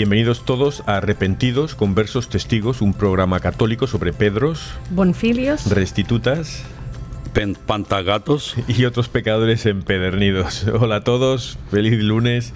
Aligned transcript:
Bienvenidos 0.00 0.46
todos 0.46 0.82
a 0.86 0.96
Arrepentidos, 0.96 1.74
Conversos, 1.74 2.30
Testigos, 2.30 2.80
un 2.80 2.94
programa 2.94 3.38
católico 3.40 3.86
sobre 3.86 4.14
Pedros, 4.14 4.70
Bonfilios, 4.88 5.66
Restitutas, 5.66 6.62
Pantagatos 7.66 8.54
y 8.66 8.86
otros 8.86 9.10
pecadores 9.10 9.66
empedernidos. 9.66 10.64
Hola 10.80 10.96
a 10.96 11.04
todos, 11.04 11.58
feliz 11.70 12.02
lunes. 12.02 12.54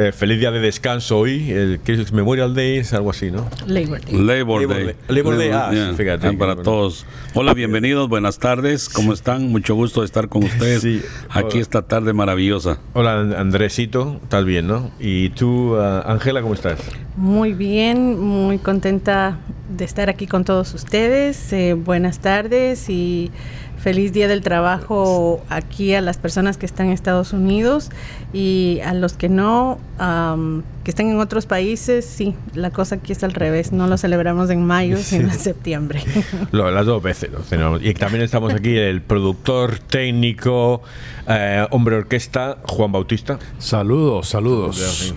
Eh, 0.00 0.12
feliz 0.12 0.38
día 0.38 0.52
de 0.52 0.60
descanso 0.60 1.18
hoy, 1.18 1.50
el 1.50 1.80
que 1.80 1.94
es 1.94 2.12
Memorial 2.12 2.54
Day, 2.54 2.78
es 2.78 2.92
algo 2.92 3.10
así, 3.10 3.32
¿no? 3.32 3.48
Labor 3.66 4.00
Day. 4.00 4.14
Labor 4.14 4.68
Day. 4.68 4.94
Labor 5.08 5.36
Day, 5.36 5.50
ah, 5.52 5.92
fíjate. 5.96 6.32
Para 6.34 6.54
todos. 6.54 7.04
Hola, 7.34 7.52
bienvenidos, 7.52 8.08
buenas 8.08 8.38
tardes, 8.38 8.88
¿cómo 8.88 9.12
están? 9.12 9.48
Mucho 9.48 9.74
gusto 9.74 10.02
de 10.02 10.06
estar 10.06 10.28
con 10.28 10.44
ustedes 10.44 10.82
sí. 10.82 11.02
aquí 11.30 11.58
esta 11.58 11.82
tarde 11.82 12.12
maravillosa. 12.12 12.78
Hola, 12.92 13.22
Andresito, 13.38 14.20
estás 14.22 14.44
bien, 14.44 14.68
¿no? 14.68 14.92
Y 15.00 15.30
tú, 15.30 15.74
uh, 15.74 16.02
Ángela, 16.06 16.42
¿cómo 16.42 16.54
estás? 16.54 16.78
Muy 17.16 17.52
bien, 17.52 18.20
muy 18.20 18.58
contenta 18.58 19.40
de 19.68 19.84
estar 19.84 20.08
aquí 20.08 20.28
con 20.28 20.44
todos 20.44 20.74
ustedes. 20.74 21.52
Eh, 21.52 21.74
buenas 21.74 22.20
tardes 22.20 22.88
y 22.88 23.32
feliz 23.78 24.12
día 24.12 24.28
del 24.28 24.42
trabajo 24.42 25.42
aquí 25.48 25.94
a 25.94 26.00
las 26.00 26.18
personas 26.18 26.56
que 26.56 26.66
están 26.66 26.86
en 26.86 26.92
Estados 26.92 27.32
Unidos 27.32 27.90
y 28.32 28.80
a 28.84 28.92
los 28.94 29.14
que 29.14 29.28
no, 29.28 29.78
um, 30.00 30.62
que 30.84 30.90
están 30.90 31.08
en 31.08 31.18
otros 31.18 31.46
países, 31.46 32.04
sí, 32.04 32.34
la 32.54 32.70
cosa 32.70 32.96
aquí 32.96 33.12
está 33.12 33.26
al 33.26 33.34
revés, 33.34 33.72
no 33.72 33.86
lo 33.86 33.96
celebramos 33.96 34.50
en 34.50 34.64
mayo, 34.64 34.96
sí. 34.98 35.04
sino 35.04 35.32
en 35.32 35.38
septiembre. 35.38 36.02
Lo, 36.52 36.70
las 36.70 36.86
dos 36.86 37.02
veces. 37.02 37.30
¿no? 37.52 37.80
Y 37.80 37.94
también 37.94 38.22
estamos 38.22 38.52
aquí 38.52 38.76
el 38.76 39.02
productor 39.02 39.78
técnico, 39.78 40.82
eh, 41.26 41.66
hombre 41.70 41.96
orquesta, 41.96 42.58
Juan 42.64 42.92
Bautista. 42.92 43.38
Saludos, 43.58 44.28
saludos. 44.28 45.14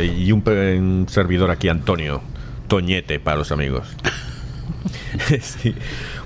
Y 0.00 0.32
un, 0.32 0.42
un 0.46 1.06
servidor 1.08 1.50
aquí, 1.50 1.68
Antonio 1.68 2.20
Toñete, 2.70 3.18
para 3.18 3.36
los 3.36 3.50
amigos. 3.50 3.88
sí. 5.40 5.74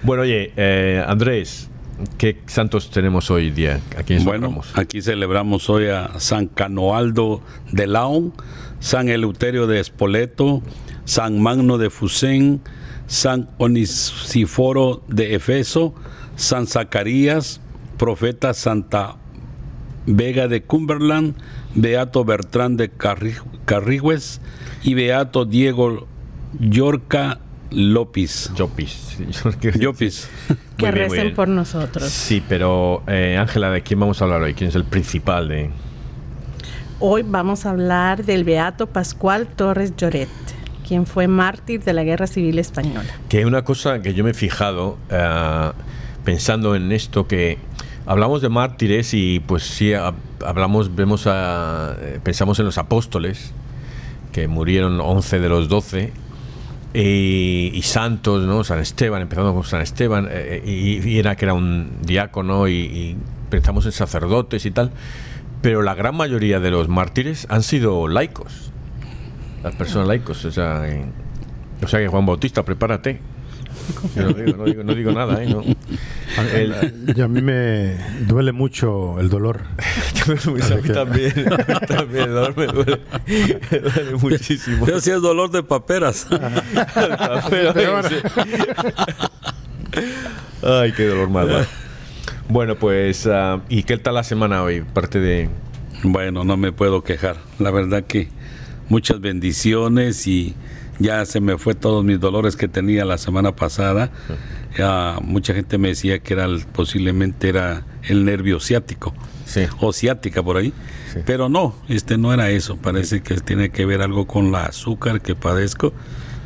Bueno, 0.03 0.25
oye, 0.25 0.53
eh, 0.57 1.03
Andrés, 1.07 1.71
¿Qué 2.19 2.41
santos 2.47 2.91
tenemos 2.91 3.31
hoy 3.31 3.51
día? 3.51 3.81
Aquí 3.97 4.19
bueno, 4.19 4.61
aquí 4.75 5.01
celebramos 5.01 5.71
hoy 5.71 5.87
a 5.87 6.19
San 6.19 6.49
Canoaldo 6.49 7.41
de 7.71 7.87
Laon, 7.87 8.33
San 8.81 9.09
Eleuterio 9.09 9.67
de 9.67 9.79
Espoleto, 9.79 10.63
San 11.05 11.41
Magno 11.41 11.79
de 11.79 11.91
Fusén, 11.91 12.61
San 13.07 13.49
Onisiforo 13.59 15.05
de 15.07 15.35
Efeso, 15.37 15.95
San 16.37 16.67
Zacarías, 16.67 17.61
profeta 17.97 18.55
Santa 18.55 19.17
Vega 20.07 20.49
de 20.49 20.63
Cumberland, 20.63 21.37
Beato 21.75 22.25
Bertrán 22.25 22.77
de 22.77 22.91
Carrigües 22.91 24.41
y 24.83 24.95
Beato 24.95 25.45
Diego 25.45 26.09
Yorca 26.59 27.41
López. 27.71 28.51
López. 28.59 29.17
López. 29.81 30.29
que 30.77 30.91
recen 30.91 31.35
por 31.35 31.49
nosotros. 31.49 32.09
Sí, 32.09 32.43
pero 32.49 33.03
eh, 33.07 33.37
Ángela, 33.39 33.71
¿de 33.71 33.83
quién 33.83 34.01
vamos 34.01 34.21
a 34.21 34.25
hablar 34.25 34.43
hoy? 34.43 34.55
¿Quién 34.55 34.69
es 34.69 34.77
el 34.77 34.85
principal 34.85 35.49
de...? 35.49 35.71
Hoy 37.01 37.23
vamos 37.23 37.67
a 37.67 37.71
hablar 37.71 38.25
del 38.25 38.45
Beato 38.45 38.87
Pascual 38.87 39.49
Torres 39.49 39.95
Lloret, 39.97 40.29
quien 40.87 41.07
fue 41.07 41.27
mártir 41.27 41.83
de 41.83 41.93
la 41.93 42.05
Guerra 42.05 42.27
Civil 42.27 42.59
Española. 42.59 43.11
Que 43.29 43.39
hay 43.39 43.45
una 43.45 43.65
cosa 43.65 44.01
que 44.01 44.15
yo 44.15 44.25
me 44.25 44.31
he 44.31 44.35
fijado 44.35 44.97
uh, 45.11 45.73
pensando 46.25 46.77
en 46.77 46.93
esto 46.93 47.27
que 47.27 47.59
hablamos 48.07 48.43
de 48.43 48.49
mártires 48.49 49.13
y 49.13 49.41
pues 49.41 49.65
sí 49.65 49.93
hablamos 49.93 50.95
vemos 50.95 51.27
a, 51.27 51.97
pensamos 52.23 52.59
en 52.59 52.67
los 52.67 52.79
apóstoles 52.79 53.53
que 54.33 54.49
murieron 54.49 55.01
11 55.01 55.41
de 55.41 55.49
los 55.49 55.69
12 55.69 56.13
y, 56.95 57.73
y, 57.75 57.83
santos, 57.83 58.45
¿no? 58.45 58.63
San 58.65 58.79
Esteban, 58.79 59.23
empezando 59.23 59.53
con 59.53 59.65
San 59.65 59.83
Esteban, 59.83 60.29
eh, 60.31 60.63
y, 60.65 61.07
y, 61.07 61.19
era 61.19 61.37
que 61.37 61.45
era 61.45 61.55
un 61.55 61.99
diácono, 62.03 62.69
y, 62.69 62.75
y, 62.75 63.17
pensamos 63.51 63.85
en 63.87 63.93
sacerdotes 63.93 64.65
y 64.65 64.71
tal, 64.71 64.93
pero 65.61 65.83
la 65.83 65.95
gran 65.95 66.17
mayoría 66.17 66.61
de 66.61 66.71
los 66.71 66.89
mártires 66.89 67.47
han 67.51 67.63
sido 67.63 68.07
laicos, 68.09 68.71
las 69.63 69.75
personas 69.75 70.09
laicos, 70.09 70.45
o 70.45 70.53
sea, 70.53 70.83
o 71.83 71.89
sea 71.89 72.01
que 72.01 72.09
Juan 72.09 72.27
Bautista, 72.27 72.65
prepárate. 72.65 73.21
No 74.15 74.29
digo, 74.29 74.57
no 74.57 74.65
digo, 74.65 74.85
no 74.85 74.95
digo 74.95 75.13
nada, 75.13 75.43
¿eh? 75.43 75.49
No. 75.49 75.63
El, 76.37 77.15
y 77.17 77.21
a 77.21 77.29
mí 77.29 77.41
me 77.41 77.97
duele 78.27 78.53
mucho 78.53 79.21
el 79.21 79.29
dolor. 79.29 79.61
a 80.27 80.31
mí 80.51 80.89
también, 80.89 81.33
a 81.53 81.57
mí 81.57 81.87
también, 81.87 82.25
el 82.25 82.35
dolor 82.35 82.57
me 82.57 82.67
duele, 82.67 83.01
me 83.71 83.79
duele 83.79 84.15
muchísimo. 84.21 84.87
Yo 84.87 85.01
sí 85.01 85.11
es 85.11 85.23
dolor 85.23 85.51
de 85.51 85.63
paperas. 85.63 86.27
Ay, 90.63 90.93
qué 90.93 91.07
dolor 91.07 91.31
más. 91.31 91.47
Bueno, 92.49 92.77
pues, 92.77 93.27
uh, 93.27 93.61
¿y 93.69 93.85
qué 93.85 93.97
tal 93.97 94.15
la 94.15 94.25
semana 94.25 94.63
hoy? 94.63 94.83
Parte 94.83 95.21
de... 95.21 95.49
Bueno, 96.03 96.45
no 96.45 96.57
me 96.57 96.73
puedo 96.73 97.03
quejar. 97.03 97.37
La 97.59 97.71
verdad 97.71 98.05
que 98.05 98.29
muchas 98.89 99.21
bendiciones 99.21 100.27
y 100.27 100.55
ya 100.99 101.25
se 101.27 101.41
me 101.41 101.59
fue 101.59 101.75
todos 101.75 102.05
mis 102.05 102.21
dolores 102.21 102.57
que 102.57 102.69
tenía 102.69 103.05
la 103.05 103.19
semana 103.19 103.55
pasada. 103.57 104.11
Ya 104.77 105.19
mucha 105.23 105.55
gente 105.55 105.79
me 105.79 105.89
decía 105.89 106.19
que 106.19 106.35
era 106.35 106.49
posiblemente 106.73 107.49
era 107.49 107.85
el 108.03 108.25
nervio 108.25 108.61
ciático 108.61 109.15
sí. 109.45 109.63
o 109.81 109.93
ciática 109.93 110.43
por 110.43 110.57
ahí, 110.57 110.73
sí. 111.13 111.21
pero 111.25 111.49
no, 111.49 111.77
este 111.89 112.19
no 112.19 112.33
era 112.33 112.51
eso. 112.51 112.77
Parece 112.77 113.23
que 113.23 113.37
tiene 113.37 113.71
que 113.71 113.87
ver 113.87 114.03
algo 114.03 114.27
con 114.27 114.53
la 114.53 114.67
azúcar 114.67 115.21
que 115.21 115.35
padezco. 115.35 115.93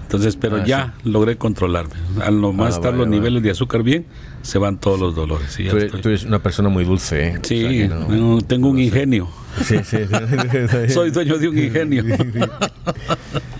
Entonces, 0.08 0.36
pero 0.36 0.56
Ah, 0.56 0.64
ya 0.64 0.94
logré 1.04 1.36
controlarme. 1.36 1.92
Al 2.24 2.40
nomás 2.40 2.66
Ah, 2.66 2.76
estar 2.76 2.84
vale, 2.92 2.96
los 2.98 3.06
vale. 3.08 3.16
niveles 3.20 3.42
de 3.42 3.50
azúcar 3.50 3.82
bien, 3.82 4.06
se 4.40 4.56
van 4.56 4.78
todos 4.78 4.98
los 4.98 5.14
dolores. 5.14 5.60
y 5.60 5.64
ya 5.64 5.70
Tú, 5.70 5.76
eres- 5.76 5.86
estoy. 5.86 6.00
tú 6.00 6.08
eres 6.08 6.24
una 6.24 6.38
persona 6.42 6.70
muy 6.70 6.84
dulce, 6.84 7.26
¿eh? 7.28 7.38
O 7.38 7.44
sí, 7.44 7.60
sea 7.60 7.68
que 7.70 7.88
no- 7.88 8.08
no, 8.08 8.40
tengo 8.40 8.70
un 8.70 8.78
ingenio. 8.78 9.28
Sí, 9.62 9.76
sí, 9.84 9.98
sí. 10.08 10.88
Soy 10.94 11.10
dueño 11.10 11.36
de 11.36 11.48
un 11.48 11.58
ingenio. 11.58 12.04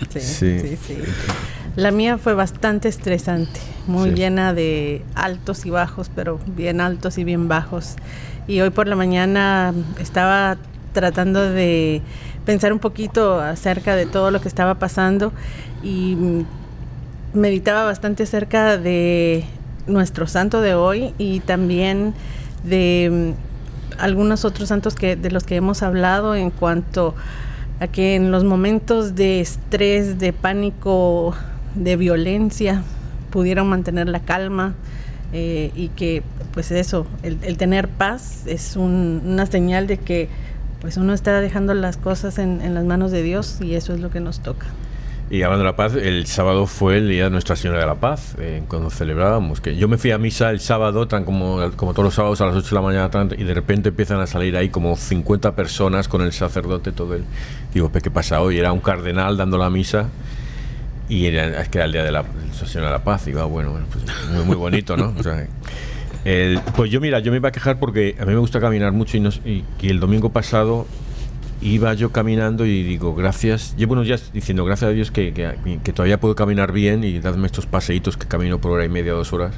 Sí, 0.09 0.19
Sí. 0.19 0.59
sí, 0.59 0.77
sí. 0.87 0.97
La 1.75 1.91
mía 1.91 2.17
fue 2.17 2.33
bastante 2.33 2.87
estresante, 2.89 3.59
muy 3.85 4.09
Sí. 4.09 4.15
llena 4.15 4.53
de 4.55 5.03
altos 5.15 5.65
y 5.67 5.69
bajos, 5.69 6.09
pero 6.15 6.39
bien 6.57 6.81
altos 6.81 7.17
y 7.19 7.23
bien 7.23 7.47
bajos. 7.47 7.95
Y 8.47 8.61
hoy 8.61 8.71
por 8.71 8.87
la 8.87 8.95
mañana 8.95 9.73
estaba 9.99 10.57
tratando 10.93 11.41
de 11.41 12.01
pensar 12.49 12.73
un 12.73 12.79
poquito 12.79 13.39
acerca 13.39 13.95
de 13.95 14.07
todo 14.07 14.31
lo 14.31 14.41
que 14.41 14.47
estaba 14.47 14.73
pasando 14.79 15.31
y 15.83 16.17
meditaba 17.35 17.83
bastante 17.83 18.23
acerca 18.23 18.75
de 18.79 19.43
nuestro 19.85 20.25
santo 20.25 20.59
de 20.59 20.73
hoy 20.73 21.13
y 21.19 21.41
también 21.41 22.15
de 22.63 23.35
mm, 23.37 24.01
algunos 24.01 24.45
otros 24.45 24.69
santos 24.69 24.95
que 24.95 25.15
de 25.15 25.29
los 25.29 25.43
que 25.43 25.57
hemos 25.57 25.83
hablado 25.83 26.33
en 26.33 26.49
cuanto 26.49 27.13
a 27.79 27.85
que 27.87 28.15
en 28.15 28.31
los 28.31 28.43
momentos 28.43 29.13
de 29.13 29.41
estrés, 29.41 30.17
de 30.17 30.33
pánico, 30.33 31.35
de 31.75 31.97
violencia 31.97 32.81
pudieron 33.29 33.67
mantener 33.69 34.09
la 34.09 34.21
calma 34.21 34.73
eh, 35.33 35.69
y 35.75 35.89
que 35.89 36.23
pues 36.51 36.71
eso, 36.71 37.05
el, 37.21 37.57
tener 37.57 37.87
paz 37.89 38.41
es 38.47 38.75
un- 38.75 39.21
una 39.23 39.45
señal 39.45 39.85
de 39.85 39.97
que 39.97 40.29
pues 40.81 40.97
uno 40.97 41.13
está 41.13 41.39
dejando 41.41 41.73
las 41.73 41.97
cosas 41.97 42.37
en, 42.39 42.61
en 42.61 42.73
las 42.73 42.85
manos 42.85 43.11
de 43.11 43.21
Dios 43.23 43.57
y 43.61 43.75
eso 43.75 43.93
es 43.93 43.99
lo 43.99 44.09
que 44.09 44.19
nos 44.19 44.39
toca. 44.41 44.67
Y 45.31 45.43
hablando 45.43 45.63
de 45.63 45.69
la 45.71 45.75
paz, 45.75 45.93
el 45.93 46.25
sábado 46.25 46.65
fue 46.65 46.97
el 46.97 47.07
día 47.07 47.25
de 47.25 47.29
Nuestra 47.29 47.55
Señora 47.55 47.79
de 47.81 47.85
la 47.85 47.93
Paz, 47.93 48.33
eh, 48.39 48.63
cuando 48.67 48.89
celebrábamos. 48.89 49.61
Que 49.61 49.75
yo 49.75 49.87
me 49.87 49.99
fui 49.99 50.09
a 50.09 50.17
misa 50.17 50.49
el 50.49 50.59
sábado, 50.59 51.07
tan 51.07 51.23
como, 51.23 51.59
como 51.75 51.93
todos 51.93 52.05
los 52.05 52.15
sábados 52.15 52.41
a 52.41 52.47
las 52.47 52.55
8 52.55 52.67
de 52.69 52.75
la 52.75 52.81
mañana, 52.81 53.11
tan- 53.11 53.29
y 53.37 53.43
de 53.43 53.53
repente 53.53 53.89
empiezan 53.89 54.19
a 54.21 54.25
salir 54.25 54.57
ahí 54.57 54.69
como 54.69 54.95
50 54.97 55.55
personas 55.55 56.07
con 56.07 56.21
el 56.23 56.31
sacerdote, 56.33 56.91
todo 56.93 57.13
el. 57.13 57.25
Digo, 57.71 57.91
"¿Pero 57.93 58.01
¿qué 58.01 58.09
pasa 58.09 58.41
hoy? 58.41 58.57
Era 58.57 58.71
un 58.71 58.79
cardenal 58.79 59.37
dando 59.37 59.59
la 59.59 59.69
misa. 59.69 60.07
Y 61.09 61.27
era, 61.27 61.61
es 61.61 61.69
que 61.69 61.77
era 61.77 61.85
el 61.85 61.91
día 61.91 62.03
de 62.03 62.11
la 62.11 62.23
Señora 62.65 62.87
de 62.87 62.93
la 62.97 63.03
Paz. 63.03 63.25
Digo, 63.25 63.39
ah, 63.41 63.45
bueno, 63.45 63.69
bueno, 63.71 63.85
pues 63.91 64.05
muy, 64.31 64.45
muy 64.45 64.55
bonito, 64.55 64.97
¿no? 64.97 65.13
O 65.15 65.21
sea, 65.21 65.45
el- 66.25 66.59
pues 66.75 66.91
yo, 66.91 66.99
mira, 67.01 67.19
yo 67.19 67.31
me 67.31 67.37
iba 67.37 67.49
a 67.49 67.51
quejar 67.51 67.79
porque 67.79 68.15
a 68.19 68.25
mí 68.25 68.33
me 68.33 68.39
gusta 68.39 68.59
caminar 68.59 68.91
mucho 68.91 69.17
y, 69.17 69.19
no, 69.19 69.29
el 69.81 69.99
domingo 69.99 70.29
pasado 70.29 70.85
iba 71.61 71.93
yo 71.93 72.11
caminando 72.11 72.65
y 72.65 72.83
digo, 72.83 73.13
gracias, 73.15 73.75
llevo 73.77 73.93
unos 73.93 74.05
días 74.05 74.31
diciendo 74.33 74.63
gracias 74.63 74.89
a 74.89 74.93
Dios 74.93 75.11
que, 75.11 75.33
que- 75.33 75.79
que 75.83 75.93
todavía 75.93 76.19
puedo 76.19 76.35
caminar 76.35 76.71
bien 76.71 77.03
y 77.03 77.19
dadme 77.19 77.45
estos 77.47 77.65
paseitos 77.65 78.15
que 78.17 78.27
camino 78.27 78.59
por 78.59 78.71
hora 78.71 78.85
y 78.85 78.89
media, 78.89 79.13
dos 79.13 79.33
horas. 79.33 79.53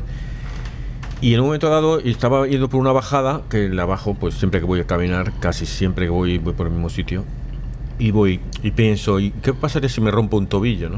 Y 1.21 1.35
en 1.35 1.39
un 1.41 1.45
momento 1.47 1.69
dado 1.69 1.99
estaba 1.99 2.47
yendo 2.47 2.67
por 2.69 2.79
una 2.79 2.91
bajada, 2.91 3.43
que 3.49 3.69
la 3.69 3.85
bajo 3.85 4.15
pues 4.15 4.33
siempre 4.33 4.59
que 4.59 4.65
voy 4.65 4.79
a 4.79 4.85
caminar, 4.87 5.31
casi 5.39 5.67
siempre 5.67 6.05
que 6.05 6.09
voy, 6.09 6.39
voy 6.39 6.53
por 6.53 6.65
el 6.65 6.73
mismo 6.73 6.89
sitio. 6.89 7.23
Y 7.99 8.09
voy 8.09 8.39
y 8.63 8.71
pienso, 8.71 9.19
¿y 9.19 9.29
qué 9.29 9.53
pasaría 9.53 9.87
si 9.87 10.01
me 10.01 10.09
rompo 10.09 10.37
un 10.37 10.47
tobillo, 10.47 10.89
no? 10.89 10.97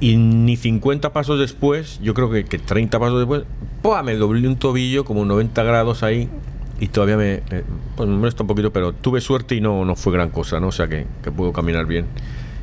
Y 0.00 0.16
ni 0.16 0.56
50 0.56 1.12
pasos 1.12 1.38
después, 1.38 1.98
yo 2.02 2.12
creo 2.12 2.30
que, 2.30 2.44
que 2.44 2.58
30 2.58 2.98
pasos 3.00 3.18
después, 3.18 3.44
¡pua! 3.82 4.02
me 4.02 4.14
doblé 4.16 4.46
un 4.46 4.56
tobillo 4.56 5.04
como 5.04 5.24
90 5.24 5.62
grados 5.62 6.02
ahí 6.02 6.28
y 6.80 6.88
todavía 6.88 7.16
me, 7.16 7.42
me- 7.50 7.62
pues 7.96 8.06
me 8.08 8.16
molesta 8.16 8.42
un 8.42 8.46
poquito, 8.48 8.70
pero 8.72 8.92
tuve 8.92 9.22
suerte 9.22 9.54
y 9.54 9.60
no, 9.62 9.84
no 9.86 9.96
fue 9.96 10.12
gran 10.12 10.28
cosa, 10.30 10.60
¿no? 10.60 10.68
O 10.68 10.72
sea 10.72 10.86
que, 10.88 11.06
que 11.22 11.30
puedo 11.30 11.52
caminar 11.52 11.86
bien. 11.86 12.04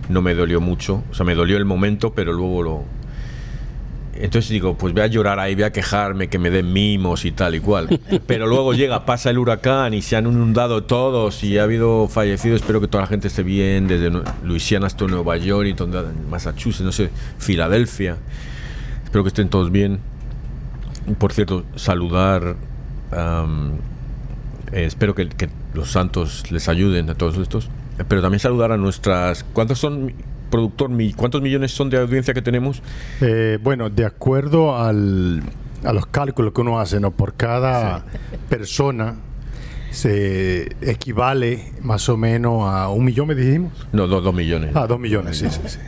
No 0.10 0.22
me 0.22 0.36
dolió 0.36 0.62
mucho, 0.62 1.02
o 1.10 1.14
sea, 1.16 1.26
me 1.26 1.34
dolió 1.34 1.58
el 1.58 1.66
momento, 1.66 2.14
pero 2.14 2.34
luego 2.34 2.62
lo... 2.62 2.84
Entonces 4.16 4.50
digo, 4.50 4.78
pues 4.78 4.94
voy 4.94 5.02
a 5.02 5.08
llorar 5.08 5.40
ahí, 5.40 5.56
voy 5.56 5.64
a 5.64 5.72
quejarme, 5.72 6.28
que 6.28 6.38
me 6.38 6.50
den 6.50 6.72
mimos 6.72 7.26
y 7.26 7.32
tal 7.32 7.56
y 7.56 7.60
cual. 7.60 8.00
Pero 8.28 8.48
luego 8.48 8.74
llega, 8.74 9.06
pasa 9.06 9.30
el 9.30 9.38
huracán 9.38 9.94
y 9.94 10.02
se 10.02 10.16
han 10.16 10.28
inundado 10.28 10.84
todos 10.84 11.44
y 11.44 11.58
ha 11.58 11.64
habido 11.64 12.08
fallecidos. 12.08 12.62
Espero 12.62 12.80
que 12.80 12.88
toda 12.88 13.04
la 13.04 13.08
gente 13.08 13.28
esté 13.28 13.44
bien, 13.44 13.88
desde 13.88 14.12
Luisiana 14.44 14.88
hasta 14.88 15.06
Nueva 15.06 15.38
York 15.38 15.68
y 15.68 15.74
donde, 15.74 16.04
Massachusetts, 16.30 16.86
no 16.86 16.92
sé, 16.92 17.10
Filadelfia. 17.40 18.18
Espero 19.04 19.24
que 19.24 19.30
estén 19.30 19.50
todos 19.50 19.72
bien. 19.72 20.00
Por 21.18 21.34
cierto, 21.34 21.66
saludar. 21.76 22.56
eh, 24.72 24.86
espero 24.86 25.16
que, 25.16 25.28
que 25.30 25.50
los 25.74 25.92
santos 25.92 26.52
les 26.52 26.70
ayuden 26.70 27.10
a 27.10 27.16
todos 27.16 27.38
estos. 27.38 27.70
Pero 28.08 28.22
también 28.22 28.40
saludar 28.40 28.72
a 28.72 28.78
nuestras. 28.78 29.44
¿Cuántos 29.54 29.80
son, 29.80 30.14
productor? 30.54 30.92
¿Cuántos 31.16 31.42
millones 31.42 31.72
son 31.72 31.90
de 31.90 31.98
audiencia 31.98 32.32
que 32.34 32.42
tenemos? 32.44 32.84
Eh, 33.22 33.58
bueno, 33.64 33.90
de 33.90 34.06
acuerdo 34.06 34.78
al, 34.78 35.42
a 35.84 35.92
los 35.94 36.06
cálculos 36.06 36.54
que 36.54 36.62
uno 36.62 36.80
hace, 36.80 37.00
¿no? 37.00 37.10
Por 37.10 37.34
cada 37.34 38.06
persona 38.50 39.16
se 39.90 40.76
equivale 40.82 41.72
más 41.82 42.08
o 42.08 42.18
menos 42.18 42.64
a 42.72 42.90
un 42.90 43.04
millón, 43.04 43.28
me 43.30 43.36
dijimos. 43.36 43.72
No, 43.92 44.06
dos, 44.08 44.24
dos 44.24 44.34
millones. 44.34 44.72
Ah, 44.76 44.86
dos 44.86 45.00
millones, 45.00 45.38
sí, 45.38 45.48
sí, 45.50 45.60
sí. 45.66 45.80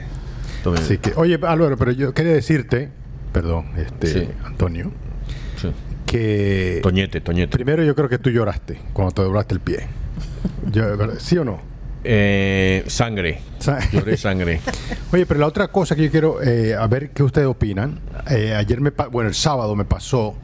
Millones. 0.64 0.82
Así 0.86 0.98
que, 0.98 1.14
oye, 1.16 1.40
Álvaro, 1.44 1.78
pero 1.78 1.92
yo 1.92 2.14
quería 2.16 2.34
decirte, 2.34 2.90
perdón, 3.34 3.68
este, 3.78 4.08
Sí. 4.08 4.28
Antonio, 4.46 4.92
Sí. 5.62 5.70
que 6.08 6.80
Toñete, 6.82 7.22
Toñete. 7.22 7.52
primero 7.56 7.84
yo 7.84 7.94
creo 7.94 8.10
que 8.10 8.18
tú 8.18 8.32
lloraste 8.32 8.82
cuando 8.94 9.14
te 9.14 9.22
doblaste 9.22 9.54
el 9.54 9.60
pie. 9.60 9.88
¿Sí 11.20 11.38
o 11.38 11.46
no? 11.46 11.75
Eh, 12.08 12.84
sangre. 12.88 13.40
Sa- 13.60 13.80
Lloré 13.92 14.16
sangre. 14.18 14.62
Oye, 15.12 15.26
pero 15.26 15.40
la 15.40 15.48
otra 15.48 15.68
cosa 15.70 15.96
que 15.96 16.04
yo 16.06 16.12
quiero, 16.12 16.42
eh, 16.44 16.76
a 16.76 16.86
ver 16.88 17.10
qué 17.10 17.24
ustedes 17.24 17.48
opinan. 17.48 18.00
Eh, 18.30 18.54
ayer 18.56 18.80
me, 18.80 18.92
bueno, 19.12 19.28
el 19.30 19.36
sábado 19.36 19.76
me 19.76 19.86
pasó 19.86 20.36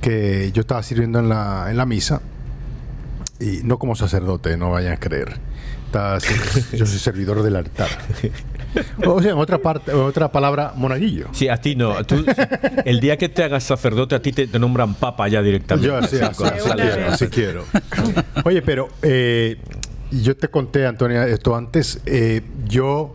que 0.00 0.50
yo 0.52 0.60
estaba 0.62 0.82
sirviendo 0.82 1.18
en 1.18 1.28
la, 1.28 1.66
en 1.70 1.76
la 1.76 1.84
misa 1.86 2.22
y 3.38 3.60
no 3.64 3.78
como 3.78 3.94
sacerdote, 3.94 4.56
no 4.56 4.70
vayan 4.70 4.94
a 4.94 4.96
creer. 4.98 5.34
Estaba 5.86 6.18
yo 6.72 6.86
soy 6.86 6.98
servidor 6.98 7.42
del 7.42 7.56
altar. 7.56 7.88
O 9.06 9.22
sea, 9.22 9.32
en 9.32 9.38
otra 9.38 9.58
parte, 9.58 9.90
en 9.92 9.98
otra 9.98 10.30
palabra, 10.32 10.72
monaguillo. 10.76 11.28
Sí, 11.32 11.48
a 11.48 11.56
ti 11.58 11.76
no. 11.76 12.04
Tú- 12.04 12.24
el 12.84 13.00
día 13.00 13.16
que 13.16 13.28
te 13.28 13.42
hagas 13.44 13.64
sacerdote, 13.64 14.14
a 14.14 14.20
ti 14.22 14.32
te, 14.32 14.46
te 14.46 14.58
nombran 14.58 14.94
papa 14.94 15.28
ya 15.28 15.40
directamente. 15.42 15.86
Yo 15.88 15.96
así, 15.96 16.16
así, 16.20 16.44
así 16.44 16.60
una 16.66 16.74
quiero, 16.76 17.06
así 17.10 17.26
quiero. 17.28 17.64
Oye, 18.44 18.60
pero 18.62 18.88
eh, 19.02 19.58
yo 20.10 20.36
te 20.36 20.48
conté, 20.48 20.86
Antonia, 20.86 21.26
esto 21.26 21.54
antes. 21.56 22.00
eh, 22.06 22.42
yo 22.66 23.14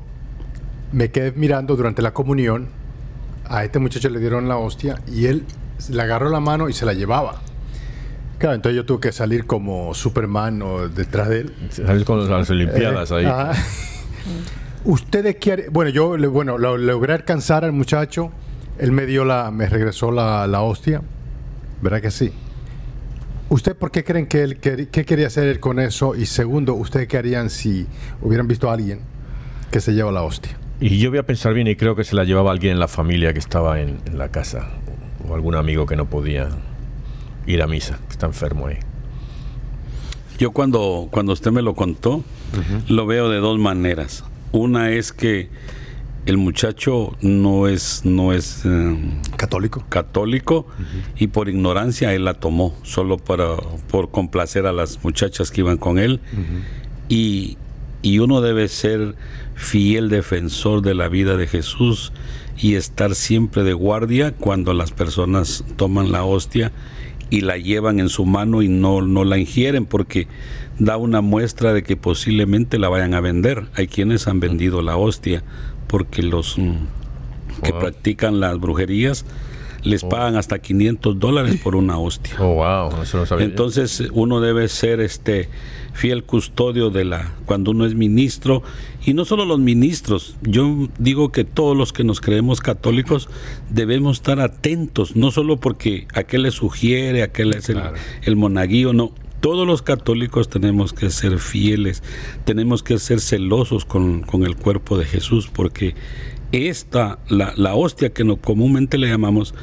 me 0.92 1.10
quedé 1.12 1.32
mirando 1.32 1.76
durante 1.76 2.02
la 2.02 2.14
comunión. 2.14 2.68
A 3.46 3.64
este 3.64 3.80
muchacho 3.80 4.10
le 4.10 4.20
dieron 4.20 4.48
la 4.48 4.58
hostia 4.58 5.02
y 5.08 5.26
él 5.26 5.46
le 5.90 6.02
agarró 6.02 6.30
la 6.30 6.40
mano 6.40 6.70
y 6.70 6.74
se 6.74 6.86
la 6.86 6.94
llevaba. 6.94 7.42
Claro, 8.38 8.56
entonces 8.56 8.76
yo 8.78 8.86
tuve 8.86 9.02
que 9.02 9.12
salir 9.12 9.46
como 9.46 9.94
Superman 9.94 10.62
o 10.62 10.88
detrás 10.88 11.30
de 11.30 11.42
él. 11.42 11.54
Sales 11.70 12.04
con 12.06 12.28
las 12.30 12.50
Olimpiadas 12.50 13.12
Eh, 13.12 13.16
ahí. 13.16 13.26
ajá. 13.26 13.52
¿Ustedes 14.84 15.36
qué 15.36 15.68
Bueno, 15.72 15.92
yo 15.92 16.18
le- 16.18 16.28
bueno, 16.28 16.58
lo, 16.58 16.78
logré 16.78 17.14
alcanzar 17.14 17.64
al 17.66 17.72
muchacho. 17.72 18.32
Él 18.80 18.92
me 18.92 19.06
dio 19.06 19.26
la, 19.26 19.52
me 19.52 19.68
regresó 19.68 20.12
la, 20.12 20.48
la 20.48 20.62
hostia. 20.62 21.02
¿Verdad 21.82 22.02
que 22.02 22.10
sí? 22.12 22.32
¿Usted 23.52 23.76
por 23.76 23.92
qué 23.92 24.06
creen 24.06 24.28
que 24.28 24.44
él, 24.44 24.62
quer- 24.62 24.88
qué 24.88 25.04
quería 25.04 25.28
hacer 25.28 25.44
él 25.50 25.60
con 25.60 25.78
eso? 25.80 26.16
Y 26.16 26.26
segundo, 26.26 26.74
¿ustedes 26.74 27.10
qué 27.10 27.18
harían 27.18 27.50
si 27.50 27.86
hubieran 28.22 28.48
visto 28.48 28.70
a 28.70 28.74
alguien 28.74 29.02
que 29.72 29.82
se 29.82 29.92
lleva 29.94 30.10
la 30.10 30.24
hostia? 30.24 30.58
Y 30.80 31.00
yo 31.00 31.10
voy 31.10 31.20
a 31.20 31.26
pensar 31.26 31.54
bien 31.54 31.68
y 31.68 31.76
creo 31.76 31.94
que 31.94 32.06
se 32.06 32.16
la 32.16 32.24
llevaba 32.24 32.52
alguien 32.54 32.72
en 32.72 32.80
la 32.80 32.88
familia 32.88 33.34
que 33.34 33.40
estaba 33.40 33.82
en, 33.82 33.98
en 34.06 34.18
la 34.18 34.30
casa. 34.30 34.70
O 35.28 35.36
algún 35.36 35.56
amigo 35.56 35.86
que 35.86 35.98
no 35.98 36.06
podía 36.10 36.48
ir 37.46 37.62
a 37.62 37.68
misa, 37.68 38.00
que 38.08 38.12
está 38.14 38.26
enfermo 38.26 38.68
ahí. 38.68 38.78
Yo 40.40 40.52
cuando, 40.52 41.10
cuando 41.12 41.34
usted 41.34 41.52
me 41.52 41.62
lo 41.62 41.76
contó, 41.76 42.24
lo 42.88 43.06
veo 43.06 43.30
de 43.30 43.40
dos 43.40 43.60
maneras. 43.60 44.24
Una 44.54 44.92
es 44.92 45.12
que 45.12 45.50
el 46.26 46.38
muchacho 46.38 47.16
no 47.22 47.68
es, 47.68 48.02
no 48.06 48.34
es 48.34 48.62
eh, 48.66 48.96
¿Católico? 49.38 49.84
católico 49.90 50.68
y 51.18 51.28
por 51.28 51.50
ignorancia 51.50 52.14
él 52.14 52.26
la 52.26 52.36
tomó, 52.36 52.76
solo 52.84 53.18
para, 53.18 53.56
por 53.90 54.12
complacer 54.12 54.66
a 54.68 54.72
las 54.72 55.04
muchachas 55.04 55.52
que 55.52 55.62
iban 55.62 55.78
con 55.78 55.98
él. 55.98 56.20
y, 57.10 57.58
y 58.04 58.20
uno 58.20 58.42
debe 58.42 58.68
ser 58.68 59.16
fiel 59.56 60.10
defensor 60.10 60.82
de 60.82 60.96
la 60.96 61.08
vida 61.08 61.38
de 61.38 61.48
Jesús 61.48 62.14
y 62.58 62.76
estar 62.76 63.16
siempre 63.16 63.64
de 63.64 63.74
guardia 63.74 64.32
cuando 64.34 64.74
las 64.74 64.92
personas 64.92 65.64
toman 65.76 66.12
la 66.12 66.24
hostia 66.24 66.72
y 67.30 67.42
la 67.42 67.58
llevan 67.58 68.00
en 68.00 68.10
su 68.10 68.26
mano 68.26 68.62
y 68.62 68.68
no, 68.68 69.02
no 69.02 69.24
la 69.24 69.38
ingieren 69.38 69.86
porque 69.86 70.28
da 70.78 70.98
una 70.98 71.22
muestra 71.22 71.74
de 71.74 71.82
que 71.84 71.96
posiblemente 71.96 72.78
la 72.78 72.90
vayan 72.90 73.14
a 73.14 73.22
vender. 73.22 73.68
Hay 73.76 73.88
quienes 73.88 74.28
han 74.28 74.40
vendido 74.40 74.82
la 74.82 74.98
hostia 74.98 75.44
porque 75.92 76.24
los 76.24 76.58
mm, 76.58 76.72
que 77.64 77.72
Wow. 77.72 77.80
practican 77.82 78.40
las 78.40 78.58
brujerías 78.60 79.26
les 79.84 80.04
pagan 80.04 80.36
hasta 80.36 80.60
500 80.60 81.20
dólares 81.20 81.60
por 81.62 81.76
una 81.76 81.98
hostia. 81.98 82.36
Oh, 82.40 82.54
wow, 82.56 83.02
eso 83.02 83.18
no 83.18 83.26
sabía. 83.26 83.46
yo. 83.46 83.50
Entonces 83.52 84.04
uno 84.14 84.40
debe 84.40 84.68
ser 84.70 85.00
este 85.02 85.50
fiel 85.94 86.24
custodio 86.24 86.90
de 86.92 87.04
la 87.04 87.34
cuando 87.46 87.72
uno 87.72 87.86
es 87.86 87.96
ministro 87.96 88.62
y 89.06 89.14
no 89.16 89.26
solo 89.26 89.44
los 89.44 89.60
ministros, 89.60 90.36
yo 90.44 90.88
digo 91.00 91.32
que 91.32 91.44
todos 91.44 91.76
los 91.76 91.92
que 91.94 92.04
nos 92.04 92.22
creemos 92.22 92.62
católicos 92.62 93.28
debemos 93.72 94.18
estar 94.18 94.40
atentos, 94.40 95.16
no 95.16 95.32
solo 95.32 95.58
porque 95.58 96.08
aquel 96.14 96.44
le 96.44 96.52
sugiere, 96.52 97.24
aquel 97.24 97.54
es 97.56 97.68
el, 97.70 97.76
Claro. 97.78 97.96
el 98.24 98.36
monaguillo, 98.36 98.94
no. 98.94 99.12
Todos 99.42 99.68
los 99.68 99.82
católicos 99.82 100.50
tenemos 100.50 100.94
que 100.94 101.10
ser 101.10 101.40
fieles, 101.40 102.04
tenemos 102.46 102.84
que 102.84 102.98
ser 103.00 103.20
celosos 103.20 103.86
con, 103.86 104.22
con 104.22 104.46
el 104.46 104.56
cuerpo 104.56 104.98
de 104.98 105.06
Jesús, 105.06 105.50
porque 105.52 105.96
esta, 106.52 107.20
la, 107.28 107.54
la 107.56 107.76
hostia 107.76 108.14
que 108.14 108.24
no, 108.24 108.38
comúnmente 108.38 108.98
le 108.98 109.08
llamamos, 109.08 109.54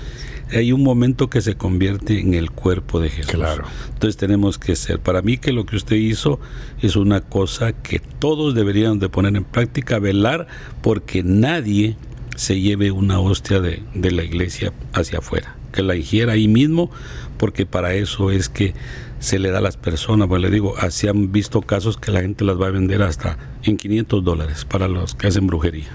hay 0.50 0.72
un 0.72 0.82
momento 0.82 1.28
que 1.28 1.40
se 1.40 1.56
convierte 1.56 2.20
en 2.20 2.34
el 2.34 2.50
cuerpo 2.50 3.00
de 3.00 3.10
Jesús. 3.10 3.32
Claro. 3.32 3.64
Entonces 3.92 4.16
tenemos 4.16 4.58
que 4.58 4.76
ser. 4.76 4.98
Para 4.98 5.22
mí 5.22 5.38
que 5.38 5.52
lo 5.52 5.66
que 5.66 5.76
usted 5.76 5.96
hizo 5.96 6.40
es 6.80 6.96
una 6.96 7.20
cosa 7.20 7.72
que 7.72 7.98
todos 7.98 8.54
deberían 8.54 8.98
de 8.98 9.08
poner 9.08 9.36
en 9.36 9.44
práctica, 9.44 9.98
velar 9.98 10.46
porque 10.82 11.22
nadie 11.22 11.96
se 12.36 12.60
lleve 12.60 12.90
una 12.90 13.20
hostia 13.20 13.60
de, 13.60 13.82
de 13.94 14.10
la 14.10 14.22
iglesia 14.22 14.72
hacia 14.92 15.18
afuera, 15.18 15.56
que 15.72 15.82
la 15.82 15.96
ingiera 15.96 16.34
ahí 16.34 16.48
mismo, 16.48 16.90
porque 17.36 17.66
para 17.66 17.94
eso 17.94 18.30
es 18.30 18.48
que 18.48 18.74
se 19.18 19.38
le 19.38 19.50
da 19.50 19.58
a 19.58 19.60
las 19.62 19.76
personas. 19.76 20.28
Pues 20.28 20.40
le 20.42 20.50
digo, 20.50 20.74
así 20.78 21.08
han 21.08 21.32
visto 21.32 21.60
casos 21.62 21.96
que 21.96 22.10
la 22.10 22.20
gente 22.20 22.44
las 22.44 22.60
va 22.60 22.66
a 22.66 22.70
vender 22.70 23.02
hasta 23.02 23.38
en 23.62 23.76
500 23.76 24.24
dólares 24.24 24.64
para 24.64 24.88
los 24.88 25.14
que 25.14 25.28
hacen 25.28 25.46
brujería. 25.46 25.88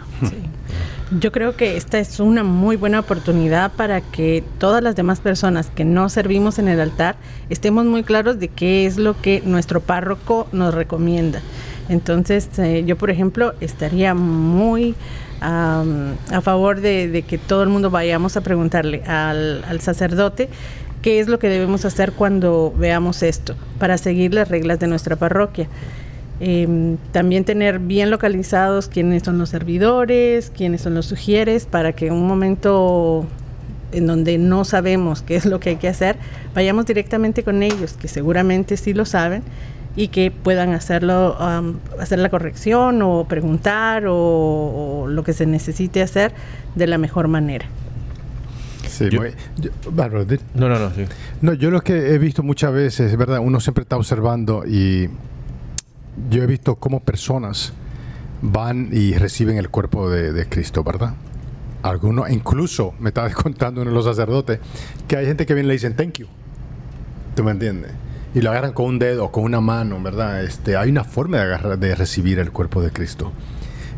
Yo 1.20 1.32
creo 1.32 1.56
que 1.56 1.78
esta 1.78 2.00
es 2.00 2.20
una 2.20 2.44
muy 2.44 2.76
buena 2.76 3.00
oportunidad 3.00 3.72
para 3.74 4.02
que 4.02 4.44
todas 4.58 4.82
las 4.82 4.96
demás 4.96 5.20
personas 5.20 5.70
que 5.70 5.86
no 5.86 6.10
servimos 6.10 6.58
en 6.58 6.68
el 6.68 6.80
altar 6.80 7.18
estemos 7.50 7.86
muy 7.86 8.04
claros 8.04 8.40
de 8.40 8.48
qué 8.48 8.86
es 8.86 8.98
lo 8.98 9.20
que 9.22 9.44
nuestro 9.46 9.80
párroco 9.82 10.48
nos 10.52 10.74
recomienda. 10.74 11.42
Entonces, 11.90 12.50
eh, 12.58 12.84
yo, 12.86 12.98
por 12.98 13.12
ejemplo, 13.12 13.54
estaría 13.60 14.14
muy 14.16 14.96
a 15.46 16.40
favor 16.42 16.80
de, 16.80 17.26
que 17.28 17.38
todo 17.38 17.64
el 17.64 17.70
mundo 17.70 17.90
vayamos 17.90 18.38
a 18.38 18.42
preguntarle 18.42 19.04
al 19.04 19.82
sacerdote 19.82 20.48
qué 21.04 21.20
es 21.20 21.28
lo 21.28 21.38
que 21.38 21.50
debemos 21.50 21.86
hacer 21.86 22.14
cuando 22.14 22.74
veamos 22.76 23.22
esto 23.22 23.54
para 23.78 24.00
seguir 24.00 24.34
las 24.34 24.50
reglas 24.50 24.80
de 24.80 24.88
nuestra 24.88 25.16
parroquia. 25.18 25.68
Eh, 26.40 26.96
también 27.12 27.44
tener 27.44 27.78
bien 27.78 28.10
localizados 28.10 28.88
quiénes 28.88 29.22
son 29.22 29.38
los 29.38 29.50
servidores, 29.50 30.50
quiénes 30.50 30.82
son 30.82 30.96
los 30.96 31.06
sugieres, 31.06 31.66
para 31.68 31.92
que 31.92 32.08
en 32.08 32.14
un 32.14 32.26
momento 32.26 33.28
en 33.92 34.08
donde 34.08 34.40
no 34.40 34.66
sabemos 34.66 35.22
qué 35.22 35.36
es 35.36 35.46
lo 35.46 35.60
que 35.60 35.72
hay 35.72 35.76
que 35.76 35.90
hacer, 35.90 36.16
vayamos 36.56 36.86
directamente 36.86 37.44
con 37.44 37.62
ellos, 37.62 37.94
que 37.94 38.08
seguramente 38.08 38.78
sí 38.78 38.94
lo 38.94 39.06
saben 39.06 39.44
y 39.96 40.08
que 40.08 40.32
puedan 40.32 40.72
hacerlo, 40.72 41.36
am, 41.38 41.80
hacer 42.00 42.18
la 42.18 42.30
corrección 42.30 43.02
o 43.04 43.26
preguntar 43.26 44.08
o, 44.08 44.16
o 44.16 45.08
lo 45.08 45.24
que 45.24 45.34
se 45.34 45.46
necesite 45.46 46.02
hacer 46.02 46.32
de 46.76 46.88
la 46.88 46.98
mejor 46.98 47.28
manera. 47.28 47.68
Sí, 48.94 49.10
Yo- 49.10 49.22
muy- 49.22 49.32
yo- 49.58 49.72
No, 50.54 50.70
no, 50.70 50.78
no, 50.80 50.92
sí. 50.94 51.06
No, 51.42 51.54
yo 51.54 51.72
lo 51.72 51.82
que 51.82 52.14
he 52.14 52.18
visto 52.18 52.44
muchas 52.44 52.72
veces, 52.74 53.12
es 53.12 53.18
verdad, 53.18 53.40
uno 53.40 53.60
siempre 53.60 53.82
está 53.82 53.98
observando 53.98 54.64
y 54.68 55.10
yo 56.30 56.44
he 56.44 56.46
visto 56.46 56.76
cómo 56.76 57.00
personas 57.00 57.74
van 58.42 58.90
y 58.92 59.14
reciben 59.14 59.58
el 59.58 59.70
cuerpo 59.70 60.10
de, 60.10 60.32
de 60.34 60.48
Cristo, 60.48 60.84
¿verdad? 60.84 61.16
Algunos, 61.82 62.30
incluso 62.30 62.94
me 63.00 63.10
estaba 63.10 63.30
contando 63.34 63.82
uno 63.82 63.90
de 63.92 63.96
los 63.96 64.06
sacerdotes, 64.06 64.60
que 65.08 65.18
hay 65.18 65.26
gente 65.26 65.46
que 65.46 65.54
viene 65.54 65.68
y 65.68 65.70
le 65.70 65.74
dicen 65.74 65.96
thank 65.96 66.20
you. 66.20 66.28
¿Tú 67.36 67.44
me 67.44 67.52
entiendes? 67.52 67.92
Y 68.36 68.42
lo 68.42 68.52
agarran 68.52 68.74
con 68.74 68.86
un 68.86 69.00
dedo, 69.00 69.32
con 69.32 69.44
una 69.44 69.60
mano, 69.62 70.02
¿verdad? 70.02 70.44
Este, 70.44 70.76
hay 70.78 70.90
una 70.90 71.04
forma 71.04 71.38
de, 71.38 71.44
agarrar, 71.44 71.80
de 71.80 71.96
recibir 71.96 72.40
el 72.40 72.52
cuerpo 72.52 72.82
de 72.82 72.92
Cristo. 72.92 73.32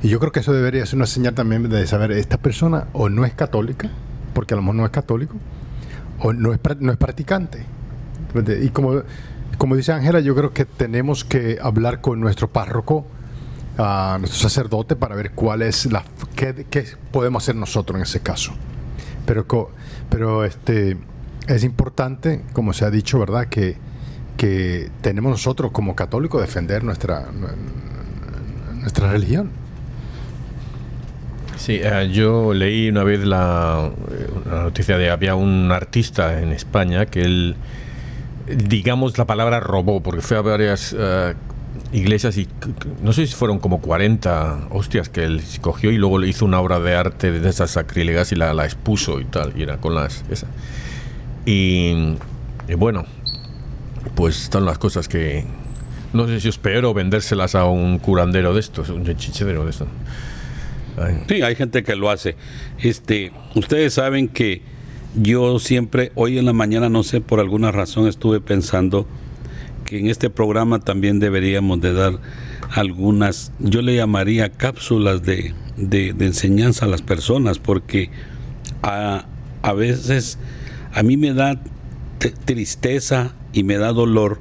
Y 0.04 0.10
yo 0.10 0.20
creo 0.20 0.32
que 0.32 0.42
eso 0.42 0.54
debería 0.54 0.86
ser 0.86 0.98
una 0.98 1.06
señal 1.06 1.34
también 1.34 1.68
de 1.70 1.88
saber, 1.88 2.12
esta 2.12 2.38
persona 2.38 2.88
o 2.94 3.10
no 3.10 3.26
es 3.26 3.34
católica, 3.34 3.90
porque 4.36 4.54
a 4.54 4.58
lo 4.58 4.62
mejor 4.62 4.76
no 4.76 4.86
es 4.86 4.92
católico, 4.92 5.36
o 6.20 6.32
no 6.32 6.54
es, 6.54 6.60
no 6.80 6.92
es 6.92 6.98
practicante. 7.00 7.66
Y 8.62 8.70
como, 8.70 9.02
como 9.58 9.76
dice 9.76 9.94
Ángela, 9.94 10.20
yo 10.20 10.36
creo 10.36 10.54
que 10.54 10.66
tenemos 10.66 11.24
que 11.26 11.58
hablar 11.60 12.02
con 12.02 12.20
nuestro 12.20 12.50
párroco, 12.52 13.08
a 13.78 14.18
nuestro 14.20 14.40
sacerdote, 14.40 14.96
para 14.96 15.16
ver 15.16 15.32
cuál 15.32 15.62
es 15.62 15.92
la 15.92 16.04
qué, 16.36 16.66
qué 16.70 16.86
podemos 17.12 17.44
hacer 17.44 17.56
nosotros 17.56 17.98
en 17.98 18.04
ese 18.04 18.20
caso. 18.20 18.54
Pero, 19.26 19.46
pero 20.10 20.46
este, 20.46 20.98
es 21.48 21.64
importante, 21.64 22.44
como 22.54 22.74
se 22.74 22.86
ha 22.86 22.92
dicho, 22.92 23.18
¿verdad?, 23.20 23.48
que, 23.48 23.78
que 24.38 24.92
tenemos 25.02 25.32
nosotros 25.32 25.72
como 25.72 25.96
católicos 25.96 26.42
defender 26.42 26.84
nuestra, 26.84 27.32
nu- 27.32 27.48
nuestra 28.82 29.12
religión. 29.12 29.50
Sí, 31.58 31.80
eh, 31.82 32.10
yo 32.12 32.54
leí 32.54 32.90
una 32.90 33.04
vez 33.04 33.24
la, 33.26 33.92
eh, 34.12 34.28
noticia 34.50 34.98
de 34.98 35.10
había 35.10 35.36
un 35.36 35.72
artista 35.72 36.42
en 36.42 36.52
España 36.52 37.06
que 37.06 37.22
él, 37.22 37.56
digamos 38.48 39.18
la 39.18 39.26
palabra 39.26 39.60
robó, 39.60 40.02
porque 40.02 40.22
fue 40.22 40.38
a 40.38 40.42
varias 40.42 40.96
eh, 40.98 41.34
iglesias 41.94 42.38
y 42.38 42.48
no 43.02 43.14
sé 43.14 43.26
si 43.26 43.34
fueron 43.34 43.60
como 43.60 43.80
40 43.80 44.68
hostias 44.72 45.10
que 45.10 45.24
él 45.24 45.42
cogió 45.62 45.92
y 45.92 45.98
luego 45.98 46.18
le 46.18 46.28
hizo 46.28 46.46
una 46.46 46.60
obra 46.60 46.80
de 46.80 46.96
arte 46.96 47.32
de 47.32 47.50
esas 47.50 47.72
sacrílegas 47.72 48.32
y 48.32 48.36
la, 48.36 48.52
expuso 48.66 49.20
y 49.20 49.26
tal, 49.26 49.54
y 49.56 49.64
era 49.64 49.78
con 49.78 49.96
las... 49.96 50.24
Esa. 50.30 50.48
Y, 51.46 52.16
y 52.68 52.74
bueno, 52.76 53.06
pues 54.16 54.44
están 54.44 54.66
las 54.66 54.78
cosas 54.78 55.08
que... 55.08 55.46
No 56.14 56.28
sé 56.28 56.40
si 56.40 56.48
es 56.48 56.58
peor 56.58 56.86
o 56.86 56.94
vendérselas 56.94 57.56
a 57.56 57.66
un 57.66 58.00
curandero 58.00 58.54
de 58.54 58.60
estos, 58.60 58.90
un 58.90 59.06
chichero 59.18 59.64
de 59.64 59.70
estos. 59.70 59.88
Sí, 61.28 61.42
hay 61.42 61.56
gente 61.56 61.84
que 61.84 61.96
lo 61.96 62.10
hace. 62.10 62.36
Este, 62.80 63.32
ustedes 63.56 63.94
saben 63.94 64.28
que 64.28 64.62
yo 65.16 65.60
siempre, 65.60 66.12
hoy 66.16 66.38
en 66.38 66.46
la 66.46 66.54
mañana, 66.54 66.90
no 66.90 67.04
sé, 67.04 67.22
por 67.22 67.40
alguna 67.40 67.72
razón 67.72 68.08
estuve 68.08 68.42
pensando 68.42 69.08
que 69.86 70.00
en 70.00 70.08
este 70.08 70.30
programa 70.30 70.80
también 70.80 71.20
deberíamos 71.20 71.80
de 71.82 71.94
dar 71.94 72.20
algunas, 72.72 73.52
yo 73.60 73.82
le 73.82 73.96
llamaría 73.96 74.50
cápsulas 74.50 75.24
de, 75.24 75.54
de- 75.78 76.14
de 76.14 76.26
enseñanza 76.26 76.86
a 76.86 76.88
las 76.88 77.02
personas, 77.02 77.60
porque 77.60 78.10
a, 78.82 79.26
a 79.62 79.74
veces 79.74 80.38
a 80.94 81.04
mí 81.04 81.18
me 81.18 81.34
da 81.34 81.62
tristeza 82.46 83.36
y 83.54 83.64
me 83.64 83.78
da 83.78 83.92
dolor 83.94 84.40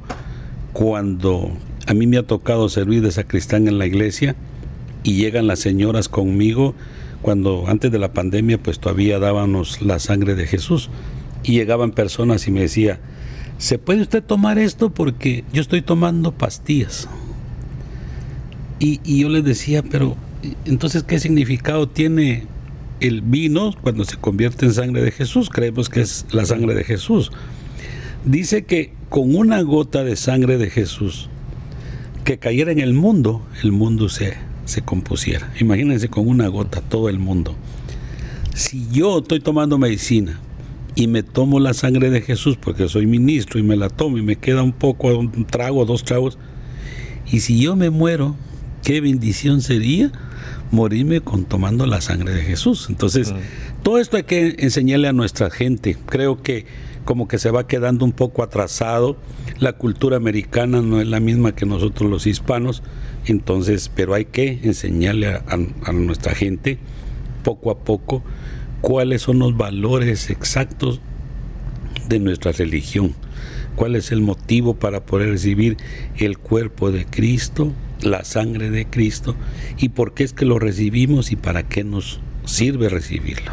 cuando 0.73 1.53
a 1.87 1.95
mí 1.95 2.07
me 2.07 2.17
ha 2.17 2.23
tocado 2.27 2.69
servir 2.69 3.03
de 3.03 3.11
sacristán 3.13 3.69
en 3.69 3.79
la 3.79 3.87
iglesia 3.87 4.35
y 5.05 5.15
llegan 5.15 5.47
las 5.47 5.61
señoras 5.61 6.09
conmigo 6.09 6.75
cuando 7.23 7.65
antes 7.69 7.93
de 7.93 7.99
la 8.01 8.13
pandemia 8.13 8.61
pues 8.61 8.81
todavía 8.81 9.21
dábamos 9.21 9.81
la 9.83 10.01
sangre 10.01 10.35
de 10.35 10.47
Jesús 10.47 10.91
y 11.45 11.53
llegaban 11.53 11.93
personas 11.93 12.49
y 12.49 12.51
me 12.51 12.63
decía 12.63 12.99
¿se 13.59 13.79
puede 13.79 14.01
usted 14.01 14.25
tomar 14.25 14.59
esto? 14.59 14.91
porque 14.91 15.45
yo 15.53 15.61
estoy 15.61 15.83
tomando 15.83 16.33
pastillas 16.33 17.09
y, 18.81 19.21
yo 19.21 19.29
les 19.29 19.45
decía 19.45 19.83
pero 19.83 20.17
entonces 20.65 21.05
¿qué 21.05 21.21
significado 21.21 21.89
tiene 21.89 22.47
el 23.01 23.23
vino 23.23 23.73
cuando 23.81 24.05
se 24.05 24.17
convierte 24.17 24.67
en 24.67 24.73
sangre 24.73 25.03
de 25.03 25.13
Jesús? 25.13 25.51
creemos 25.51 25.89
que 25.89 26.01
es 26.01 26.27
la 26.33 26.47
sangre 26.47 26.75
de 26.75 26.85
Jesús 26.85 27.31
dice 28.25 28.65
que 28.65 28.93
con 29.11 29.37
una 29.37 29.61
gota 29.61 30.03
de 30.03 30.17
sangre 30.17 30.59
de 30.59 30.71
Jesús 30.71 31.29
que 32.25 32.39
cayera 32.39 32.73
en 32.73 32.81
el 32.81 32.95
mundo, 32.95 33.43
el 33.63 33.71
mundo 33.71 34.09
se, 34.09 34.35
se 34.65 34.83
compusiera. 34.83 35.53
Imagínense 35.61 36.09
con 36.09 36.29
una 36.29 36.49
gota 36.49 36.81
todo 36.81 37.09
el 37.09 37.19
mundo. 37.19 37.55
Si 38.55 38.89
yo 38.91 39.19
estoy 39.19 39.41
tomando 39.41 39.79
medicina 39.79 40.41
y 40.95 41.07
me 41.07 41.23
tomo 41.23 41.61
la 41.61 41.75
sangre 41.75 42.11
de 42.11 42.21
Jesús 42.21 42.57
porque 42.57 42.89
soy 42.89 43.07
ministro 43.07 43.59
y 43.59 43.63
me 43.63 43.77
la 43.77 43.89
tomo 43.89 44.19
y 44.19 44.23
me 44.23 44.37
queda 44.37 44.63
un 44.63 44.73
poco, 44.73 45.19
un 45.19 45.45
trago, 45.45 45.85
dos 45.85 46.05
tragos, 46.05 46.39
y 47.31 47.41
si 47.41 47.61
yo 47.61 47.75
me 47.75 47.91
muero, 47.91 48.37
qué 48.83 49.01
bendición 49.01 49.61
sería 49.61 50.13
morirme 50.71 51.21
con 51.21 51.45
tomando 51.45 51.87
la 51.87 52.01
sangre 52.01 52.35
de 52.35 52.43
Jesús. 52.43 52.87
Entonces, 52.89 53.33
todo 53.83 53.99
esto 53.99 54.17
hay 54.17 54.25
que 54.25 54.57
enseñarle 54.59 55.09
a 55.09 55.13
nuestra 55.13 55.51
gente. 55.51 55.97
Creo 56.07 56.43
que 56.43 56.67
como 57.05 57.29
que 57.29 57.39
se 57.39 57.51
va 57.51 57.67
quedando 57.67 58.05
un 58.05 58.13
poco 58.13 58.43
atrasado. 58.43 59.17
La 59.59 59.75
cultura 59.75 60.17
americana 60.17 60.83
no 60.83 61.01
es 61.01 61.07
la 61.07 61.21
misma 61.21 61.55
que 61.55 61.67
nosotros 61.67 62.11
los 62.11 62.27
hispanos. 62.27 62.83
Entonces, 63.27 63.91
pero 63.95 64.15
hay 64.15 64.27
que 64.27 64.61
enseñarle 64.63 65.29
a, 65.29 65.43
a- 65.49 65.89
a 65.91 65.93
nuestra 65.93 66.35
gente 66.35 66.79
poco 67.43 67.71
a 67.71 67.79
poco 67.79 68.23
cuáles 68.81 69.23
son 69.23 69.39
los 69.39 69.57
valores 69.57 70.31
exactos 70.31 71.01
de 72.09 72.19
nuestra 72.19 72.53
religión. 72.53 73.15
¿Cuál 73.77 73.97
es 73.97 74.13
el 74.13 74.21
motivo 74.21 74.75
para 74.75 75.05
poder 75.05 75.31
recibir 75.31 75.77
el 76.17 76.39
cuerpo 76.39 76.93
de 76.93 77.07
Cristo, 77.07 77.73
la 78.03 78.25
sangre 78.25 78.71
de 78.71 78.87
Cristo? 78.87 79.35
¿Y 79.79 79.89
por 79.91 80.15
qué 80.15 80.23
es 80.25 80.33
que 80.33 80.45
lo 80.45 80.59
recibimos 80.59 81.33
y 81.33 81.37
para 81.37 81.65
qué 81.65 81.83
nos 81.83 82.21
sirve 82.45 82.89
recibirlo? 82.89 83.53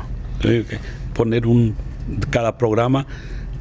Poner 1.13 1.47
un 1.47 1.75
cada 2.29 2.57
programa 2.57 3.07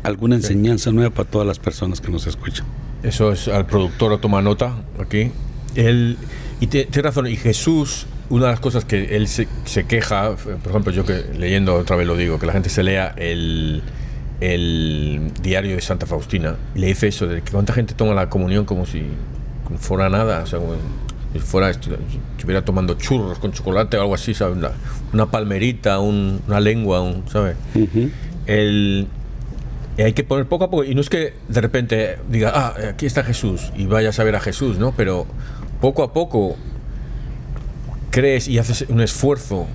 alguna 0.03 0.35
enseñanza 0.37 0.91
nueva 0.93 1.11
para 1.15 1.31
todas 1.31 1.47
las 1.47 1.59
personas 1.59 2.01
que 2.01 2.11
nos 2.11 2.27
escuchan. 2.27 2.67
Eso 3.03 3.33
es 3.33 3.49
al 3.49 3.67
productor, 3.67 4.19
toma 4.21 4.43
nota 4.43 4.83
aquí. 4.99 5.31
Él, 5.75 6.17
y 6.61 6.67
tiene 6.67 7.03
razón, 7.03 7.27
y 7.27 7.37
Jesús, 7.37 8.07
una 8.29 8.47
de 8.47 8.53
las 8.53 8.61
cosas 8.61 8.85
que 8.85 9.17
él 9.17 9.29
se, 9.29 9.49
se, 9.65 9.85
queja, 9.85 10.35
por 10.37 10.71
ejemplo, 10.71 10.93
yo 10.93 11.05
que 11.05 11.25
leyendo 11.37 11.75
otra 11.75 11.97
vez 11.97 12.07
lo 12.07 12.17
digo, 12.17 12.39
que 12.39 12.47
la 12.47 12.53
gente 12.53 12.69
se 12.69 12.83
lea 12.83 13.15
el, 13.17 13.83
el 14.41 15.33
diario 15.43 15.77
de 15.77 15.83
Santa 15.83 16.07
Faustina 16.07 16.57
y 16.75 16.81
le 16.81 16.87
dice 16.89 17.09
eso, 17.09 17.27
de 17.27 17.43
que 17.43 17.51
cuánta 17.51 17.73
gente 17.73 17.95
toma 17.95 18.15
la 18.15 18.29
comunión 18.29 18.65
como 18.65 18.87
si 18.87 19.03
fuera 19.79 20.09
nada, 20.09 20.43
o 20.43 20.47
sea, 20.47 20.59
como 20.59 20.75
si 21.33 21.39
fuera, 21.39 21.71
estuviera 21.71 22.65
tomando 22.65 22.95
churros 22.95 23.39
con 23.39 23.53
chocolate 23.53 23.97
o 23.97 24.01
algo 24.01 24.15
así, 24.15 24.35
¿sabes? 24.35 24.57
Una, 24.57 24.73
una 25.13 25.27
palmerita, 25.27 26.01
un, 26.01 26.41
una 26.47 26.61
lengua, 26.61 27.01
un, 27.01 27.25
¿sabes? 27.29 27.57
el, 28.47 29.07
hay 29.99 30.13
que 30.13 30.25
poner 30.25 30.47
poco 30.47 30.65
a 30.65 30.71
poco, 30.71 30.85
y 30.85 30.95
no 30.95 31.01
es 31.01 31.11
que 31.11 31.35
de 31.49 31.61
repente 31.61 32.19
diga, 32.29 32.53
ah, 32.55 32.75
aquí 32.91 33.07
está 33.07 33.23
Jesús, 33.23 33.73
y 33.77 33.87
vayas 33.87 34.19
a 34.19 34.25
ver 34.25 34.37
a 34.37 34.41
Jesús, 34.41 34.79
¿no? 34.79 34.93
Pero 34.97 35.27
poco 35.81 36.03
a 36.03 36.13
poco 36.13 36.57
crees 38.11 38.49
y 38.49 38.59
haces 38.59 38.87
un 38.89 39.01
esfuerzo, 39.01 39.67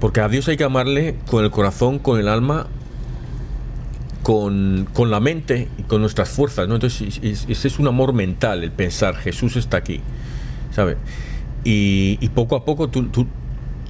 porque 0.00 0.20
a 0.20 0.28
Dios 0.28 0.48
hay 0.48 0.56
que 0.56 0.64
amarle 0.64 1.16
con 1.26 1.44
el 1.44 1.50
corazón, 1.50 1.98
con 1.98 2.18
el 2.18 2.28
alma, 2.28 2.66
con, 4.22 4.88
con 4.92 5.10
la 5.10 5.20
mente 5.20 5.68
y 5.78 5.82
con 5.82 6.00
nuestras 6.00 6.30
fuerzas, 6.30 6.68
¿no? 6.68 6.74
Entonces, 6.74 7.20
ese 7.22 7.68
es 7.68 7.78
un 7.78 7.86
amor 7.88 8.12
mental, 8.12 8.64
el 8.64 8.70
pensar, 8.70 9.16
Jesús 9.16 9.56
está 9.56 9.78
aquí, 9.78 10.00
¿sabes? 10.72 10.96
Y, 11.64 12.16
poco 12.30 12.56
a 12.56 12.64
poco 12.64 12.88
tú, 12.88 13.26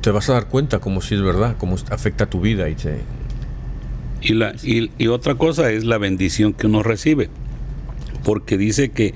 te 0.00 0.11
vas 0.11 0.29
a 0.29 0.35
dar 0.35 0.49
cuenta 0.49 0.81
como 0.81 1.00
si 1.00 1.14
es 1.14 1.23
verdad, 1.23 1.57
cómo 1.59 1.76
afecta 1.91 2.26
tu 2.26 2.41
vida 2.41 2.69
y 2.69 2.75
te, 2.75 3.00
y, 4.21 4.35
la, 4.35 4.55
y, 4.62 5.07
otra 5.09 5.37
cosa 5.37 5.71
es 5.71 5.85
la 5.85 5.99
bendición 5.99 6.52
que 6.52 6.67
uno 6.67 6.83
recibe, 6.83 7.31
porque 8.25 8.59
dice 8.59 8.91
que 8.91 9.14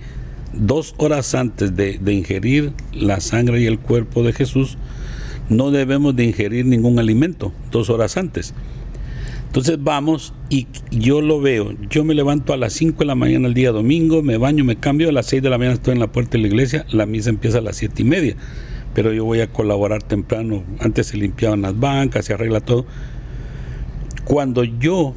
dos 0.52 0.94
horas 0.98 1.34
antes 1.34 1.76
de, 1.76 2.00
ingerir 2.12 2.72
la 2.92 3.20
sangre 3.20 3.60
y 3.60 3.66
el 3.66 3.78
cuerpo 3.78 4.22
de 4.22 4.32
Jesús, 4.32 4.78
no 5.48 5.70
debemos 5.70 6.16
de 6.16 6.24
ingerir 6.24 6.66
ningún 6.66 6.98
alimento, 6.98 7.52
dos 7.70 7.90
horas 7.90 8.16
antes. 8.16 8.54
Entonces 9.46 9.78
vamos 9.82 10.34
y 10.50 10.66
yo 10.90 11.22
lo 11.22 11.40
veo, 11.40 11.72
yo 11.88 12.04
me 12.04 12.14
levanto 12.14 12.52
a 12.52 12.56
las 12.56 12.74
5 12.74 12.98
de 12.98 13.04
la 13.06 13.14
mañana 13.14 13.48
el 13.48 13.54
día 13.54 13.72
domingo, 13.72 14.22
me 14.22 14.36
baño, 14.36 14.64
me 14.64 14.76
cambio, 14.76 15.08
a 15.08 15.12
las 15.12 15.26
6 15.26 15.42
de 15.42 15.50
la 15.50 15.56
mañana 15.56 15.74
estoy 15.74 15.94
en 15.94 16.00
la 16.00 16.12
puerta 16.12 16.32
de 16.32 16.38
la 16.38 16.48
iglesia, 16.48 16.84
la 16.90 17.06
misa 17.06 17.30
empieza 17.30 17.58
a 17.58 17.62
las 17.62 17.76
7 17.76 18.02
y 18.02 18.04
media, 18.04 18.36
pero 18.92 19.12
yo 19.14 19.24
voy 19.24 19.40
a 19.40 19.50
colaborar 19.50 20.02
temprano, 20.02 20.62
antes 20.80 21.06
se 21.06 21.16
limpiaban 21.16 21.62
las 21.62 21.78
bancas, 21.78 22.26
se 22.26 22.34
arregla 22.34 22.60
todo, 22.60 22.86
cuando 24.24 24.64
yo, 24.64 25.14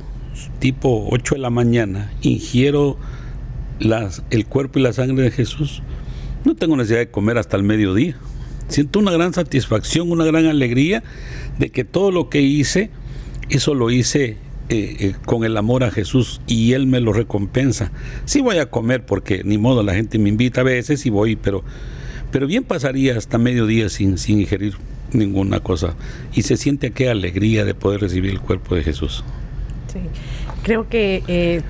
tipo 0.59 1.07
8 1.11 1.35
de 1.35 1.41
la 1.41 1.49
mañana, 1.49 2.13
ingiero 2.21 2.97
las, 3.79 4.23
el 4.29 4.45
cuerpo 4.45 4.79
y 4.79 4.81
la 4.81 4.93
sangre 4.93 5.23
de 5.23 5.31
Jesús, 5.31 5.81
no 6.45 6.55
tengo 6.55 6.75
necesidad 6.77 6.99
de 6.99 7.09
comer 7.09 7.37
hasta 7.37 7.57
el 7.57 7.63
mediodía. 7.63 8.15
Siento 8.67 8.99
una 8.99 9.11
gran 9.11 9.33
satisfacción, 9.33 10.11
una 10.11 10.25
gran 10.25 10.45
alegría 10.45 11.03
de 11.57 11.69
que 11.69 11.83
todo 11.83 12.11
lo 12.11 12.29
que 12.29 12.41
hice, 12.41 12.91
eso 13.49 13.73
lo 13.73 13.89
hice 13.89 14.37
eh, 14.69 14.95
eh, 14.99 15.15
con 15.25 15.43
el 15.43 15.57
amor 15.57 15.83
a 15.83 15.89
Jesús 15.89 16.41
y 16.45 16.73
Él 16.73 16.85
me 16.85 16.99
lo 16.99 17.11
recompensa. 17.11 17.91
Sí 18.25 18.41
voy 18.41 18.57
a 18.57 18.69
comer 18.69 19.05
porque 19.05 19.41
ni 19.43 19.57
modo, 19.57 19.81
la 19.81 19.95
gente 19.95 20.19
me 20.19 20.29
invita 20.29 20.61
a 20.61 20.63
veces 20.63 21.05
y 21.07 21.09
voy, 21.09 21.35
pero, 21.35 21.63
pero 22.31 22.45
bien 22.45 22.63
pasaría 22.63 23.17
hasta 23.17 23.39
mediodía 23.39 23.89
sin, 23.89 24.19
sin 24.19 24.41
ingerir 24.41 24.75
ninguna 25.11 25.59
cosa. 25.61 25.95
Y 26.33 26.43
se 26.43 26.55
siente 26.55 26.87
aquella 26.87 27.11
alegría 27.11 27.65
de 27.65 27.73
poder 27.73 28.01
recibir 28.01 28.29
el 28.29 28.39
cuerpo 28.39 28.75
de 28.75 28.83
Jesús. 28.83 29.23
Sí. 29.91 29.99
Creo 30.61 30.87
que 30.87 31.23
eh, 31.27 31.61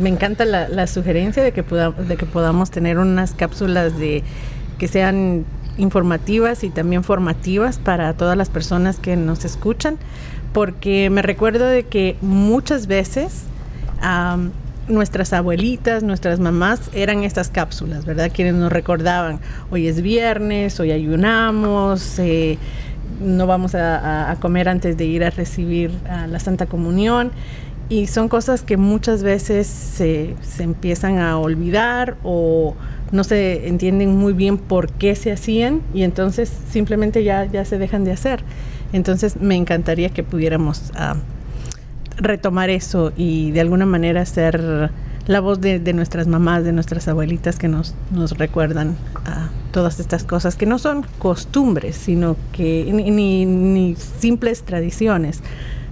me 0.00 0.08
encanta 0.08 0.44
la, 0.44 0.86
sugerencia 0.86 1.42
de 1.42 1.52
que, 1.52 1.62
podamos, 1.62 2.08
de 2.08 2.16
que 2.16 2.26
podamos 2.26 2.70
tener 2.70 2.98
unas 2.98 3.32
cápsulas 3.32 3.98
de 3.98 4.22
que 4.78 4.88
sean 4.88 5.44
informativas 5.76 6.64
y 6.64 6.70
también 6.70 7.04
formativas 7.04 7.78
para 7.78 8.12
todas 8.14 8.36
las 8.36 8.48
personas 8.48 8.98
que 8.98 9.16
nos 9.16 9.44
escuchan, 9.44 9.96
porque 10.52 11.10
me 11.10 11.22
recuerdo 11.22 11.66
de 11.66 11.84
que 11.84 12.16
muchas 12.20 12.86
veces 12.86 13.44
nuestras 14.88 15.32
abuelitas, 15.32 16.02
nuestras 16.02 16.40
mamás 16.40 16.90
eran 16.94 17.24
estas 17.24 17.50
cápsulas, 17.50 18.04
¿verdad? 18.04 18.30
Quienes 18.32 18.54
nos 18.54 18.72
recordaban, 18.72 19.40
hoy 19.70 19.86
es 19.86 20.02
viernes, 20.02 20.78
hoy 20.80 20.92
ayunamos, 20.92 22.18
eh, 22.18 22.58
no 23.20 23.46
vamos 23.46 23.74
a, 23.74 24.36
comer 24.40 24.68
antes 24.68 24.96
de 24.96 25.04
ir 25.04 25.24
a 25.24 25.30
recibir 25.30 25.90
la 26.28 26.38
Santa 26.38 26.66
Comunión. 26.66 27.32
Y 27.88 28.06
son 28.06 28.28
cosas 28.28 28.62
que 28.62 28.76
muchas 28.76 29.22
veces 29.22 29.66
se, 29.66 30.34
se 30.42 30.62
empiezan 30.62 31.18
a 31.18 31.38
olvidar 31.38 32.16
o 32.22 32.74
no 33.12 33.24
se 33.24 33.68
entienden 33.68 34.14
muy 34.14 34.34
bien 34.34 34.58
por 34.58 34.92
qué 34.92 35.14
se 35.14 35.32
hacían 35.32 35.80
y 35.94 36.02
entonces 36.02 36.52
simplemente 36.70 37.24
ya, 37.24 37.46
ya 37.46 37.64
se 37.64 37.78
dejan 37.78 38.04
de 38.04 38.12
hacer. 38.12 38.44
Entonces 38.92 39.40
me 39.40 39.56
encantaría 39.56 40.10
que 40.10 40.22
pudiéramos... 40.22 40.92
Uh, 40.94 41.18
retomar 42.18 42.68
eso 42.70 43.12
y 43.16 43.52
de 43.52 43.60
alguna 43.60 43.86
manera 43.86 44.24
ser 44.26 44.90
la 45.26 45.40
voz 45.40 45.60
de, 45.60 45.78
nuestras 45.92 46.26
mamás, 46.26 46.64
de 46.64 46.72
nuestras 46.72 47.06
abuelitas 47.06 47.58
que 47.58 47.68
nos, 47.68 47.94
nos 48.10 48.38
recuerdan 48.38 48.96
a 49.26 49.50
todas 49.72 50.00
estas 50.00 50.24
cosas 50.24 50.56
que 50.56 50.64
no 50.64 50.78
son 50.78 51.04
costumbres, 51.18 51.96
sino 51.96 52.36
que 52.52 52.90
ni, 52.92 53.44
ni, 53.44 53.94
simples 53.94 54.62
tradiciones, 54.62 55.42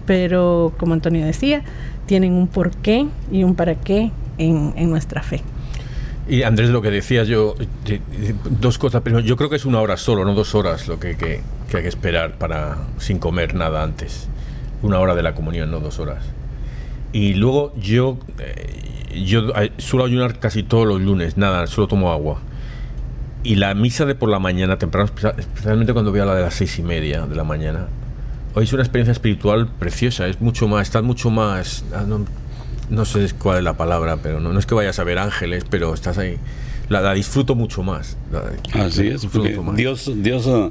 pero 0.07 0.73
como 0.79 0.95
Antonio 0.95 1.25
decía, 1.25 1.63
tienen 2.07 2.33
un 2.33 2.47
porqué 2.49 3.07
y 3.31 3.45
un 3.45 3.55
para 3.55 3.75
qué 3.75 4.11
en, 4.39 4.73
en 4.77 4.91
nuestra 4.91 5.23
fe. 5.23 5.43
Y 6.29 6.43
Andrés, 6.43 6.71
lo 6.71 6.83
que 6.83 6.91
decías 6.91 7.29
yo, 7.29 7.55
dos 8.51 8.79
cosas. 8.79 9.03
Primero, 9.03 9.25
yo 9.25 9.37
creo 9.37 9.49
que 9.49 9.57
es 9.57 9.65
una 9.65 9.81
hora 9.81 9.97
solo, 9.97 10.25
no 10.25 10.35
dos 10.35 10.55
horas 10.55 10.89
lo 10.89 10.99
que, 10.99 11.17
que, 11.17 11.41
que 11.71 11.77
hay 11.77 11.83
que 11.83 11.89
esperar 11.89 12.33
para 12.33 12.79
sin 12.99 13.19
comer 13.19 13.55
nada 13.55 13.83
antes 13.83 14.29
una 14.83 14.99
hora 14.99 15.15
de 15.15 15.23
la 15.23 15.35
comunión, 15.35 15.71
no 15.71 15.81
dos 15.81 15.99
horas. 15.99 16.25
Y 17.13 17.35
luego 17.35 17.73
yo, 17.77 18.19
eh, 18.39 19.23
yo 19.25 19.55
eh, 19.57 19.73
suelo 19.79 20.05
ayunar 20.05 20.39
casi 20.39 20.63
todos 20.63 20.87
los 20.87 21.01
lunes, 21.01 21.37
nada, 21.37 21.67
solo 21.67 21.89
tomo 21.89 22.13
agua. 22.13 22.41
Y 23.43 23.57
la 23.57 23.75
misa 23.75 24.05
de 24.05 24.15
por 24.15 24.29
la 24.29 24.39
mañana, 24.39 24.79
temprano, 24.79 25.09
especialmente 25.39 25.93
cuando 25.93 26.11
voy 26.11 26.21
a 26.21 26.25
la 26.25 26.35
de 26.35 26.43
las 26.43 26.55
seis 26.55 26.79
y 26.79 26.83
media 26.83 27.27
de 27.27 27.37
la 27.37 27.45
mañana, 27.45 27.87
hoy 28.57 28.65
es 28.65 28.73
una 28.73 28.83
experiencia 28.83 29.13
espiritual 29.13 29.69
preciosa, 29.69 30.27
es 30.27 30.41
mucho 30.41 30.67
más, 30.67 30.87
estás 30.87 31.03
mucho 31.03 31.29
más, 31.29 31.85
ah, 31.93 32.07
no, 32.89 33.05
sé 33.05 33.29
cuál 33.39 33.59
es 33.59 33.65
la 33.65 33.77
palabra, 33.77 34.17
pero 34.23 34.41
no, 34.41 34.51
no 34.51 34.59
es 34.59 34.65
que 34.65 34.75
vayas 34.75 34.99
a 34.99 35.05
ver 35.05 35.19
ángeles, 35.19 35.65
pero 35.69 35.93
estás 35.93 36.17
ahí 36.17 36.39
la, 36.89 37.13
disfruto 37.13 37.55
mucho 37.55 37.83
más. 37.83 38.17
Así 38.73 39.09
es, 39.09 39.27
Dios, 39.75 40.11
Dios 40.23 40.47
ah, 40.47 40.71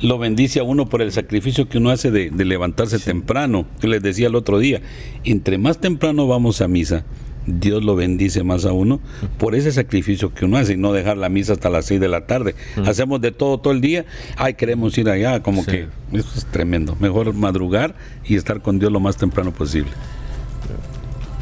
lo 0.00 0.16
bendice 0.16 0.60
a 0.60 0.62
uno 0.62 0.88
por 0.88 1.02
el 1.02 1.12
sacrificio 1.12 1.68
que 1.68 1.76
uno 1.76 1.90
hace 1.90 2.10
de, 2.10 2.30
levantarse 2.30 2.98
temprano. 2.98 3.66
Yo 3.82 3.88
les 3.88 4.02
decía 4.02 4.28
el 4.28 4.34
otro 4.34 4.58
día, 4.58 4.80
entre 5.24 5.58
más 5.58 5.78
temprano 5.78 6.26
vamos 6.26 6.62
a 6.62 6.68
misa, 6.68 7.04
Dios 7.46 7.84
lo 7.84 7.94
bendice 7.94 8.42
más 8.42 8.64
a 8.64 8.72
uno 8.72 9.00
por 9.38 9.54
ese 9.54 9.72
sacrificio 9.72 10.34
que 10.34 10.44
uno 10.44 10.56
hace 10.56 10.74
y 10.74 10.76
no 10.76 10.92
dejar 10.92 11.16
la 11.16 11.28
misa 11.28 11.52
hasta 11.52 11.70
las 11.70 11.86
6 11.86 12.00
de 12.00 12.08
la 12.08 12.26
tarde. 12.26 12.54
Hacemos 12.84 13.20
de 13.20 13.32
todo 13.32 13.58
todo 13.58 13.72
el 13.72 13.80
día, 13.80 14.04
ay, 14.36 14.54
queremos 14.54 14.96
ir 14.98 15.08
allá, 15.08 15.42
como 15.42 15.64
que 15.64 15.86
eso 16.12 16.28
es 16.36 16.46
tremendo. 16.46 16.96
Mejor 17.00 17.32
madrugar 17.34 17.94
y 18.24 18.36
estar 18.36 18.60
con 18.60 18.78
Dios 18.78 18.92
lo 18.92 19.00
más 19.00 19.16
temprano 19.16 19.52
posible. 19.52 19.90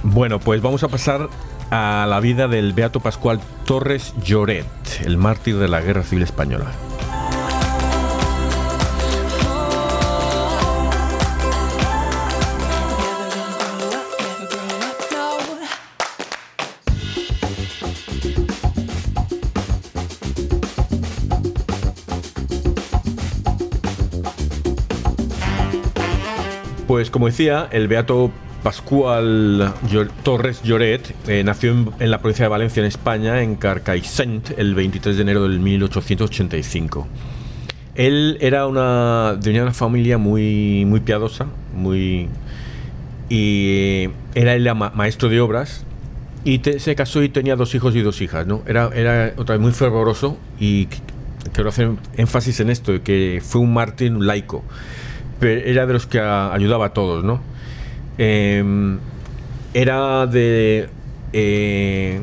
Bueno, 0.02 0.38
pues 0.38 0.60
vamos 0.60 0.82
a 0.82 0.88
pasar 0.88 1.28
a 1.70 2.06
la 2.08 2.20
vida 2.20 2.46
del 2.46 2.72
Beato 2.72 3.00
Pascual 3.00 3.40
Torres 3.64 4.14
Lloret, 4.22 4.66
el 5.04 5.16
mártir 5.16 5.56
de 5.56 5.68
la 5.68 5.80
Guerra 5.80 6.02
Civil 6.02 6.22
Española. 6.22 6.72
Pues 26.94 27.10
como 27.10 27.26
decía, 27.26 27.66
el 27.72 27.88
Beato 27.88 28.30
Pascual 28.62 29.74
Torres 30.22 30.62
Lloret 30.62 31.12
eh, 31.26 31.42
nació 31.42 31.72
en, 31.98 32.08
la 32.08 32.20
provincia 32.20 32.44
de 32.44 32.48
Valencia, 32.48 32.82
en 32.82 32.86
España, 32.86 33.42
en 33.42 33.56
Carcaixent, 33.56 34.56
el 34.56 34.76
23 34.76 35.16
de 35.16 35.22
enero 35.22 35.42
del 35.42 35.58
1885. 35.58 37.08
Él 37.96 38.38
era 38.40 38.68
una, 38.68 39.34
de 39.34 39.60
una 39.60 39.72
familia 39.72 40.18
muy, 40.18 40.84
muy 40.84 41.00
piadosa, 41.00 41.48
muy, 41.74 42.28
y 43.28 44.10
era 44.36 44.54
el 44.54 44.72
maestro 44.94 45.28
de 45.28 45.40
obras, 45.40 45.84
y 46.44 46.60
se 46.78 46.94
casó 46.94 47.24
y 47.24 47.28
tenía 47.28 47.56
dos 47.56 47.74
hijos 47.74 47.96
y 47.96 48.02
dos 48.02 48.20
hijas. 48.20 48.46
¿no? 48.46 48.62
Era, 48.68 48.88
era 48.94 49.32
otra 49.36 49.56
vez 49.56 49.62
muy 49.62 49.72
fervoroso 49.72 50.38
y 50.60 50.86
quiero 51.52 51.70
hacer 51.70 51.90
énfasis 52.16 52.60
en 52.60 52.70
esto, 52.70 53.02
que 53.02 53.42
fue 53.44 53.60
un 53.60 53.74
mártir 53.74 54.12
laico, 54.12 54.62
era 55.40 55.86
de 55.86 55.92
los 55.92 56.06
que 56.06 56.20
ayudaba 56.20 56.86
a 56.86 56.88
todos, 56.90 57.24
¿no? 57.24 57.40
em, 58.18 58.98
era 59.72 60.26
de, 60.26 60.88
eh, 61.32 62.20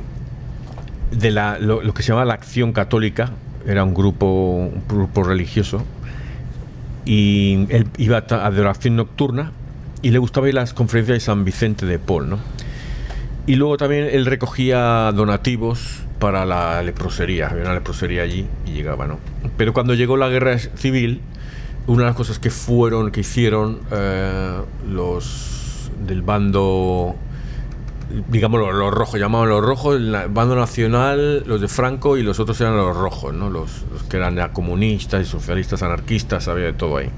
de 1.11 1.31
la, 1.31 1.59
lo, 1.59 1.81
lo 1.81 1.93
que 1.93 2.03
se 2.03 2.09
llama 2.09 2.25
la 2.25 2.33
Acción 2.33 2.71
Católica, 2.71 3.31
era 3.67 3.83
un 3.83 3.93
grupo, 3.93 4.25
un 4.55 4.83
grupo 4.87 5.23
religioso, 5.23 5.83
y 7.05 7.65
él 7.69 7.87
iba 7.97 8.17
a 8.17 8.45
adoración 8.45 8.95
nocturna 8.95 9.51
y 10.01 10.11
le 10.11 10.19
gustaba 10.19 10.49
ir 10.49 10.57
a 10.57 10.61
las 10.61 10.73
conferencias 10.73 11.15
de 11.15 11.19
San 11.19 11.45
Vicente 11.45 11.85
de 11.85 11.99
Paul, 11.99 12.29
¿no? 12.29 12.39
Y 13.47 13.55
luego 13.55 13.77
también 13.77 14.07
él 14.11 14.25
recogía 14.25 15.11
donativos 15.13 16.03
para 16.19 16.45
la 16.45 16.81
leprosería, 16.83 17.47
había 17.47 17.63
una 17.63 17.73
leprosería 17.73 18.21
allí 18.21 18.45
y 18.67 18.71
llegaba, 18.71 19.07
¿no? 19.07 19.19
Pero 19.57 19.73
cuando 19.73 19.95
llegó 19.95 20.15
la 20.15 20.29
guerra 20.29 20.57
civil, 20.59 21.21
una 21.87 22.03
de 22.03 22.09
las 22.09 22.15
cosas 22.15 22.39
que 22.39 22.49
fueron, 22.49 23.11
que 23.11 23.21
hicieron 23.21 23.79
eh, 23.91 24.61
los 24.87 25.89
del 26.05 26.21
bando, 26.21 27.15
digamos 28.29 28.59
los, 28.59 28.93
rojos, 28.93 29.19
llamaban 29.19 29.49
los 29.49 29.63
rojos, 29.63 29.95
el 29.95 30.15
bando 30.29 30.55
nacional, 30.55 31.43
los 31.45 31.61
de 31.61 31.67
Franco 31.67 32.17
y 32.17 32.23
los 32.23 32.39
otros 32.39 32.59
eran 32.61 32.77
los 32.77 32.95
rojos, 32.95 33.33
¿no? 33.33 33.49
Los, 33.49 33.85
que 34.09 34.17
eran 34.17 34.37
comunistas 34.53 35.21
y 35.21 35.25
socialistas, 35.25 35.81
anarquistas, 35.81 36.47
había 36.47 36.65
de 36.65 36.73
todo 36.73 36.97
ahí. 36.97 37.09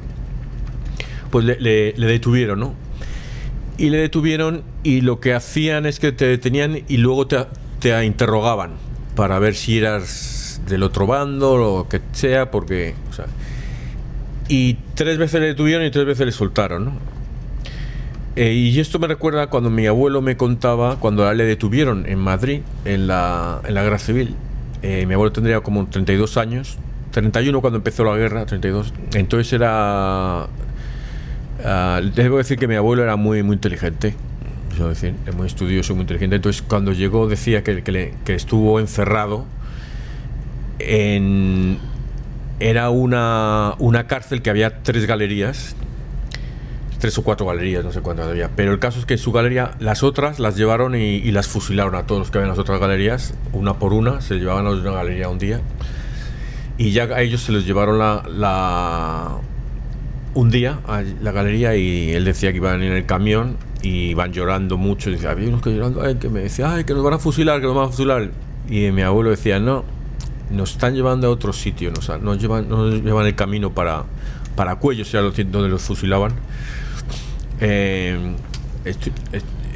Pues 1.30 1.46
le, 1.46 1.94
detuvieron, 1.94 2.60
¿no? 2.60 2.74
Y 3.78 3.90
le 3.90 3.98
detuvieron 3.98 4.64
y 4.84 5.02
lo 5.02 5.20
que 5.20 5.34
hacían 5.34 5.86
es 5.86 6.00
que 6.00 6.12
te 6.12 6.26
detenían 6.26 6.84
y 6.88 6.98
luego 6.98 7.28
te, 7.28 7.46
te 7.80 8.06
interrogaban 8.06 8.72
para 9.16 9.40
ver 9.40 9.56
si 9.56 9.80
eras 9.80 10.62
del 10.68 10.84
otro 10.84 11.08
bando 11.08 11.54
o 11.54 11.58
lo 11.58 11.90
que 11.90 12.02
sea, 12.14 12.52
porque... 12.52 12.96
y 14.48 14.78
tres 14.96 15.18
veces 15.18 15.42
le 15.42 15.48
detuvieron 15.48 15.86
y 15.86 15.92
tres 15.92 16.06
veces 16.06 16.26
le 16.26 16.32
soltaron, 16.32 16.86
¿no? 16.86 16.92
Eh, 18.36 18.54
y 18.54 18.80
esto 18.80 18.98
me 18.98 19.08
recuerda 19.08 19.48
cuando 19.48 19.70
mi 19.70 19.86
abuelo 19.86 20.22
me 20.22 20.38
contaba, 20.38 21.00
cuando 21.00 21.32
le 21.34 21.46
detuvieron 21.46 22.06
en 22.08 22.18
Madrid, 22.18 22.62
en 22.84 23.06
la, 23.06 23.62
en 23.64 23.76
la 23.76 23.84
guerra 23.84 24.00
civil. 24.00 24.36
Eh, 24.82 25.06
mi 25.06 25.14
abuelo 25.14 25.32
tendría 25.32 25.62
como 25.62 25.86
32 25.86 26.38
años, 26.38 26.78
31 27.12 27.62
cuando 27.62 27.78
empezó 27.78 28.04
la 28.04 28.16
guerra, 28.18 28.46
32. 28.46 28.92
Entonces 29.14 29.54
era 29.54 30.48
Uh, 31.60 32.02
debo 32.14 32.38
decir 32.38 32.58
que 32.58 32.68
mi 32.68 32.76
abuelo 32.76 33.04
era 33.04 33.16
muy, 33.16 33.42
muy 33.42 33.54
inteligente, 33.54 34.16
decir, 34.78 35.14
muy 35.38 35.48
estudioso, 35.48 35.94
muy 35.94 36.02
inteligente. 36.02 36.36
Entonces, 36.36 36.62
cuando 36.62 36.92
llegó, 36.92 37.28
decía 37.28 37.64
que, 37.64 37.84
que, 37.84 38.34
estuvo 38.34 38.80
encerrado 38.80 39.46
en. 40.80 41.78
Era 42.60 42.90
una, 42.90 43.76
una 43.80 44.08
cárcel 44.08 44.42
que 44.42 44.50
había 44.50 44.84
tres 44.84 45.06
galerías, 45.06 45.76
tres 47.00 47.18
o 47.18 47.24
cuatro 47.24 47.46
galerías, 47.46 47.84
no 47.84 47.92
sé 47.92 48.02
cuántas 48.02 48.28
había. 48.28 48.50
Pero 48.56 48.72
el 48.72 48.80
caso 48.80 49.00
es 49.00 49.06
que 49.06 49.18
su 49.18 49.32
galería, 49.32 49.72
las 49.80 50.04
otras 50.04 50.40
las 50.40 50.56
llevaron 50.56 50.96
y, 50.96 51.20
las 51.32 51.48
fusilaron 51.48 51.96
a 51.96 52.06
todos 52.06 52.20
los 52.20 52.32
que 52.32 52.38
habían 52.38 52.48
en 52.48 52.52
las 52.52 52.60
otras 52.60 52.80
galerías, 52.80 53.34
una 53.52 53.74
por 53.74 53.94
una, 53.94 54.22
se 54.22 54.36
llevaban 54.36 54.68
a 54.68 54.72
una 54.72 54.92
galería 54.92 55.28
un 55.30 55.40
día. 55.40 55.60
Y 56.78 56.92
ya 56.92 57.04
a 57.04 57.22
ellos 57.22 57.42
se 57.42 57.52
les 57.52 57.66
llevaron 57.66 58.00
la, 58.00 58.24
la 58.30 59.38
un 60.34 60.50
día 60.50 60.80
a 60.88 61.04
la 61.22 61.32
galería 61.32 61.76
y 61.76 62.12
él 62.14 62.26
decía 62.26 62.52
que 62.52 62.58
iban 62.58 62.82
en 62.82 62.94
el 62.94 63.06
camión 63.06 63.58
y 63.82 64.12
iban 64.12 64.32
llorando 64.32 64.78
mucho. 64.78 65.10
Y 65.10 65.14
decía, 65.14 65.32
había 65.32 65.50
unos 65.50 65.62
que 65.62 65.72
llorando, 65.72 66.20
que 66.20 66.30
me 66.30 66.40
decía, 66.40 66.74
ay, 66.74 66.86
que 66.86 66.94
nos 66.94 67.04
van 67.04 67.16
a 67.16 67.20
fusilar, 67.20 67.60
que 67.60 67.68
nos 67.68 67.76
van 67.76 67.86
a 67.86 67.90
fusilar. 67.90 68.32
Y 68.70 68.92
mi 68.92 69.02
abuelo 69.02 69.30
decía, 69.30 69.60
no, 69.60 69.84
nos 70.52 70.72
están 70.72 70.96
llevando 70.96 71.28
a 71.28 71.30
otro 71.30 71.54
sitio, 71.54 71.92
nos, 71.92 72.10
nos, 72.22 72.40
llevan, 72.40 72.70
nos 72.70 73.02
llevan 73.02 73.26
el 73.26 73.36
camino 73.36 73.72
para, 73.72 74.04
para 74.56 74.76
Cuellos, 74.78 75.08
sea 75.08 75.22
donde 75.22 75.70
los 75.70 75.82
fusilaban. 75.82 76.34
Eh, 77.60 78.36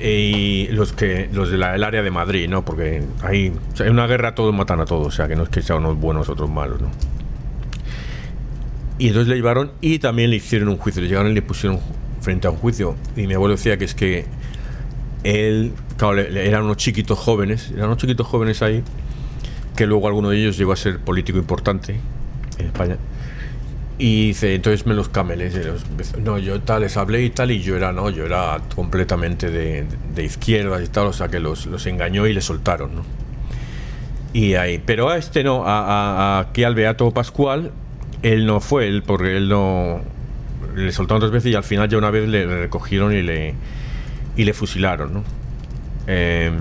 y 0.03 0.67
los 0.67 0.93
que 0.93 1.29
los 1.31 1.49
del 1.49 1.63
área 1.63 2.03
de 2.03 2.11
Madrid, 2.11 2.47
¿no? 2.49 2.63
Porque 2.63 3.03
ahí, 3.23 3.51
en 3.79 3.91
una 3.91 4.05
guerra 4.05 4.35
todos 4.35 4.53
matan 4.53 4.79
a 4.79 4.85
todos, 4.85 5.07
o 5.07 5.11
sea, 5.11 5.27
que 5.27 5.35
no 5.35 5.43
es 5.43 5.49
que 5.49 5.61
sean 5.61 5.79
unos 5.79 5.97
buenos, 5.97 6.29
otros 6.29 6.49
malos, 6.49 6.81
¿no? 6.81 6.91
Y 8.99 9.07
entonces 9.07 9.27
le 9.29 9.35
llevaron 9.35 9.71
y 9.81 9.99
también 9.99 10.31
le 10.31 10.37
hicieron 10.37 10.69
un 10.69 10.77
juicio. 10.77 11.01
Le 11.01 11.07
llegaron 11.07 11.31
y 11.31 11.35
le 11.35 11.41
pusieron 11.41 11.79
frente 12.21 12.47
a 12.47 12.51
un 12.51 12.57
juicio. 12.57 12.95
Y 13.15 13.27
mi 13.27 13.35
abuelo 13.35 13.55
decía 13.55 13.77
que 13.77 13.85
es 13.85 13.93
que 13.93 14.25
él, 15.23 15.73
claro, 15.97 16.19
eran 16.19 16.63
unos 16.63 16.77
chiquitos 16.77 17.17
jóvenes, 17.17 17.71
eran 17.71 17.85
unos 17.85 17.97
chiquitos 17.97 18.25
jóvenes 18.25 18.61
ahí, 18.61 18.83
que 19.77 19.85
luego 19.85 20.07
alguno 20.07 20.31
de 20.31 20.39
ellos 20.39 20.57
llegó 20.57 20.73
a 20.73 20.75
ser 20.75 20.99
político 20.99 21.37
importante 21.37 21.95
en 22.57 22.65
España. 22.65 22.97
Y 23.99 24.27
dice, 24.27 24.53
entonces 24.53 24.85
me 24.85 24.93
los 24.93 25.07
camelé. 25.09 25.49
No, 26.21 26.37
yo 26.37 26.59
tal, 26.61 26.81
les 26.81 26.97
hablé 26.97 27.23
y 27.23 27.29
tal, 27.29 27.51
y 27.51 27.61
yo 27.61 27.77
era, 27.77 27.93
no, 27.93 28.09
yo 28.09 28.25
era 28.25 28.59
completamente 28.75 29.49
de, 29.49 29.85
de 30.13 30.23
izquierda 30.23 30.83
y 30.83 30.87
tal, 30.87 31.07
o 31.07 31.13
sea 31.13 31.29
que 31.29 31.39
los, 31.39 31.65
los 31.65 31.85
engañó 31.87 32.27
y 32.27 32.33
le 32.33 32.41
soltaron, 32.41 32.95
¿no? 32.95 33.03
Y 34.33 34.55
ahí, 34.55 34.81
pero 34.85 35.09
a 35.09 35.17
este 35.17 35.43
no, 35.43 35.65
a, 35.65 36.37
a, 36.37 36.39
aquí 36.39 36.63
al 36.63 36.75
Beato 36.75 37.09
Pascual, 37.11 37.71
él 38.21 38.45
no 38.45 38.59
fue, 38.59 38.87
él, 38.87 39.03
porque 39.03 39.37
él 39.37 39.49
no. 39.49 40.01
Le 40.75 40.91
soltaron 40.91 41.21
dos 41.21 41.31
veces 41.31 41.51
y 41.51 41.55
al 41.55 41.63
final 41.63 41.89
ya 41.89 41.97
una 41.97 42.11
vez 42.11 42.27
le, 42.27 42.45
recogieron 42.45 43.13
y 43.13 43.23
le, 43.23 43.55
y 44.35 44.43
le 44.43 44.53
fusilaron, 44.53 45.13
¿no? 45.13 45.23
Eh, 46.05 46.51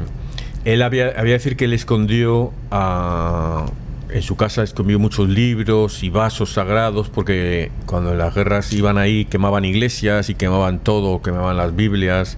él 0.67 0.83
había, 0.83 1.15
había 1.17 1.35
decir 1.35 1.57
que 1.57 1.67
él 1.67 1.73
escondió 1.73 2.53
en 2.73 4.23
su 4.23 4.37
casa 4.37 4.65
escondió 4.65 4.99
muchos 4.99 5.29
libros 5.29 6.03
y 6.03 6.11
vasos 6.11 6.53
sagrados 6.53 7.09
porque 7.09 7.71
cuando 7.87 8.17
las 8.17 8.35
guerras 8.35 8.73
iban 8.73 8.99
ahí 8.99 9.27
quemaban 9.27 9.65
iglesias 9.65 10.29
y 10.29 10.35
quemaban 10.35 10.81
todo, 10.81 11.23
quemaban 11.23 11.57
las 11.57 11.77
Biblias, 11.77 12.37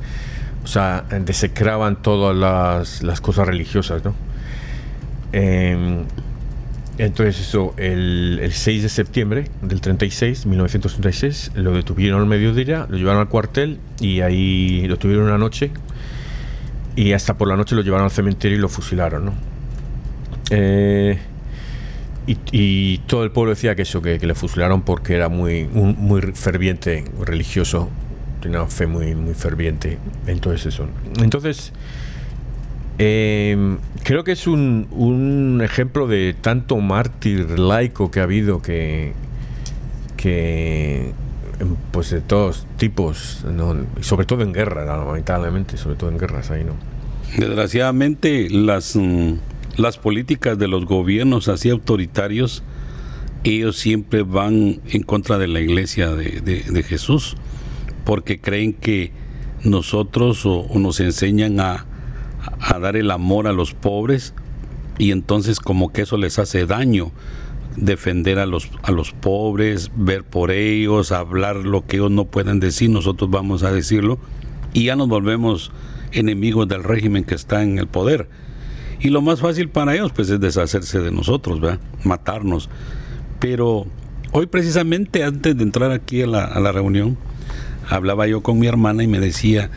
o 0.63 0.67
sea, 0.67 1.07
desecraban 1.25 2.03
todas 2.03 2.37
las, 3.03 3.21
cosas 3.23 3.47
religiosas, 3.47 4.05
¿no? 4.05 4.15
Eh, 5.33 6.05
entonces 6.99 7.41
eso, 7.41 7.73
el, 7.79 8.51
6 8.53 8.83
de 8.83 8.89
septiembre 8.91 9.45
del 9.63 9.81
36, 9.81 10.45
1936, 10.45 11.53
lo 11.55 11.73
detuvieron 11.73 12.21
al 12.21 12.27
mediodía, 12.27 12.87
lo 12.91 12.99
llevaron 12.99 13.23
al 13.23 13.29
cuartel 13.29 13.79
y 14.01 14.21
ahí 14.21 14.87
lo 14.87 14.99
tuvieron 14.99 15.25
una 15.25 15.39
noche 15.39 15.71
y 16.99 17.13
hasta 17.13 17.39
por 17.39 17.47
la 17.47 17.55
noche 17.55 17.77
lo 17.77 17.83
llevaron 17.83 18.07
al 18.07 18.11
cementerio 18.11 18.59
y 18.59 18.61
lo 18.61 18.69
fusilaron, 18.69 19.27
¿no? 19.27 19.33
Eh, 20.51 21.17
y, 22.27 22.99
todo 23.07 23.23
el 23.23 23.31
pueblo 23.31 23.51
decía 23.51 23.77
que 23.77 23.83
eso, 23.83 24.03
que, 24.03 24.19
le 24.19 24.35
fusilaron 24.35 24.83
porque 24.83 25.15
era 25.15 25.29
muy, 25.29 25.69
muy 25.69 26.21
ferviente, 26.35 27.05
religioso, 27.25 27.89
tenía 28.43 28.67
fe 28.67 28.89
muy, 28.89 29.15
muy 29.15 29.35
ferviente. 29.35 29.97
Entonces 30.27 30.75
eso. 30.75 30.89
Entonces 31.23 31.73
eh, 32.99 33.77
creo 34.03 34.25
que 34.25 34.33
es 34.33 34.49
un, 34.49 34.89
un, 34.91 35.61
ejemplo 35.63 36.09
de 36.09 36.35
tanto 36.39 36.79
mártir 36.79 37.61
laico 37.61 38.11
que 38.11 38.19
ha 38.19 38.25
habido 38.25 38.61
que, 38.61 39.13
que 40.17 41.13
em, 41.13 41.28
pues 41.91 42.11
de 42.11 42.21
todos 42.21 42.67
tipos, 42.77 43.45
sobre 44.01 44.27
todo 44.27 44.43
en 44.43 44.53
guerra, 44.53 44.85
lamentablemente, 44.85 45.77
sobre 45.77 45.97
todo 45.97 46.11
en 46.11 46.19
guerras 46.19 46.51
ahí, 46.51 46.65
¿no? 46.65 46.75
Desgraciadamente, 47.37 48.49
las, 48.51 48.97
mm, 48.97 49.35
las 49.77 49.99
políticas 49.99 50.59
de 50.59 50.69
los 50.69 50.87
gobiernos 50.87 51.49
así 51.49 51.71
autoritarios, 51.71 52.63
ellos 53.45 53.77
siempre 53.77 54.23
van 54.23 54.81
en 54.89 55.03
contra 55.03 55.39
de 55.39 55.49
la 55.49 55.61
iglesia 55.61 56.11
de, 56.11 56.41
de, 56.41 56.83
Jesús, 56.83 57.37
porque 58.05 58.41
creen 58.41 58.73
que 58.73 59.13
nosotros 59.63 60.45
o 60.47 60.69
nos 60.75 61.01
enseñan 61.01 61.61
a, 61.61 61.87
a 62.61 62.79
dar 62.79 62.97
el 62.97 63.11
amor 63.11 63.47
a 63.47 63.53
los 63.53 63.75
pobres 63.75 64.35
y 64.99 65.13
entonces 65.13 65.61
como 65.61 65.93
que 65.93 66.03
eso 66.03 66.17
les 66.17 66.39
hace 66.39 66.67
daño 66.67 67.13
defender 67.81 68.39
a 68.39 68.47
los, 68.47 68.71
a 68.83 68.91
los 68.91 69.13
pobres, 69.13 69.91
ver 69.97 70.25
por 70.25 70.51
ellos, 70.51 71.13
hablar 71.13 71.57
lo 71.57 71.87
que 71.87 71.97
ellos 71.97 72.11
no 72.11 72.27
pueden 72.27 72.61
decir, 72.61 72.91
nosotros 72.91 73.31
vamos 73.31 73.63
a 73.63 73.73
decirlo 73.73 74.19
y 74.73 74.85
ya 74.85 74.97
nos 74.97 75.09
volvemos 75.09 75.73
enemigos 76.13 76.69
del 76.69 76.85
régimen 76.85 77.25
que 77.25 77.35
está 77.35 77.63
en 77.63 77.79
el 77.79 77.87
poder. 77.87 78.29
Y 79.01 79.11
lo 79.11 79.23
más 79.23 79.41
fácil 79.41 79.69
para 79.69 79.95
ellos 79.95 80.13
pues 80.13 80.29
es 80.31 80.41
deshacerse 80.41 81.01
de 81.01 81.13
nosotros, 81.13 81.61
matarnos. 82.05 82.69
Pero 83.39 83.87
hoy 84.33 84.47
precisamente 84.47 85.23
antes 85.25 85.57
de 85.57 85.63
entrar 85.63 85.93
aquí 85.93 86.23
a 86.23 86.27
la, 86.27 86.45
a 86.45 86.61
la 86.61 86.73
reunión, 86.73 87.17
hablaba 87.89 88.27
yo 88.27 88.43
con 88.43 88.59
mi 88.59 88.67
hermana 88.67 89.03
y 89.03 89.07
me 89.07 89.21
decía, 89.21 89.71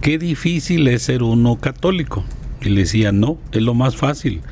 qué 0.00 0.18
difícil 0.18 0.86
es 0.88 1.02
ser 1.02 1.22
uno 1.22 1.56
católico. 1.56 2.24
Y 2.60 2.70
le 2.70 2.80
decía, 2.82 3.12
no, 3.12 3.38
es 3.52 3.62
lo 3.62 3.74
más 3.74 3.96
fácil. 3.96 4.42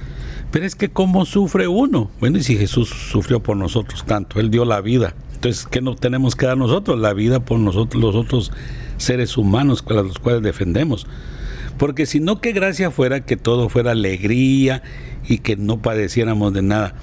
Pero 0.57 0.65
es 0.65 0.75
que 0.75 0.89
cómo 0.89 1.27
sufre 1.27 1.69
uno. 1.69 2.11
Bueno, 2.19 2.39
y 2.39 2.43
si 2.43 2.57
Jesús 2.57 2.89
sufrió 2.89 3.43
por 3.43 3.59
nosotros 3.59 4.07
tanto, 4.07 4.41
Él 4.41 4.51
dio 4.51 4.65
la 4.65 4.81
vida. 4.81 5.15
Entonces, 5.35 5.67
¿qué 5.71 5.83
no 5.83 5.97
tenemos 5.97 6.35
que 6.35 6.47
dar 6.47 6.57
nosotros? 6.57 6.99
La 6.99 7.13
vida 7.13 7.41
por 7.41 7.59
nosotros, 7.59 8.03
los 8.03 8.15
otros 8.15 8.53
seres 8.97 9.37
humanos 9.37 9.85
a 9.87 9.93
los 9.93 10.19
cuales 10.19 10.41
defendemos. 10.41 11.07
Porque 11.77 12.07
si 12.07 12.21
no, 12.21 12.41
qué 12.41 12.53
gracia 12.53 12.91
fuera 12.91 13.21
que 13.27 13.37
todo 13.37 13.69
fuera 13.69 13.91
alegría 13.91 14.83
y 15.29 15.41
que 15.41 15.57
no 15.57 15.83
padeciéramos 15.83 16.55
de 16.55 16.63
nada. 16.63 16.95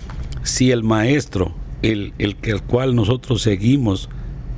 Si 0.42 0.72
el 0.72 0.82
Maestro, 0.82 1.54
el, 1.84 2.16
el, 2.18 2.38
el 2.42 2.64
cual 2.64 2.96
nosotros 2.96 3.44
seguimos, 3.44 4.10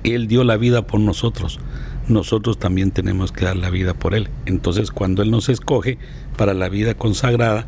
Él 0.06 0.30
dio 0.30 0.46
la 0.46 0.56
vida 0.56 0.88
por 0.88 1.02
nosotros 1.02 1.60
nosotros 2.08 2.60
también 2.60 2.92
tenemos 2.92 3.32
que 3.32 3.46
dar 3.46 3.56
la 3.56 3.72
vida 3.72 3.96
por 3.96 4.14
Él. 4.14 4.30
Entonces 4.46 4.92
cuando 4.92 5.24
Él 5.24 5.32
nos 5.32 5.50
escoge 5.50 5.98
para 6.38 6.54
la 6.54 6.70
vida 6.70 6.94
consagrada, 6.94 7.68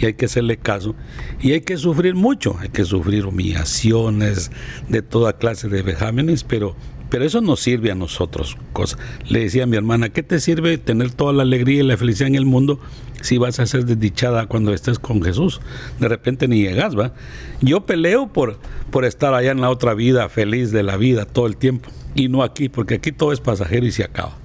y 0.00 0.06
hay 0.06 0.14
que 0.14 0.26
hacerle 0.26 0.56
caso, 0.56 0.94
y 1.40 1.52
hay 1.52 1.60
que 1.60 1.76
sufrir 1.76 2.14
mucho, 2.14 2.56
hay 2.58 2.70
que 2.70 2.84
sufrir 2.84 3.26
humillaciones 3.26 4.50
de 4.88 5.02
toda 5.02 5.34
clase 5.34 5.68
de 5.68 5.82
vejámenes, 5.82 6.44
pero 6.44 6.74
pero 7.10 7.24
eso 7.24 7.40
nos 7.40 7.60
sirve 7.60 7.90
a 7.90 7.94
nosotros. 7.94 8.56
Cosa. 8.72 8.96
Le 9.28 9.40
decía 9.40 9.64
a 9.64 9.66
mi 9.66 9.76
hermana, 9.76 10.10
¿qué 10.10 10.22
te 10.22 10.38
sirve 10.38 10.78
tener 10.78 11.10
toda 11.10 11.32
la 11.32 11.42
alegría 11.42 11.80
y 11.80 11.86
la 11.86 11.96
felicidad 11.96 12.28
en 12.28 12.36
el 12.36 12.46
mundo 12.46 12.80
si 13.20 13.36
vas 13.36 13.58
a 13.58 13.66
ser 13.66 13.84
desdichada 13.84 14.46
cuando 14.46 14.72
estés 14.72 15.00
con 15.00 15.20
Jesús? 15.20 15.60
De 15.98 16.08
repente 16.08 16.46
ni 16.46 16.62
llegas, 16.62 16.96
¿va? 16.96 17.12
Yo 17.60 17.84
peleo 17.84 18.28
por, 18.32 18.60
por 18.90 19.04
estar 19.04 19.34
allá 19.34 19.50
en 19.50 19.60
la 19.60 19.70
otra 19.70 19.92
vida, 19.92 20.28
feliz 20.28 20.70
de 20.70 20.84
la 20.84 20.96
vida 20.96 21.24
todo 21.24 21.48
el 21.48 21.56
tiempo, 21.56 21.90
y 22.14 22.28
no 22.28 22.44
aquí, 22.44 22.68
porque 22.68 22.94
aquí 22.94 23.10
todo 23.10 23.32
es 23.32 23.40
pasajero 23.40 23.84
y 23.86 23.90
se 23.90 24.04
acaba. 24.04 24.38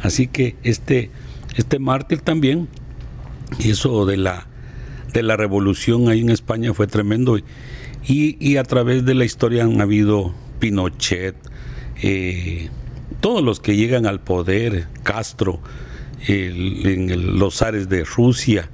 Así 0.00 0.26
que 0.26 0.56
este, 0.64 1.10
este 1.54 1.78
mártir 1.78 2.20
también, 2.20 2.68
y 3.60 3.70
eso 3.70 4.04
de 4.06 4.16
la, 4.16 4.48
de 5.12 5.22
la 5.22 5.36
revolución 5.36 6.08
ahí 6.08 6.20
en 6.20 6.30
España 6.30 6.74
fue 6.74 6.86
tremendo, 6.86 7.38
y, 7.38 8.36
y 8.40 8.56
a 8.56 8.64
través 8.64 9.04
de 9.04 9.14
la 9.14 9.24
historia 9.24 9.64
han 9.64 9.80
habido 9.80 10.34
Pinochet, 10.58 11.36
eh, 12.02 12.68
todos 13.20 13.42
los 13.42 13.60
que 13.60 13.76
llegan 13.76 14.06
al 14.06 14.20
poder, 14.20 14.88
Castro, 15.02 15.60
en 16.26 17.38
los 17.38 17.62
ares 17.62 17.88
de 17.88 18.04
Rusia, 18.04 18.68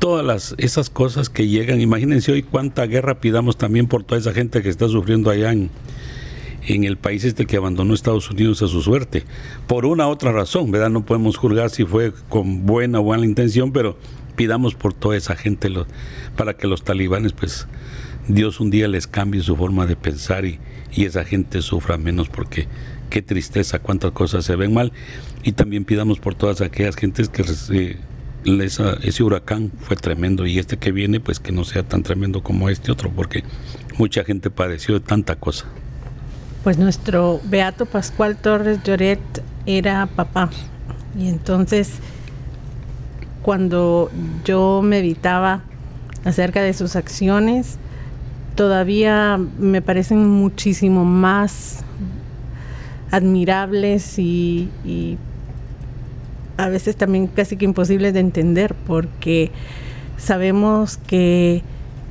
todas 0.00 0.24
las, 0.24 0.54
esas 0.58 0.90
cosas 0.90 1.28
que 1.28 1.46
llegan, 1.46 1.80
imagínense 1.80 2.32
hoy 2.32 2.42
cuánta 2.42 2.86
guerra 2.86 3.20
pidamos 3.20 3.56
también 3.58 3.86
por 3.86 4.02
toda 4.02 4.20
esa 4.20 4.32
gente 4.32 4.62
que 4.62 4.68
está 4.68 4.88
sufriendo 4.88 5.30
allá 5.30 5.52
en, 5.52 5.70
en 6.66 6.84
el 6.84 6.96
país 6.96 7.24
este 7.24 7.46
que 7.46 7.56
abandonó 7.56 7.94
Estados 7.94 8.30
Unidos 8.30 8.62
a 8.62 8.68
su 8.68 8.82
suerte, 8.82 9.24
por 9.66 9.86
una 9.86 10.08
u 10.08 10.10
otra 10.10 10.32
razón, 10.32 10.70
¿verdad? 10.70 10.90
No 10.90 11.04
podemos 11.04 11.36
juzgar 11.36 11.70
si 11.70 11.84
fue 11.84 12.12
con 12.28 12.66
buena 12.66 12.98
o 12.98 13.04
mala 13.04 13.24
intención, 13.24 13.72
pero 13.72 13.98
pidamos 14.36 14.74
por 14.74 14.94
toda 14.94 15.16
esa 15.16 15.36
gente 15.36 15.70
para 16.36 16.54
que 16.54 16.66
los 16.66 16.84
talibanes, 16.84 17.32
pues, 17.32 17.66
Dios 18.28 18.60
un 18.60 18.70
día 18.70 18.88
les 18.88 19.06
cambie 19.06 19.42
su 19.42 19.56
forma 19.56 19.86
de 19.86 19.96
pensar 19.96 20.44
y, 20.44 20.58
esa 20.96 21.24
gente 21.24 21.62
sufra 21.62 21.96
menos 21.98 22.28
porque 22.28 22.66
qué 23.10 23.22
tristeza, 23.22 23.78
cuántas 23.78 24.10
cosas 24.10 24.44
se 24.44 24.56
ven 24.56 24.74
mal. 24.74 24.92
Y 25.44 25.52
también 25.52 25.84
pidamos 25.84 26.18
por 26.18 26.34
todas 26.34 26.60
aquellas 26.60 26.96
gentes 26.96 27.28
que 27.28 27.44
eh, 27.72 27.96
ese 28.44 29.22
huracán 29.22 29.70
fue 29.80 29.96
tremendo 29.96 30.46
y 30.46 30.58
este 30.58 30.78
que 30.78 30.92
viene 30.92 31.20
pues 31.20 31.40
que 31.40 31.52
no 31.52 31.64
sea 31.64 31.84
tan 31.84 32.02
tremendo 32.02 32.42
como 32.42 32.68
este 32.68 32.90
otro 32.90 33.10
porque 33.10 33.44
mucha 33.98 34.24
gente 34.24 34.50
padeció 34.50 34.94
de 34.94 35.00
tanta 35.00 35.36
cosa. 35.36 35.66
Pues 36.64 36.76
nuestro 36.76 37.40
Beato 37.44 37.86
Pascual 37.86 38.36
Torres 38.36 38.82
Lloret 38.82 39.20
era 39.66 40.06
papá 40.06 40.50
y 41.18 41.28
entonces 41.28 41.92
cuando 43.42 44.10
yo 44.44 44.80
meditaba 44.82 45.62
acerca 46.24 46.62
de 46.62 46.72
sus 46.74 46.96
acciones, 46.96 47.78
todavía 48.54 49.40
me 49.58 49.80
parecen 49.80 50.28
muchísimo 50.28 51.04
más 51.04 51.84
admirables 53.10 54.18
y, 54.18 54.68
a 56.56 56.68
veces 56.68 56.94
también 56.94 57.26
casi 57.26 57.56
que 57.56 57.64
imposibles 57.64 58.12
de 58.12 58.20
entender 58.20 58.74
porque 58.86 59.50
sabemos 60.18 60.98
que 60.98 61.62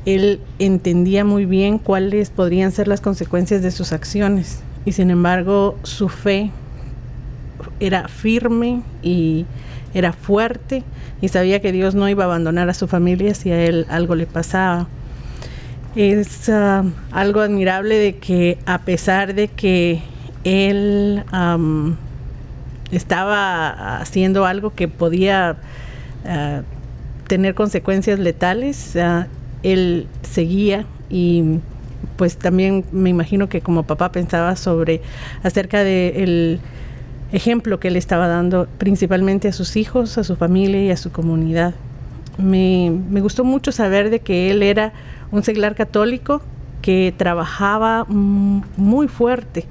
él 0.07 0.41
entendía 0.57 1.23
muy 1.23 1.45
bien 1.45 1.77
cuáles 1.77 2.31
podrían 2.31 2.71
ser 2.71 2.87
las 2.87 2.99
consecuencias 2.99 3.61
de 3.61 3.69
sus 3.69 3.93
acciones. 3.93 4.61
Y 4.85 4.93
sin 4.93 5.11
embargo 5.11 5.77
su 5.83 6.09
fe 6.09 6.49
era 7.79 8.07
firme 8.07 8.81
y 9.03 9.45
era 9.93 10.13
fuerte 10.13 10.83
y 11.21 11.27
sabía 11.29 11.59
que 11.59 11.71
Dios 11.71 11.95
no 11.95 12.07
iba 12.09 12.23
a 12.23 12.27
abandonar 12.27 12.69
a 12.69 12.73
su 12.73 12.87
familia 12.87 13.33
si 13.33 13.51
a 13.51 13.61
él 13.63 13.85
algo 13.89 14.15
le 14.15 14.25
pasaba. 14.25 14.87
Es 15.95 16.49
ah, 16.49 16.83
algo 17.11 17.41
admirable 17.41 17.95
de 17.95 18.17
que 18.17 18.57
a 18.65 18.79
pesar 18.79 19.33
de 19.33 19.47
que 19.47 20.01
él 20.43 21.23
estaba 22.91 23.97
haciendo 23.97 24.45
algo 24.45 24.73
que 24.73 24.87
podía 24.87 25.57
ah, 26.25 26.61
tener 27.27 27.55
consecuencias 27.55 28.19
letales, 28.19 28.95
ah, 28.95 29.27
él 29.63 30.07
seguía 30.21 30.85
y 31.09 31.59
pues 32.15 32.37
también 32.37 32.85
me 32.91 33.09
imagino 33.09 33.49
que 33.49 33.61
como 33.61 33.83
papá 33.83 34.11
pensaba 34.11 34.55
sobre 34.55 35.01
acerca 35.43 35.83
del 35.83 36.59
ejemplo 37.31 37.79
que 37.79 37.89
él 37.89 37.95
estaba 37.95 38.27
dando 38.27 38.67
principalmente 38.77 39.47
a 39.47 39.53
sus 39.53 39.75
hijos, 39.75 40.17
a 40.17 40.23
su 40.23 40.35
familia 40.35 40.83
y 40.83 40.91
a 40.91 40.97
su 40.97 41.11
comunidad. 41.11 41.73
Me, 42.37 42.91
gustó 43.21 43.43
mucho 43.43 43.71
saber 43.71 44.09
de 44.09 44.19
que 44.19 44.49
él 44.49 44.63
era 44.63 44.93
un 45.31 45.43
seglar 45.43 45.75
católico 45.75 46.41
que 46.81 47.13
trabajaba 47.15 48.05
muy 48.07 49.07
fuerte 49.07 49.65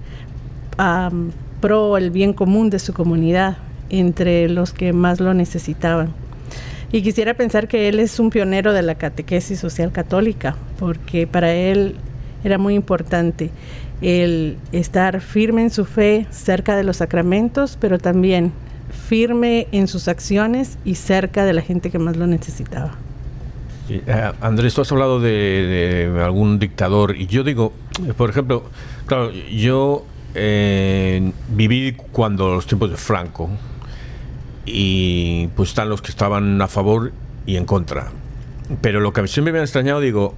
pro 1.61 1.97
el 1.97 2.11
bien 2.11 2.33
común 2.33 2.71
de 2.71 2.79
su 2.79 2.93
comunidad 2.93 3.57
entre 3.91 4.49
los 4.49 4.73
que 4.73 4.93
más 4.93 5.19
lo 5.19 5.35
necesitaban. 5.35 6.13
Y 6.93 7.03
quisiera 7.03 7.35
pensar 7.35 7.69
que 7.69 7.89
él 7.89 8.01
es 8.01 8.19
un 8.19 8.31
pionero 8.31 8.73
de 8.73 8.83
la 8.83 8.95
catequesis 8.95 9.59
social 9.59 9.93
católica, 9.93 10.57
porque 10.79 11.27
para 11.27 11.53
él 11.53 11.97
era 12.45 12.57
muy 12.59 12.75
importante 12.75 13.51
el 14.01 14.57
estar 14.73 15.21
firme 15.21 15.63
en 15.63 15.71
su 15.71 15.85
fe 15.85 16.27
cerca 16.31 16.77
de 16.77 16.85
los 16.85 16.99
sacramentos, 16.99 17.77
pero 17.81 17.99
también 17.99 18.53
firme 19.09 19.67
en 19.73 19.89
sus 19.89 20.09
acciones 20.09 20.79
y 20.85 20.95
cerca 20.95 21.45
de 21.45 21.53
la 21.53 21.63
gente 21.63 21.91
que 21.91 21.99
más 21.99 22.17
lo 22.17 22.27
necesitaba. 22.27 22.95
Eh, 23.89 24.33
Andrés, 24.41 24.75
tú 24.75 24.83
has 24.83 24.93
hablado 24.93 25.21
de, 25.21 26.13
algún 26.23 26.59
dictador 26.59 27.17
y 27.17 27.27
yo 27.27 27.43
digo, 27.43 27.73
por 28.17 28.31
ejemplo, 28.31 28.65
claro, 29.07 29.31
yo 29.33 30.05
eh, 30.35 31.33
viví 31.49 31.97
cuando 32.13 32.55
los 32.55 32.67
tiempos 32.67 32.91
de 32.91 32.97
Franco 32.97 33.49
y 34.67 35.49
pues 35.57 35.71
están 35.71 35.89
los 35.89 36.03
que 36.03 36.11
estaban 36.11 36.61
a 36.61 36.69
favor 36.69 37.13
y 37.47 37.57
en 37.57 37.65
contra. 37.65 38.09
Pero 38.83 39.01
lo 39.01 39.15
que 39.15 39.27
siempre 39.27 39.53
me 39.53 39.61
ha 39.61 39.63
extrañado, 39.63 40.01
digo, 40.01 40.35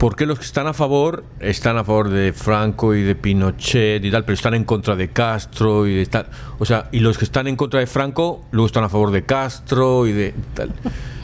¿por 0.00 0.16
qué 0.16 0.24
los 0.24 0.38
que 0.38 0.46
están 0.46 0.66
a 0.66 0.72
favor 0.72 1.24
están 1.40 1.76
a 1.76 1.84
favor 1.84 2.08
de 2.08 2.32
Franco 2.32 2.94
y 2.94 3.02
de 3.02 3.14
Pinochet 3.14 4.02
y 4.02 4.10
tal, 4.10 4.24
pero 4.24 4.32
están 4.32 4.54
en 4.54 4.64
contra 4.64 4.96
de 4.96 5.10
Castro 5.10 5.86
y 5.86 5.94
de 5.94 6.06
tal? 6.06 6.26
O 6.58 6.64
sea, 6.64 6.88
y 6.90 7.00
los 7.00 7.18
que 7.18 7.26
están 7.26 7.46
en 7.46 7.54
contra 7.54 7.80
de 7.80 7.86
Franco 7.86 8.46
luego 8.50 8.66
están 8.66 8.82
a 8.82 8.88
favor 8.88 9.10
de 9.10 9.26
Castro 9.26 10.06
y 10.06 10.12
de 10.12 10.34
tal. 10.54 10.72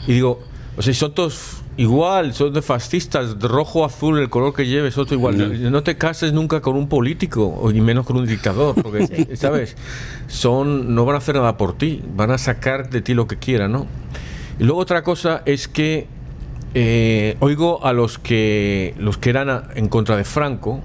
Y 0.05 0.13
digo, 0.13 0.41
o 0.77 0.83
sea, 0.83 0.93
son 0.93 1.15
todos 1.15 1.63
igual, 1.75 2.35
son 2.35 2.53
de 2.53 2.61
fascistas, 2.61 3.39
rojo, 3.39 3.83
azul, 3.83 4.19
el 4.19 4.29
color 4.29 4.53
que 4.53 4.67
lleves, 4.67 4.95
otro 4.99 5.15
igual. 5.15 5.71
No, 5.71 5.81
te 5.81 5.97
cases 5.97 6.31
nunca 6.31 6.61
con 6.61 6.75
un 6.75 6.87
político, 6.87 7.71
y 7.73 7.81
menos 7.81 8.05
con 8.05 8.17
un 8.17 8.27
dictador, 8.27 8.75
porque, 8.79 9.27
¿sabes? 9.37 9.75
Son, 10.27 10.93
no 10.93 11.03
van 11.03 11.15
a 11.15 11.17
hacer 11.17 11.33
nada 11.33 11.57
por 11.57 11.75
ti, 11.79 12.03
van 12.15 12.29
a 12.29 12.37
sacar 12.37 12.91
de 12.91 13.01
ti 13.01 13.15
lo 13.15 13.25
que 13.25 13.37
quieran, 13.37 13.71
¿no? 13.71 13.87
Y 14.59 14.65
luego 14.65 14.79
otra 14.81 15.01
cosa 15.01 15.41
es 15.45 15.67
que 15.67 16.07
eh, 16.73 17.37
oigo 17.39 17.85
a 17.85 17.93
los 17.93 18.17
que, 18.19 18.93
los 18.97 19.17
que 19.17 19.29
eran 19.29 19.63
en 19.75 19.87
contra 19.87 20.15
de 20.17 20.23
Franco, 20.23 20.81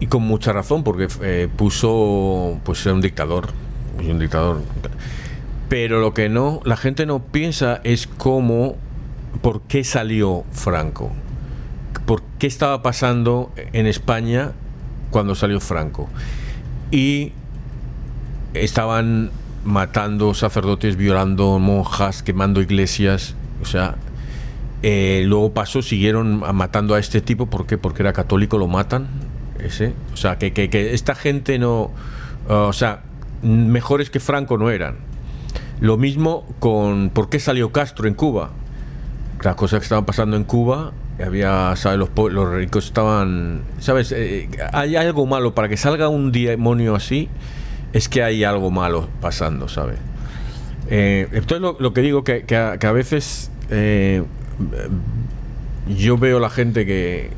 y 0.00 0.06
con 0.06 0.22
mucha 0.22 0.52
razón, 0.52 0.84
porque 0.84 1.08
eh, 1.22 1.48
puso, 1.56 2.58
pues 2.64 2.84
un 2.86 3.00
dictador, 3.00 3.48
un 3.98 4.18
dictador. 4.18 4.60
Pero 5.68 6.00
lo 6.00 6.12
que 6.14 6.28
no, 6.28 6.60
la 6.64 6.76
gente 6.76 7.06
no 7.06 7.20
piensa 7.20 7.80
es 7.84 8.06
cómo 8.06 8.76
por 9.40 9.62
qué 9.62 9.84
salió 9.84 10.44
Franco, 10.52 11.10
por 12.06 12.22
qué 12.38 12.46
estaba 12.46 12.82
pasando 12.82 13.52
en 13.72 13.86
España 13.86 14.52
cuando 15.10 15.34
salió 15.34 15.60
Franco. 15.60 16.08
Y 16.90 17.32
estaban 18.52 19.30
matando 19.64 20.34
sacerdotes, 20.34 20.96
violando 20.96 21.58
monjas, 21.58 22.22
quemando 22.22 22.60
iglesias, 22.60 23.34
o 23.62 23.64
sea, 23.64 23.96
eh, 24.86 25.22
luego 25.26 25.52
pasó, 25.52 25.82
siguieron 25.82 26.42
matando 26.54 26.94
a 26.94 26.98
este 26.98 27.20
tipo, 27.20 27.46
¿por 27.46 27.66
qué? 27.66 27.78
Porque 27.78 28.02
era 28.02 28.12
católico, 28.12 28.58
lo 28.58 28.68
matan, 28.68 29.08
ese, 29.58 29.94
o 30.12 30.16
sea, 30.16 30.38
que, 30.38 30.52
que 30.52 30.94
esta 30.94 31.14
gente 31.14 31.58
no, 31.58 31.90
o 32.48 32.72
sea, 32.72 33.02
mejores 33.42 34.10
que 34.10 34.20
Franco 34.20 34.58
no 34.58 34.70
eran. 34.70 34.96
Lo 35.80 35.96
mismo 35.96 36.46
con 36.60 37.10
por 37.10 37.28
qué 37.28 37.40
salió 37.40 37.72
Castro 37.72 38.06
en 38.08 38.14
Cuba 38.14 38.50
las 39.44 39.56
cosas 39.56 39.80
que 39.80 39.84
estaban 39.84 40.04
pasando 40.04 40.36
en 40.36 40.44
Cuba, 40.44 40.92
había, 41.24 41.74
¿sabes? 41.76 41.98
Los, 41.98 42.10
los 42.32 42.50
ricos 42.50 42.86
estaban, 42.86 43.62
¿sabes? 43.78 44.12
Eh, 44.12 44.48
hay 44.72 44.96
algo 44.96 45.26
malo, 45.26 45.54
para 45.54 45.68
que 45.68 45.76
salga 45.76 46.08
un 46.08 46.32
demonio 46.32 46.94
así, 46.94 47.28
es 47.92 48.08
que 48.08 48.22
hay 48.22 48.44
algo 48.44 48.70
malo 48.70 49.08
pasando, 49.20 49.68
¿sabes? 49.68 49.98
Eh, 50.88 51.28
entonces 51.32 51.60
lo, 51.60 51.92
que 51.92 52.00
digo, 52.00 52.24
que, 52.24 52.44
que, 52.44 52.56
a, 52.56 52.92
veces 52.92 53.50
eh, 53.70 54.22
yo 55.88 56.18
veo 56.18 56.40
la 56.40 56.50
gente 56.50 56.86
que, 56.86 57.30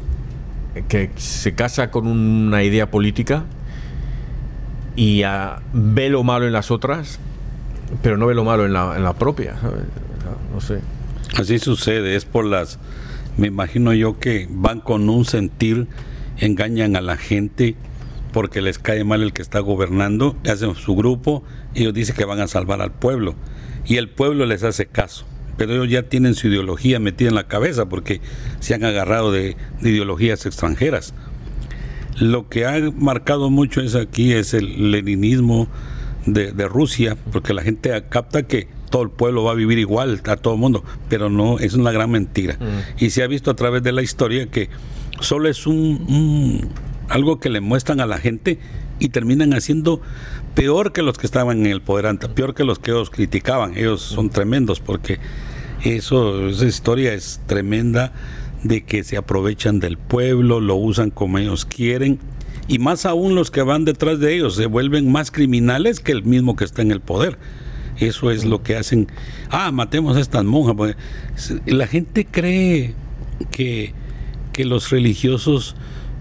que 0.88 1.10
se 1.16 1.54
casa 1.54 1.90
con 1.90 2.06
una 2.06 2.62
idea 2.62 2.90
política 2.90 3.44
y 4.94 5.22
ve 5.72 6.08
lo 6.08 6.22
malo 6.22 6.46
en 6.46 6.52
las 6.52 6.70
otras, 6.70 7.18
pero 8.02 8.16
no 8.16 8.26
ve 8.26 8.34
lo 8.34 8.44
malo 8.44 8.66
en 8.66 8.72
la, 8.72 8.96
en 8.96 9.04
la 9.04 9.14
propia. 9.14 9.54
No 10.52 10.60
sé. 10.60 10.80
Así 11.36 11.58
sucede, 11.58 12.16
es 12.16 12.24
por 12.24 12.46
las, 12.46 12.78
me 13.36 13.48
imagino 13.48 13.92
yo 13.92 14.18
que 14.18 14.48
van 14.50 14.80
con 14.80 15.08
un 15.10 15.24
sentir, 15.24 15.86
engañan 16.38 16.96
a 16.96 17.00
la 17.00 17.16
gente 17.16 17.76
porque 18.32 18.62
les 18.62 18.78
cae 18.78 19.04
mal 19.04 19.22
el 19.22 19.32
que 19.32 19.42
está 19.42 19.60
gobernando, 19.60 20.36
hacen 20.48 20.74
su 20.74 20.94
grupo, 20.94 21.42
ellos 21.74 21.92
dicen 21.92 22.16
que 22.16 22.24
van 22.24 22.40
a 22.40 22.48
salvar 22.48 22.80
al 22.80 22.92
pueblo 22.92 23.34
y 23.86 23.96
el 23.96 24.08
pueblo 24.08 24.46
les 24.46 24.62
hace 24.62 24.86
caso. 24.86 25.26
Pero 25.56 25.72
ellos 25.74 25.88
ya 25.90 26.02
tienen 26.02 26.34
su 26.34 26.48
ideología 26.48 26.98
metida 26.98 27.28
en 27.30 27.34
la 27.34 27.48
cabeza 27.48 27.86
porque 27.86 28.20
se 28.60 28.74
han 28.74 28.84
agarrado 28.84 29.32
de, 29.32 29.56
de 29.80 29.90
ideologías 29.90 30.44
extranjeras. 30.46 31.14
Lo 32.18 32.48
que 32.48 32.64
ha 32.66 32.78
marcado 32.96 33.50
mucho 33.50 33.80
es 33.80 33.94
aquí 33.94 34.32
es 34.32 34.54
el 34.54 34.90
leninismo 34.90 35.68
de, 36.24 36.52
de 36.52 36.66
Rusia, 36.68 37.16
porque 37.32 37.52
la 37.54 37.62
gente 37.62 37.90
capta 38.08 38.44
que 38.44 38.68
todo 38.90 39.02
el 39.02 39.10
pueblo 39.10 39.44
va 39.44 39.52
a 39.52 39.54
vivir 39.54 39.78
igual 39.78 40.20
a 40.26 40.36
todo 40.36 40.54
el 40.54 40.60
mundo, 40.60 40.82
pero 41.08 41.28
no, 41.28 41.58
es 41.58 41.74
una 41.74 41.92
gran 41.92 42.10
mentira. 42.10 42.56
Y 42.98 43.10
se 43.10 43.22
ha 43.22 43.26
visto 43.26 43.50
a 43.50 43.54
través 43.56 43.82
de 43.82 43.92
la 43.92 44.02
historia 44.02 44.46
que 44.46 44.70
solo 45.20 45.48
es 45.48 45.66
un, 45.66 45.76
un- 46.08 46.68
algo 47.08 47.38
que 47.40 47.50
le 47.50 47.60
muestran 47.60 48.00
a 48.00 48.06
la 48.06 48.18
gente 48.18 48.58
y 48.98 49.10
terminan 49.10 49.52
haciendo 49.52 50.00
peor 50.54 50.92
que 50.92 51.02
los 51.02 51.18
que 51.18 51.26
estaban 51.26 51.60
en 51.60 51.66
el 51.66 51.82
poder 51.82 52.06
antes, 52.06 52.28
peor 52.30 52.54
que 52.54 52.64
los 52.64 52.78
que 52.78 52.90
ellos 52.90 53.10
criticaban. 53.10 53.76
Ellos 53.76 54.02
son 54.02 54.30
tremendos 54.30 54.80
porque 54.80 55.18
eso, 55.84 56.48
esa 56.48 56.66
historia 56.66 57.12
es 57.12 57.40
tremenda 57.46 58.12
de 58.62 58.84
que 58.84 59.04
se 59.04 59.16
aprovechan 59.16 59.80
del 59.80 59.98
pueblo, 59.98 60.60
lo 60.60 60.76
usan 60.76 61.10
como 61.10 61.38
ellos 61.38 61.64
quieren. 61.64 62.18
Y 62.68 62.78
más 62.78 63.06
aún 63.06 63.34
los 63.34 63.50
que 63.50 63.62
van 63.62 63.84
detrás 63.84 64.18
de 64.18 64.34
ellos 64.34 64.56
se 64.56 64.66
vuelven 64.66 65.12
más 65.12 65.30
criminales 65.30 66.00
que 66.00 66.12
el 66.12 66.24
mismo 66.24 66.56
que 66.56 66.64
está 66.64 66.82
en 66.82 66.90
el 66.90 67.00
poder. 67.00 67.38
Eso 67.98 68.30
es 68.30 68.44
lo 68.44 68.62
que 68.62 68.76
hacen. 68.76 69.08
Ah, 69.50 69.70
matemos 69.72 70.16
a 70.16 70.20
estas 70.20 70.44
monjas. 70.44 70.74
porque 70.74 70.96
La 71.66 71.86
gente 71.86 72.26
cree 72.26 72.94
que, 73.50 73.94
que 74.52 74.64
los 74.64 74.90
religiosos 74.90 75.76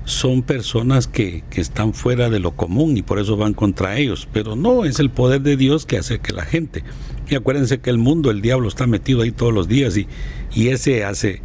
son 0.06 0.44
personas 0.44 1.08
que, 1.08 1.44
que 1.50 1.60
están 1.60 1.94
fuera 1.94 2.30
de 2.30 2.39
lo 2.39 2.52
común 2.52 2.96
y 2.96 3.02
por 3.02 3.20
eso 3.20 3.38
van 3.38 3.54
contra 3.54 3.98
ellos. 3.98 4.28
Pero 4.32 4.56
no, 4.56 4.86
es 4.86 5.00
el 5.00 5.10
poder 5.10 5.41
de 5.41 5.58
Dios 5.58 5.86
que 5.86 5.98
hace 5.98 6.20
que 6.20 6.32
la 6.32 6.46
gente. 6.46 6.84
Y 7.28 7.36
acuérdense 7.36 7.80
que 7.80 7.89
el 7.89 7.98
mundo, 7.98 8.32
el 8.32 8.41
diablo 8.41 8.68
está 8.68 8.88
metido 8.88 9.22
ahí 9.22 9.32
todos 9.32 9.54
los 9.54 9.68
días 9.68 9.98
y, 9.98 10.08
y 10.54 10.70
ese 10.70 11.04
hace 11.04 11.41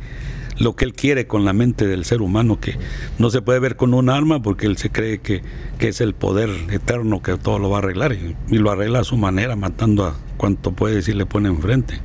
lo 0.59 0.77
que 0.77 0.85
él 0.85 0.93
quiere 0.93 1.27
con 1.27 1.47
la 1.47 1.55
mente 1.55 1.87
del 1.87 2.05
ser 2.05 2.21
humano, 2.21 2.61
que 2.61 2.77
no 3.19 3.31
se 3.31 3.41
puede 3.41 3.61
ver 3.61 3.77
con 3.77 3.95
un 3.95 4.11
arma 4.11 4.43
porque 4.43 4.67
él 4.67 4.77
se 4.77 4.91
cree 4.91 5.19
que, 5.19 5.43
que 5.79 5.89
es 5.89 6.03
el 6.03 6.13
poder 6.13 6.51
eterno 6.71 7.23
que 7.23 7.39
todo 7.39 7.59
lo 7.59 7.71
va 7.71 7.77
a 7.77 7.79
arreglar 7.79 8.13
y, 8.13 8.37
y 8.49 8.59
lo 8.59 8.71
arregla 8.71 9.01
a 9.01 9.05
su 9.05 9.17
manera, 9.17 9.57
matando 9.57 10.05
a 10.05 10.17
cuanto 10.37 10.73
puede 10.73 11.01
si 11.01 11.15
le 11.15 11.25
pone 11.25 11.49
enfrente. 11.49 12.01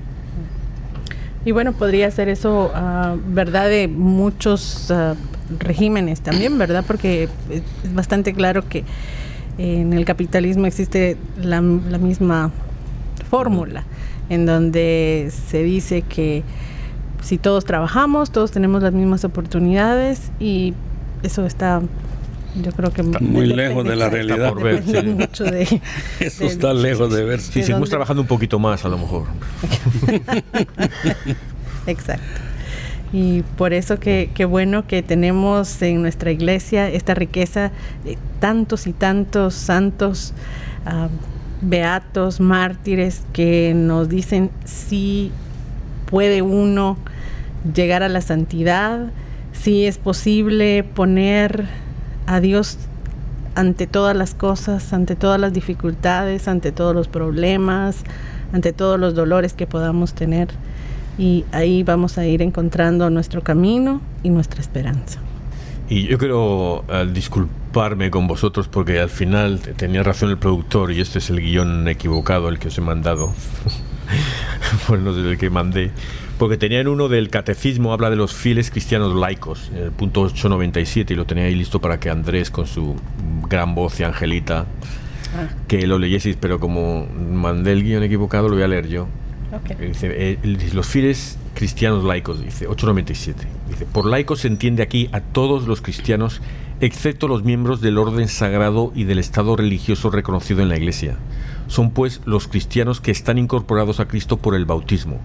Y 1.44 1.52
bueno, 1.52 1.74
podría 1.74 2.10
ser 2.10 2.28
eso, 2.28 2.72
ah, 2.74 3.16
¿verdad? 3.28 3.70
De 3.70 3.88
muchos 3.88 4.90
ah, 4.90 5.16
regímenes 5.60 6.22
también, 6.22 6.58
¿verdad? 6.58 6.84
Porque 6.86 7.30
es 7.52 7.94
bastante 7.94 8.34
claro 8.34 8.68
que 8.68 8.84
en 9.58 9.94
el 9.94 10.06
capitalismo 10.06 10.66
existe 10.66 11.18
la, 11.42 11.62
la 11.62 11.98
misma 11.98 12.52
fórmula, 13.30 13.84
en 14.30 14.46
donde 14.46 15.32
se 15.50 15.64
dice 15.64 16.02
que 16.02 16.44
si 17.22 17.38
todos 17.38 17.66
trabajamos, 17.66 18.32
todos 18.32 18.52
tenemos 18.52 18.84
las 18.84 18.94
mismas 18.94 19.24
oportunidades 19.24 20.32
y 20.40 20.74
eso 21.24 21.46
está, 21.46 21.82
yo 22.62 22.72
creo 22.72 22.92
que 22.92 23.02
Está 23.02 23.20
muy 23.20 23.48
lejos 23.48 23.84
de 23.86 23.96
la 23.96 24.10
realidad. 24.10 24.50
por 24.54 24.64
ver, 24.64 24.84
sí. 24.84 25.08
mucho 25.08 25.44
de, 25.44 25.62
Eso 26.20 26.44
de- 26.44 26.50
está 26.50 26.74
lejos 26.74 27.14
de 27.14 27.24
ver. 27.24 27.40
Si 27.42 27.60
¿De 27.60 27.66
seguimos 27.66 27.82
dónde? 27.82 27.90
trabajando 27.92 28.22
un 28.22 28.28
poquito 28.28 28.60
más, 28.60 28.86
a 28.86 28.90
lo 28.90 28.98
mejor. 28.98 29.26
Exacto. 31.88 32.42
Y 33.16 33.44
por 33.58 33.72
eso 33.72 33.98
que, 33.98 34.30
bueno 34.46 34.88
que 34.88 35.02
tenemos 35.02 35.82
en 35.82 36.02
nuestra 36.02 36.32
iglesia 36.32 36.90
esta 36.90 37.14
riqueza 37.14 37.72
de 38.04 38.18
tantos 38.42 38.88
y 38.88 38.92
tantos 38.92 39.54
santos, 39.54 40.34
ah, 40.86 41.08
beatos, 41.62 42.42
mártires, 42.42 43.22
que 43.32 43.72
nos 43.74 44.10
dicen 44.10 44.52
si 44.66 45.32
puede 46.08 46.42
uno 46.42 46.98
llegar 47.74 48.04
a 48.04 48.10
la 48.10 48.20
santidad, 48.20 49.14
si 49.54 49.86
es 49.86 49.98
posible 49.98 50.84
poner 50.84 51.68
a 52.28 52.42
Dios 52.42 52.80
ante 53.56 53.88
todas 53.88 54.14
las 54.14 54.36
cosas, 54.36 54.92
ante 54.92 55.16
todas 55.16 55.40
las 55.40 55.54
dificultades, 55.54 56.50
ante 56.50 56.74
todos 56.74 56.94
los 56.94 57.08
problemas, 57.08 58.04
ante 58.52 58.74
todos 58.74 59.00
los 59.00 59.16
dolores 59.16 59.54
que 59.54 59.68
podamos 59.68 60.14
tener. 60.14 60.50
Y 61.18 61.46
ahí 61.52 61.84
vamos 61.84 62.18
a 62.18 62.26
ir 62.26 62.42
encontrando 62.42 63.10
nuestro 63.10 63.42
camino 63.42 64.02
y 64.24 64.30
nuestra 64.30 64.60
esperanza. 64.62 65.20
Y 65.88 66.08
yo 66.08 66.18
quiero 66.18 66.84
eh, 66.90 67.08
disculparme 67.14 68.10
con 68.10 68.28
vosotros 68.28 68.68
porque 68.68 69.00
al 69.00 69.10
final 69.10 69.60
te- 69.60 69.74
tenía 69.74 70.02
razón 70.04 70.30
el 70.32 70.38
productor 70.38 70.92
y 70.92 71.00
este 71.00 71.20
es 71.20 71.30
el 71.30 71.40
guion 71.42 71.88
equivocado, 71.88 72.50
el 72.50 72.58
que 72.60 72.70
os 72.70 72.78
he 72.78 72.82
mandado. 72.82 73.32
bueno, 74.88 75.04
no 75.12 75.14
sé 75.14 75.22
el 75.32 75.38
que 75.38 75.50
mandé. 75.50 75.92
Porque 76.40 76.58
tenía 76.58 76.82
en 76.82 76.90
uno 76.90 77.08
del 77.08 77.30
catecismo, 77.30 77.94
habla 77.94 78.10
de 78.10 78.18
los 78.18 78.34
fieles 78.34 78.70
cristianos 78.70 79.16
laicos, 79.16 79.72
el 79.74 79.92
punto 79.92 80.22
897, 80.24 81.14
y 81.14 81.16
lo 81.16 81.26
tenía 81.26 81.46
ahí 81.46 81.56
listo 81.56 81.80
para 81.80 81.98
que 82.00 82.10
Andrés, 82.10 82.52
con 82.52 82.68
su 82.68 82.96
gran 83.48 83.74
voz 83.74 84.00
y 84.02 84.04
Angelita, 84.04 84.66
que 85.70 85.88
lo 85.88 85.98
leyeseis, 85.98 86.36
pero 86.38 86.60
como 86.60 87.06
mandé 87.08 87.72
el 87.72 87.84
guion 87.84 88.04
equivocado, 88.04 88.50
lo 88.50 88.56
voy 88.56 88.64
a 88.64 88.68
leer 88.68 88.88
yo. 88.90 89.08
Eh, 89.80 90.38
dice, 90.44 90.74
los 90.74 90.88
fieles 90.88 91.38
cristianos 91.54 92.04
laicos, 92.04 92.44
dice 92.44 92.68
897. 92.68 93.48
Dice, 93.70 93.86
por 93.86 94.06
laicos 94.06 94.42
se 94.42 94.48
entiende 94.48 94.84
aquí 94.84 95.10
a 95.12 95.22
todos 95.22 95.68
los 95.68 95.82
cristianos, 95.82 96.42
excepto 96.82 97.28
los 97.28 97.44
miembros 97.44 97.82
del 97.82 97.98
orden 97.98 98.28
sagrado 98.28 98.92
y 98.96 99.06
del 99.06 99.20
estado 99.20 99.56
religioso 99.56 100.10
reconocido 100.10 100.62
en 100.62 100.70
la 100.70 100.78
Iglesia. 100.78 101.16
Son 101.68 101.92
pues 101.92 102.22
los 102.26 102.48
cristianos 102.48 103.02
que 103.02 103.12
están 103.12 103.38
incorporados 103.38 104.00
a 104.00 104.08
Cristo 104.08 104.38
por 104.38 104.56
el 104.56 104.66
bautismo, 104.66 105.20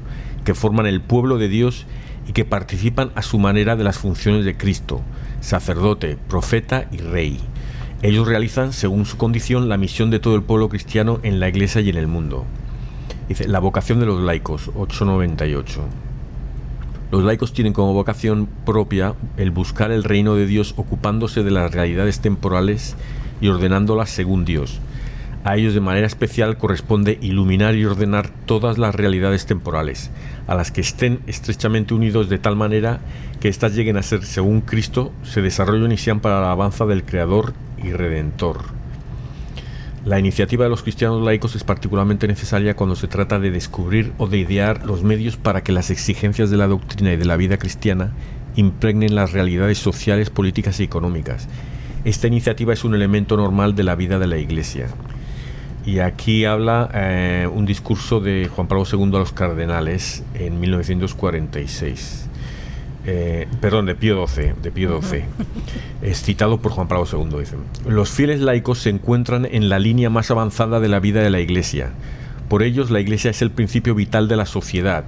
que 0.44 0.54
forman 0.54 0.86
el 0.86 1.00
pueblo 1.00 1.38
de 1.38 1.48
Dios 1.48 1.86
y 2.28 2.32
que 2.32 2.44
participan 2.44 3.10
a 3.14 3.22
su 3.22 3.38
manera 3.38 3.76
de 3.76 3.84
las 3.84 3.98
funciones 3.98 4.44
de 4.44 4.56
Cristo, 4.56 5.02
sacerdote, 5.40 6.16
profeta 6.28 6.88
y 6.92 6.98
rey. 6.98 7.40
Ellos 8.02 8.26
realizan, 8.26 8.72
según 8.72 9.04
su 9.04 9.18
condición, 9.18 9.68
la 9.68 9.76
misión 9.76 10.10
de 10.10 10.20
todo 10.20 10.34
el 10.34 10.42
pueblo 10.42 10.68
cristiano 10.68 11.20
en 11.22 11.40
la 11.40 11.48
Iglesia 11.48 11.82
y 11.82 11.90
en 11.90 11.98
el 11.98 12.06
mundo. 12.06 12.46
La 13.46 13.60
vocación 13.60 14.00
de 14.00 14.06
los 14.06 14.20
laicos, 14.20 14.72
898. 14.74 15.84
Los 17.12 17.22
laicos 17.22 17.52
tienen 17.52 17.72
como 17.72 17.94
vocación 17.94 18.48
propia 18.66 19.14
el 19.36 19.52
buscar 19.52 19.92
el 19.92 20.02
reino 20.02 20.34
de 20.34 20.46
Dios 20.46 20.74
ocupándose 20.76 21.44
de 21.44 21.52
las 21.52 21.72
realidades 21.72 22.18
temporales 22.18 22.96
y 23.40 23.46
ordenándolas 23.46 24.10
según 24.10 24.44
Dios. 24.44 24.80
A 25.44 25.56
ellos 25.56 25.74
de 25.74 25.80
manera 25.80 26.08
especial 26.08 26.58
corresponde 26.58 27.18
iluminar 27.22 27.76
y 27.76 27.84
ordenar 27.84 28.30
todas 28.46 28.78
las 28.78 28.96
realidades 28.96 29.46
temporales, 29.46 30.10
a 30.48 30.56
las 30.56 30.72
que 30.72 30.80
estén 30.80 31.20
estrechamente 31.28 31.94
unidos 31.94 32.28
de 32.28 32.38
tal 32.38 32.56
manera 32.56 32.98
que 33.38 33.48
éstas 33.48 33.76
lleguen 33.76 33.96
a 33.96 34.02
ser, 34.02 34.24
según 34.24 34.60
Cristo, 34.60 35.12
se 35.22 35.40
desarrollen 35.40 35.92
y 35.92 35.98
sean 35.98 36.18
para 36.18 36.40
la 36.40 36.46
alabanza 36.46 36.84
del 36.84 37.04
Creador 37.04 37.54
y 37.78 37.92
Redentor. 37.92 38.79
La 40.04 40.18
iniciativa 40.18 40.64
de 40.64 40.70
los 40.70 40.82
cristianos 40.82 41.22
laicos 41.22 41.54
es 41.56 41.62
particularmente 41.62 42.26
necesaria 42.26 42.74
cuando 42.74 42.96
se 42.96 43.06
trata 43.06 43.38
de 43.38 43.50
descubrir 43.50 44.12
o 44.16 44.28
de 44.28 44.38
idear 44.38 44.86
los 44.86 45.02
medios 45.02 45.36
para 45.36 45.62
que 45.62 45.72
las 45.72 45.90
exigencias 45.90 46.48
de 46.48 46.56
la 46.56 46.68
doctrina 46.68 47.12
y 47.12 47.18
de 47.18 47.26
la 47.26 47.36
vida 47.36 47.58
cristiana 47.58 48.12
impregnen 48.56 49.14
las 49.14 49.32
realidades 49.32 49.76
sociales, 49.76 50.30
políticas 50.30 50.80
y 50.80 50.84
económicas. 50.84 51.48
Esta 52.06 52.28
iniciativa 52.28 52.72
es 52.72 52.82
un 52.82 52.94
elemento 52.94 53.36
normal 53.36 53.74
de 53.74 53.84
la 53.84 53.94
vida 53.94 54.18
de 54.18 54.26
la 54.26 54.38
Iglesia. 54.38 54.88
Y 55.84 55.98
aquí 55.98 56.46
habla 56.46 56.90
eh, 56.94 57.46
un 57.52 57.66
discurso 57.66 58.20
de 58.20 58.48
Juan 58.48 58.68
Pablo 58.68 58.84
II 58.90 59.16
a 59.16 59.18
los 59.18 59.32
cardenales 59.32 60.24
en 60.32 60.60
1946. 60.60 62.19
Eh, 63.12 63.48
perdón, 63.60 63.86
de 63.86 63.96
Pío 63.96 64.24
XII, 64.24 64.52
de 64.62 64.70
Pío 64.70 65.02
XII. 65.02 65.24
Es 66.00 66.22
citado 66.22 66.60
por 66.60 66.70
Juan 66.70 66.86
Pablo 66.86 67.08
II, 67.12 67.40
dice. 67.40 67.56
Los 67.84 68.10
fieles 68.10 68.40
laicos 68.40 68.78
se 68.78 68.90
encuentran 68.90 69.48
en 69.50 69.68
la 69.68 69.80
línea 69.80 70.10
más 70.10 70.30
avanzada 70.30 70.78
de 70.78 70.86
la 70.86 71.00
vida 71.00 71.20
de 71.20 71.30
la 71.30 71.40
Iglesia. 71.40 71.90
Por 72.48 72.62
ellos 72.62 72.92
la 72.92 73.00
Iglesia 73.00 73.32
es 73.32 73.42
el 73.42 73.50
principio 73.50 73.96
vital 73.96 74.28
de 74.28 74.36
la 74.36 74.46
sociedad. 74.46 75.06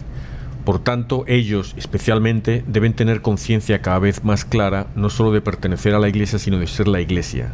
Por 0.65 0.81
tanto, 0.81 1.23
ellos 1.29 1.75
especialmente 1.77 2.65
deben 2.67 2.95
tener 2.95 3.23
conciencia 3.23 3.83
cada 3.83 4.01
vez 4.01 4.25
más 4.25 4.45
clara 4.45 4.89
no 4.97 5.09
sólo 5.09 5.31
de 5.31 5.41
pertenecer 5.41 5.95
a 5.95 6.01
la 6.01 6.09
Iglesia, 6.09 6.41
sino 6.41 6.59
de 6.59 6.67
ser 6.67 6.89
la 6.89 7.01
Iglesia. 7.01 7.53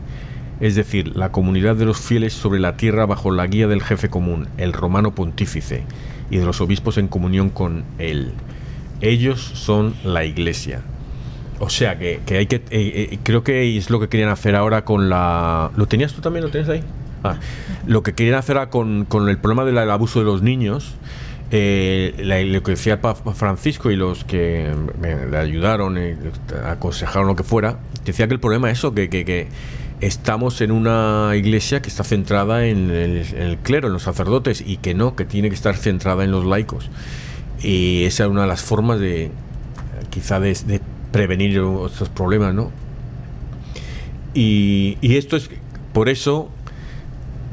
Es 0.61 0.77
decir, 0.77 1.15
la 1.15 1.31
comunidad 1.31 1.77
de 1.77 1.85
los 1.85 2.01
fieles 2.01 2.33
sobre 2.33 2.59
la 2.59 2.79
tierra 2.79 3.05
bajo 3.05 3.31
la 3.31 3.47
guía 3.47 3.69
del 3.69 3.83
jefe 3.83 4.09
común, 4.09 4.49
el 4.57 4.73
romano 4.73 5.15
pontífice, 5.15 5.83
y 6.31 6.39
de 6.39 6.47
los 6.47 6.63
obispos 6.63 6.97
en 6.97 7.09
comunión 7.09 7.51
con 7.51 7.85
él. 7.99 8.33
Ellos 9.01 9.41
son 9.41 9.95
la 10.05 10.25
Iglesia. 10.25 10.83
O 11.61 11.71
sea 11.71 11.99
que, 11.99 12.21
que 12.25 12.39
hay 12.39 12.47
que. 12.47 12.57
eh, 12.57 12.63
eh, 12.71 13.19
creo 13.23 13.43
que 13.43 13.77
es 13.77 13.91
lo 13.91 13.99
que 14.01 14.09
querían 14.09 14.29
hacer 14.31 14.55
ahora 14.55 14.85
con 14.85 15.09
la. 15.09 15.71
¿Lo 15.77 15.87
tenías 15.87 16.13
tú 16.13 16.21
también? 16.21 16.45
¿Lo 16.45 16.51
tienes 16.51 16.69
ahí? 16.69 16.83
Ah, 17.25 17.37
lo 17.87 18.03
que 18.03 18.15
querían 18.15 18.37
hacer 18.37 18.69
con, 18.71 19.05
con, 19.05 19.29
el 19.29 19.39
problema 19.39 19.65
del 19.65 19.79
abuso 19.91 20.21
de 20.21 20.25
los 20.25 20.43
niños, 20.43 20.95
eh, 21.51 22.15
lo 22.53 22.63
que 22.63 22.73
decía 22.73 23.01
Francisco 23.35 23.91
y 23.91 23.97
los 23.97 24.25
que 24.25 24.73
le 25.03 25.37
ayudaron, 25.37 25.99
aconsejaron 26.65 27.27
lo 27.27 27.35
que 27.35 27.43
fuera, 27.43 27.79
decía 28.05 28.29
que 28.29 28.35
el 28.35 28.41
problema 28.41 28.71
es 28.71 28.79
eso, 28.79 28.95
que, 28.95 29.09
que, 29.09 29.49
estamos 30.01 30.61
en 30.61 30.71
una 30.71 31.33
iglesia 31.35 31.83
que 31.83 31.89
está 31.89 32.05
centrada 32.05 32.67
en 32.67 32.91
el, 32.91 33.59
clero, 33.65 33.89
en 33.89 33.95
los 33.95 34.05
sacerdotes, 34.05 34.63
y 34.65 34.77
que 34.77 34.95
no, 34.95 35.17
que 35.17 35.25
tiene 35.25 35.49
que 35.49 35.57
estar 35.57 35.77
centrada 35.77 36.23
en 36.23 36.31
los 36.31 36.45
laicos. 36.45 36.89
Y 37.63 38.05
esa 38.05 38.25
es 38.25 38.31
una 38.31 38.43
de 38.43 38.49
las 38.49 38.63
formas 38.63 39.01
de, 39.01 39.31
quizá, 40.11 40.41
de, 40.41 40.81
prevenir 41.13 41.61
estos 41.87 42.09
problemas, 42.09 42.55
¿no? 42.55 42.71
Y, 44.35 44.99
y 45.01 45.17
esto 45.17 45.37
es, 45.37 45.51
por 45.93 46.09
eso 46.09 46.51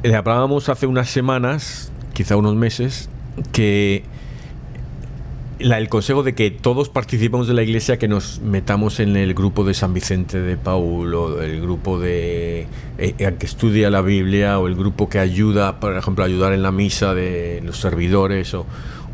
le 0.04 0.16
hablábamos 0.16 0.70
hace 0.70 0.86
unas 0.86 1.10
semanas, 1.10 1.92
quizá 2.14 2.36
unos 2.36 2.56
meses, 2.56 3.10
que 3.52 4.04
el 5.60 5.90
consejo 5.90 6.24
de 6.24 6.36
que 6.36 6.52
todos 6.52 6.90
participemos 6.90 7.48
de 7.48 7.54
la 7.54 7.64
iglesia, 7.64 7.98
que 7.98 8.08
nos 8.08 8.40
metamos 8.42 9.00
en 9.00 9.16
el 9.16 9.34
grupo 9.34 9.64
de 9.64 9.74
San 9.74 9.94
Vicente 9.94 10.42
de 10.42 10.58
Paulo, 10.58 11.42
el 11.42 11.62
grupo 11.62 12.00
de 12.00 12.68
eh, 12.98 13.14
que 13.40 13.46
estudia 13.46 13.90
la 13.90 14.02
Biblia, 14.02 14.60
o 14.60 14.68
el 14.68 14.76
grupo 14.76 15.08
que 15.08 15.20
ayuda, 15.20 15.80
por 15.80 15.96
ejemplo, 15.96 16.24
ayudar 16.24 16.54
en 16.54 16.62
la 16.62 16.72
misa 16.72 17.14
de 17.14 17.62
los 17.64 17.80
servidores, 17.80 18.54
o, 18.54 18.66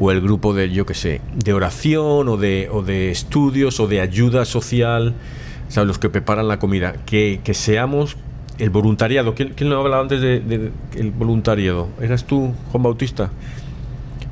o 0.01 0.11
el 0.11 0.19
grupo 0.19 0.55
de, 0.55 0.71
yo 0.71 0.87
qué 0.87 0.95
sé, 0.95 1.21
de 1.35 1.53
oración, 1.53 2.27
o 2.27 2.35
de, 2.35 2.67
o 2.71 2.81
de 2.81 3.11
estudios, 3.11 3.79
o 3.79 3.85
de 3.85 4.01
ayuda 4.01 4.45
social, 4.45 5.13
¿sabes? 5.69 5.87
los 5.87 5.99
que 5.99 6.09
preparan 6.09 6.47
la 6.47 6.57
comida, 6.57 6.93
que, 7.05 7.39
que 7.43 7.53
seamos 7.53 8.17
el 8.57 8.71
voluntariado. 8.71 9.35
¿Quién, 9.35 9.53
quién 9.55 9.69
lo 9.69 9.79
hablaba 9.79 10.01
antes 10.01 10.19
del 10.19 10.47
de, 10.47 10.71
el 10.97 11.11
voluntariado? 11.11 11.87
¿Eras 12.01 12.25
tú, 12.25 12.51
Juan 12.71 12.81
Bautista? 12.81 13.29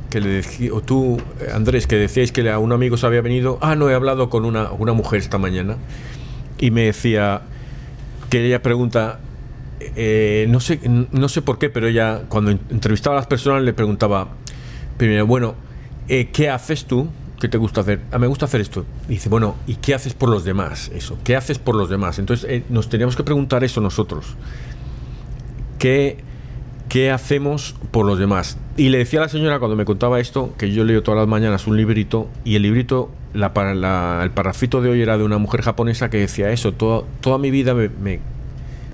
Que 0.09 0.19
le 0.19 0.71
o 0.71 0.81
tú, 0.81 1.21
Andrés, 1.53 1.85
que 1.85 1.97
decíais 1.97 2.31
que 2.31 2.49
a 2.49 2.57
un 2.57 2.71
amigo 2.71 2.97
se 2.97 3.05
había 3.05 3.21
venido. 3.21 3.59
Ah, 3.61 3.75
no, 3.75 3.91
he 3.91 3.93
hablado 3.93 4.31
con 4.31 4.45
una, 4.45 4.71
una 4.71 4.93
mujer 4.93 5.19
esta 5.19 5.37
mañana 5.37 5.77
y 6.57 6.71
me 6.71 6.85
decía 6.85 7.43
que 8.31 8.43
ella 8.43 8.63
pregunta, 8.63 9.19
eh, 9.79 10.47
no, 10.49 10.61
sé, 10.61 10.79
no 11.11 11.29
sé 11.29 11.43
por 11.43 11.59
qué, 11.59 11.69
pero 11.69 11.87
ella 11.87 12.23
cuando 12.27 12.49
entrevistaba 12.49 13.17
a 13.17 13.19
las 13.19 13.27
personas 13.27 13.61
le 13.61 13.73
preguntaba, 13.73 14.29
primero, 14.99 15.25
bueno, 15.25 15.55
eh, 16.09 16.29
¿qué 16.31 16.49
haces 16.49 16.85
tú? 16.85 17.07
¿Qué 17.39 17.47
te 17.47 17.57
gusta 17.57 17.81
hacer? 17.81 18.01
Ah, 18.11 18.19
me 18.19 18.27
gusta 18.27 18.45
hacer 18.45 18.59
esto. 18.59 18.85
Dice, 19.07 19.29
bueno, 19.29 19.55
¿y 19.65 19.75
qué 19.75 19.95
haces 19.95 20.13
por 20.13 20.29
los 20.29 20.43
demás? 20.43 20.91
Eso, 20.93 21.17
¿qué 21.23 21.35
haces 21.37 21.57
por 21.57 21.73
los 21.73 21.89
demás? 21.89 22.19
Entonces 22.19 22.47
eh, 22.49 22.63
nos 22.69 22.89
teníamos 22.89 23.15
que 23.15 23.23
preguntar 23.23 23.63
eso 23.63 23.79
nosotros. 23.79 24.35
¿Qué, 25.79 26.17
¿Qué 26.89 27.11
hacemos 27.11 27.75
por 27.91 28.05
los 28.05 28.19
demás? 28.19 28.57
Y 28.75 28.89
le 28.89 28.97
decía 28.97 29.19
a 29.19 29.23
la 29.23 29.29
señora 29.29 29.59
cuando 29.59 29.77
me 29.77 29.85
contaba 29.85 30.19
esto, 30.19 30.53
que 30.57 30.71
yo 30.71 30.83
leo 30.83 31.01
todas 31.01 31.19
las 31.19 31.29
mañanas 31.29 31.65
un 31.65 31.77
librito, 31.77 32.27
y 32.43 32.55
el 32.55 32.63
librito, 32.63 33.09
la, 33.33 34.21
el 34.21 34.31
parrafito 34.31 34.81
de 34.81 34.89
hoy 34.89 35.01
era 35.01 35.17
de 35.17 35.23
una 35.23 35.37
mujer 35.37 35.61
japonesa 35.61 36.09
que 36.09 36.17
decía 36.17 36.51
eso, 36.51 36.73
toda, 36.73 37.03
toda 37.21 37.37
mi 37.37 37.51
vida 37.51 37.73
me, 37.73 38.19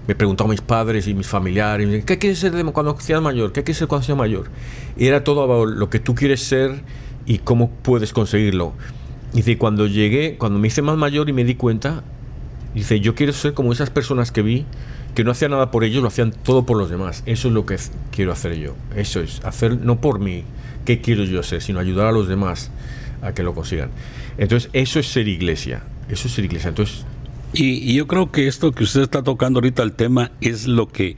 me 0.08 0.16
preguntaba 0.16 0.50
a 0.50 0.52
mis 0.52 0.62
padres 0.62 1.08
y 1.08 1.14
mis 1.14 1.28
familiares, 1.28 2.06
¿qué 2.06 2.18
quieres 2.18 2.40
ser 2.40 2.54
cuando 2.72 3.00
seas 3.00 3.22
mayor? 3.22 3.52
¿Qué 3.52 3.64
quieres 3.64 3.78
ser 3.78 3.88
cuando 3.88 4.06
seas 4.06 4.18
mayor? 4.18 4.50
Y 4.98 5.08
era 5.08 5.24
todo 5.24 5.66
lo 5.66 5.90
que 5.90 6.00
tú 6.00 6.16
quieres 6.16 6.42
ser 6.42 6.82
y 7.26 7.40
cómo 7.40 7.70
puedes 7.70 8.14
conseguirlo. 8.14 8.74
Dice, 9.34 9.58
cuando 9.58 9.88
llegué, 9.88 10.38
cuando 10.38 10.60
me 10.60 10.68
hice 10.68 10.82
más 10.82 10.98
mayor 10.98 11.30
y 11.30 11.34
me 11.34 11.44
di 11.44 11.56
cuenta, 11.56 12.04
dice, 12.74 13.00
yo 13.00 13.16
quiero 13.16 13.34
ser 13.34 13.54
como 13.54 13.74
esas 13.74 13.90
personas 13.90 14.32
que 14.32 14.42
vi 14.42 14.66
que 15.16 15.24
no 15.24 15.32
hacían 15.32 15.52
nada 15.52 15.72
por 15.72 15.84
ellos, 15.84 16.02
lo 16.02 16.10
hacían 16.10 16.32
todo 16.32 16.66
por 16.66 16.78
los 16.78 16.90
demás. 16.90 17.24
Eso 17.26 17.48
es 17.48 17.54
lo 17.54 17.66
que 17.66 17.78
quiero 18.12 18.32
hacer 18.32 18.56
yo. 18.56 18.76
Eso 18.96 19.22
es, 19.22 19.44
hacer 19.44 19.80
no 19.80 20.02
por 20.02 20.20
mí, 20.20 20.44
qué 20.84 21.02
quiero 21.02 21.24
yo 21.24 21.40
hacer, 21.40 21.62
sino 21.62 21.80
ayudar 21.80 22.08
a 22.08 22.12
los 22.12 22.28
demás 22.28 22.70
a 23.22 23.34
que 23.34 23.42
lo 23.42 23.56
consigan. 23.56 23.90
Entonces, 24.38 24.70
eso 24.74 25.00
es 25.00 25.08
ser 25.08 25.28
iglesia. 25.28 25.84
Eso 26.10 26.28
es 26.28 26.34
ser 26.34 26.46
iglesia. 26.46 26.70
Entonces, 26.70 27.06
y, 27.56 27.94
yo 27.94 28.08
creo 28.08 28.32
que 28.32 28.48
esto 28.48 28.72
que 28.72 28.84
usted 28.84 29.02
está 29.02 29.24
tocando 29.24 29.60
ahorita, 29.60 29.84
el 29.84 29.94
tema, 29.94 30.32
es 30.42 30.68
lo 30.68 30.88
que 30.88 31.18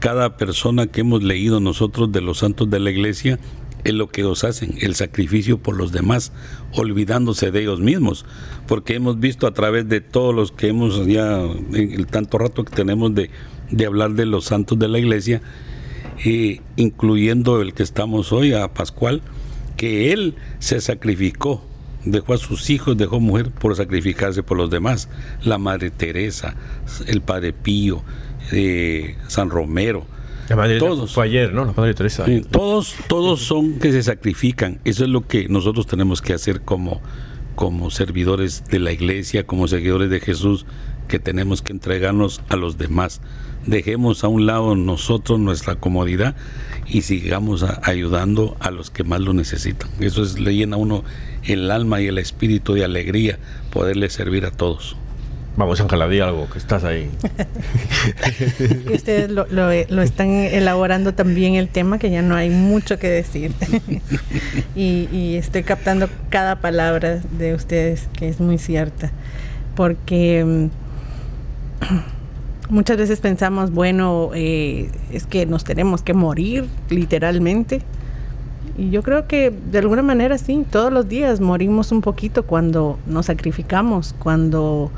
cada 0.00 0.36
persona 0.36 0.86
que 0.86 1.00
hemos 1.00 1.22
leído 1.22 1.60
nosotros 1.60 2.12
de 2.12 2.20
los 2.20 2.38
santos 2.38 2.70
de 2.70 2.80
la 2.80 2.90
iglesia 2.90 3.38
es 3.84 3.94
lo 3.94 4.08
que 4.08 4.22
ellos 4.22 4.44
hacen, 4.44 4.74
el 4.80 4.94
sacrificio 4.94 5.58
por 5.58 5.76
los 5.76 5.92
demás, 5.92 6.32
olvidándose 6.72 7.50
de 7.50 7.62
ellos 7.62 7.80
mismos, 7.80 8.26
porque 8.66 8.96
hemos 8.96 9.20
visto 9.20 9.46
a 9.46 9.54
través 9.54 9.88
de 9.88 10.00
todos 10.00 10.34
los 10.34 10.52
que 10.52 10.68
hemos 10.68 11.06
ya, 11.06 11.40
en 11.40 11.92
el 11.92 12.06
tanto 12.06 12.38
rato 12.38 12.64
que 12.64 12.74
tenemos 12.74 13.14
de, 13.14 13.30
de 13.70 13.86
hablar 13.86 14.14
de 14.14 14.26
los 14.26 14.46
santos 14.46 14.78
de 14.78 14.88
la 14.88 14.98
iglesia, 14.98 15.42
incluyendo 16.76 17.62
el 17.62 17.72
que 17.72 17.82
estamos 17.84 18.32
hoy, 18.32 18.52
a 18.52 18.74
Pascual, 18.74 19.22
que 19.76 20.12
él 20.12 20.34
se 20.58 20.80
sacrificó, 20.80 21.64
dejó 22.10 22.34
a 22.34 22.38
sus 22.38 22.70
hijos, 22.70 22.96
dejó 22.96 23.20
mujer 23.20 23.50
por 23.50 23.74
sacrificarse 23.76 24.42
por 24.42 24.56
los 24.56 24.70
demás, 24.70 25.08
la 25.42 25.58
Madre 25.58 25.90
Teresa, 25.90 26.56
el 27.06 27.20
Padre 27.20 27.52
Pío, 27.52 28.02
eh, 28.52 29.16
San 29.28 29.50
Romero, 29.50 30.06
todos. 30.78 31.12
Fue 31.12 31.26
ayer, 31.26 31.52
¿no? 31.52 31.64
La 31.64 31.72
Madre 31.72 31.94
Teresa. 31.94 32.24
todos, 32.50 32.94
todos 33.06 33.40
son 33.40 33.78
que 33.78 33.92
se 33.92 34.02
sacrifican. 34.02 34.80
Eso 34.84 35.04
es 35.04 35.10
lo 35.10 35.26
que 35.26 35.48
nosotros 35.48 35.86
tenemos 35.86 36.22
que 36.22 36.32
hacer 36.32 36.62
como, 36.62 37.02
como 37.54 37.90
servidores 37.90 38.64
de 38.64 38.78
la 38.78 38.92
iglesia, 38.92 39.46
como 39.46 39.68
seguidores 39.68 40.10
de 40.10 40.20
Jesús, 40.20 40.64
que 41.08 41.18
tenemos 41.18 41.62
que 41.62 41.72
entregarnos 41.72 42.40
a 42.48 42.56
los 42.56 42.78
demás. 42.78 43.20
Dejemos 43.66 44.22
a 44.24 44.28
un 44.28 44.46
lado 44.46 44.76
nosotros 44.76 45.38
nuestra 45.40 45.74
comodidad 45.74 46.36
y 46.86 47.02
sigamos 47.02 47.64
ayudando 47.82 48.56
a 48.60 48.70
los 48.70 48.90
que 48.90 49.04
más 49.04 49.20
lo 49.20 49.32
necesitan. 49.34 49.90
Eso 50.00 50.22
es, 50.22 50.38
le 50.38 50.54
llena 50.54 50.76
a 50.76 50.78
uno 50.78 51.04
el 51.44 51.70
alma 51.70 52.00
y 52.00 52.06
el 52.06 52.18
espíritu 52.18 52.74
de 52.74 52.84
alegría 52.84 53.38
poderle 53.72 54.08
servir 54.10 54.44
a 54.46 54.50
todos. 54.50 54.96
Vamos, 55.58 55.80
Ángela, 55.80 56.06
di 56.06 56.20
algo, 56.20 56.48
que 56.48 56.56
estás 56.56 56.84
ahí. 56.84 57.10
y 58.88 58.92
ustedes 58.94 59.28
lo, 59.28 59.44
lo, 59.50 60.02
están 60.02 60.28
elaborando 60.30 61.14
también 61.14 61.56
el 61.56 61.68
tema, 61.68 61.98
que 61.98 62.10
ya 62.10 62.22
no 62.22 62.36
hay 62.36 62.48
mucho 62.48 63.00
que 63.00 63.08
decir. 63.08 63.50
y, 64.76 65.08
y, 65.10 65.34
estoy 65.34 65.64
captando 65.64 66.08
cada 66.30 66.60
palabra 66.60 67.20
de 67.36 67.54
ustedes, 67.54 68.08
que 68.16 68.28
es 68.28 68.38
muy 68.38 68.58
cierta. 68.58 69.10
Porque 69.74 70.44
mm, 70.44 70.87
muchas 72.70 72.96
veces 72.96 73.20
pensamos, 73.20 73.72
bueno, 73.72 74.30
eh, 74.34 74.90
es 75.12 75.26
que 75.26 75.46
nos 75.46 75.64
tenemos 75.64 76.02
que 76.02 76.14
morir, 76.14 76.66
literalmente. 76.90 77.82
Y 78.76 78.90
yo 78.90 79.02
creo 79.02 79.26
que 79.26 79.50
de 79.50 79.78
alguna 79.78 80.02
manera 80.02 80.38
sí, 80.38 80.64
todos 80.70 80.92
los 80.92 81.08
días 81.08 81.40
morimos 81.40 81.90
un 81.90 82.00
poquito 82.00 82.44
cuando 82.44 82.98
nos 83.06 83.26
sacrificamos, 83.26 84.14
cuando 84.18 84.90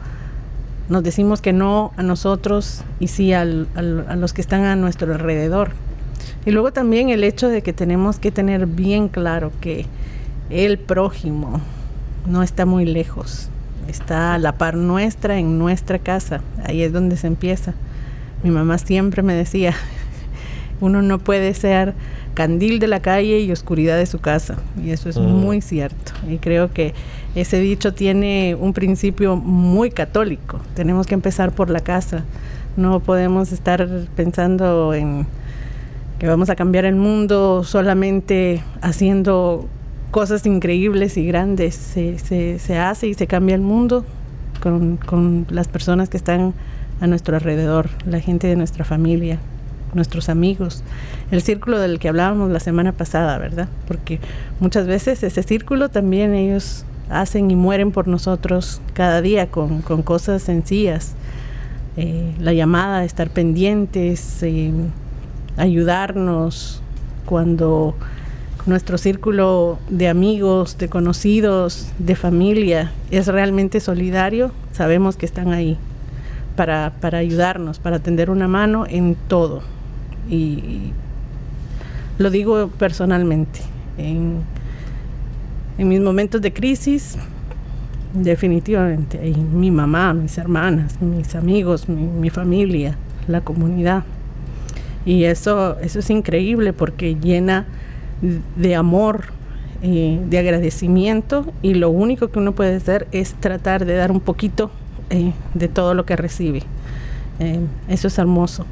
nos 0.90 1.02
decimos 1.02 1.40
que 1.40 1.52
no 1.52 1.92
a 1.96 2.02
nosotros 2.02 2.82
y 2.98 3.06
sí 3.08 3.32
a 3.32 3.44
los 3.44 4.32
que 4.32 4.40
están 4.40 4.64
a 4.64 4.76
nuestro 4.76 5.14
alrededor. 5.14 5.70
Y 6.44 6.50
luego 6.50 6.72
también 6.72 7.08
el 7.10 7.24
hecho 7.24 7.48
de 7.48 7.62
que 7.62 7.72
tenemos 7.72 8.18
que 8.18 8.30
tener 8.30 8.66
bien 8.66 9.08
claro 9.08 9.52
que 9.60 9.86
el 10.50 10.78
prójimo 10.78 11.60
no 12.26 12.42
está 12.42 12.66
muy 12.66 12.84
lejos, 12.84 13.48
está 13.90 14.34
a 14.34 14.38
la 14.38 14.52
par 14.56 14.76
nuestra 14.76 15.38
en 15.38 15.58
nuestra 15.58 15.98
casa, 15.98 16.40
ahí 16.64 16.82
es 16.82 16.92
donde 16.92 17.16
se 17.16 17.26
empieza. 17.26 17.74
Mi 18.42 18.50
mamá 18.50 18.78
siempre 18.78 19.22
me 19.22 19.34
decía, 19.34 19.74
uno 20.80 21.02
no 21.02 21.18
puede 21.18 21.52
ser 21.54 21.94
candil 22.34 22.78
de 22.78 22.88
la 22.88 23.00
calle 23.00 23.40
y 23.40 23.52
oscuridad 23.52 23.98
de 23.98 24.06
su 24.06 24.20
casa. 24.20 24.56
Y 24.82 24.90
eso 24.90 25.08
es 25.08 25.18
mm. 25.18 25.22
muy 25.22 25.60
cierto. 25.60 26.12
Y 26.28 26.38
creo 26.38 26.72
que 26.72 26.94
ese 27.34 27.60
dicho 27.60 27.92
tiene 27.92 28.56
un 28.58 28.72
principio 28.72 29.36
muy 29.36 29.90
católico. 29.90 30.60
Tenemos 30.74 31.06
que 31.06 31.14
empezar 31.14 31.52
por 31.52 31.70
la 31.70 31.80
casa. 31.80 32.24
No 32.76 33.00
podemos 33.00 33.52
estar 33.52 33.86
pensando 34.16 34.94
en 34.94 35.26
que 36.18 36.26
vamos 36.26 36.50
a 36.50 36.56
cambiar 36.56 36.84
el 36.84 36.96
mundo 36.96 37.64
solamente 37.64 38.62
haciendo 38.82 39.68
cosas 40.10 40.46
increíbles 40.46 41.16
y 41.16 41.26
grandes. 41.26 41.74
Se, 41.74 42.18
se, 42.18 42.58
se 42.58 42.78
hace 42.78 43.08
y 43.08 43.14
se 43.14 43.26
cambia 43.26 43.54
el 43.54 43.62
mundo 43.62 44.04
con, 44.62 44.96
con 44.96 45.46
las 45.50 45.68
personas 45.68 46.08
que 46.08 46.16
están 46.16 46.54
a 47.00 47.06
nuestro 47.06 47.36
alrededor, 47.36 47.88
la 48.04 48.20
gente 48.20 48.46
de 48.46 48.56
nuestra 48.56 48.84
familia, 48.84 49.38
nuestros 49.94 50.28
amigos, 50.28 50.82
el 51.30 51.42
círculo 51.42 51.78
del 51.78 51.98
que 51.98 52.08
hablábamos 52.08 52.50
la 52.50 52.60
semana 52.60 52.92
pasada, 52.92 53.38
¿verdad? 53.38 53.68
Porque 53.88 54.20
muchas 54.60 54.86
veces 54.86 55.22
ese 55.22 55.42
círculo 55.42 55.88
también 55.88 56.34
ellos 56.34 56.84
hacen 57.08 57.50
y 57.50 57.56
mueren 57.56 57.90
por 57.90 58.06
nosotros 58.06 58.80
cada 58.94 59.20
día 59.20 59.50
con, 59.50 59.82
cosas 59.82 60.42
sencillas. 60.42 61.14
Eh, 61.96 62.32
la 62.38 62.52
llamada, 62.52 63.04
estar 63.04 63.30
pendientes, 63.30 64.42
eh, 64.42 64.72
ayudarnos 65.56 66.82
cuando 67.26 67.94
nuestro 68.66 68.98
círculo 68.98 69.78
de 69.88 70.08
amigos, 70.08 70.78
de 70.78 70.88
conocidos, 70.88 71.92
de 71.98 72.14
familia 72.16 72.92
es 73.10 73.26
realmente 73.26 73.80
solidario, 73.80 74.52
sabemos 74.72 75.16
que 75.16 75.26
están 75.26 75.52
ahí 75.52 75.78
para, 76.56 76.92
para 77.00 77.18
ayudarnos, 77.18 77.78
para 77.78 78.00
tender 78.00 78.28
una 78.30 78.48
mano 78.48 78.84
en 78.86 79.16
todo 79.28 79.62
Y 80.28 80.92
lo 82.18 82.30
digo 82.30 82.68
personalmente. 82.78 83.60
En, 83.96 84.42
mis 85.78 86.00
momentos 86.00 86.42
de 86.42 86.52
crisis, 86.52 87.16
definitivamente, 88.12 89.18
mi 89.18 89.70
mamá, 89.70 90.12
mis 90.12 90.36
hermanas, 90.36 91.00
mis 91.00 91.34
amigos, 91.34 91.88
mi, 91.88 92.28
familia, 92.28 92.98
la 93.26 93.40
comunidad. 93.40 94.04
Y 95.06 95.24
eso, 95.24 95.78
eso 95.80 96.00
es 96.00 96.10
increíble 96.10 96.74
porque 96.74 97.14
llena 97.14 97.64
de 98.20 98.74
amor, 98.74 99.24
eh, 99.82 100.20
de 100.28 100.38
agradecimiento 100.38 101.52
y 101.62 101.74
lo 101.74 101.90
único 101.90 102.28
que 102.28 102.38
uno 102.38 102.52
puede 102.52 102.76
hacer 102.76 103.06
es 103.12 103.34
tratar 103.34 103.86
de 103.86 103.94
dar 103.94 104.12
un 104.12 104.20
poquito 104.20 104.70
eh, 105.10 105.32
de 105.54 105.66
todo 105.66 105.94
lo 105.94 106.06
que 106.06 106.14
recibe. 106.14 106.62
Eh, 107.40 107.58
eso 107.88 108.06
es 108.06 108.18
hermoso, 108.18 108.64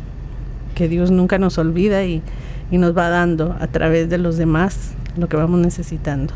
que 0.76 0.88
Dios 0.88 1.10
nunca 1.10 1.38
nos 1.38 1.58
olvida 1.58 2.04
y, 2.04 2.22
nos 2.70 2.96
va 2.96 3.08
dando 3.08 3.56
a 3.60 3.66
través 3.66 4.10
de 4.10 4.18
los 4.18 4.36
demás 4.36 4.92
lo 5.16 5.28
que 5.28 5.36
vamos 5.36 5.58
necesitando. 5.58 6.34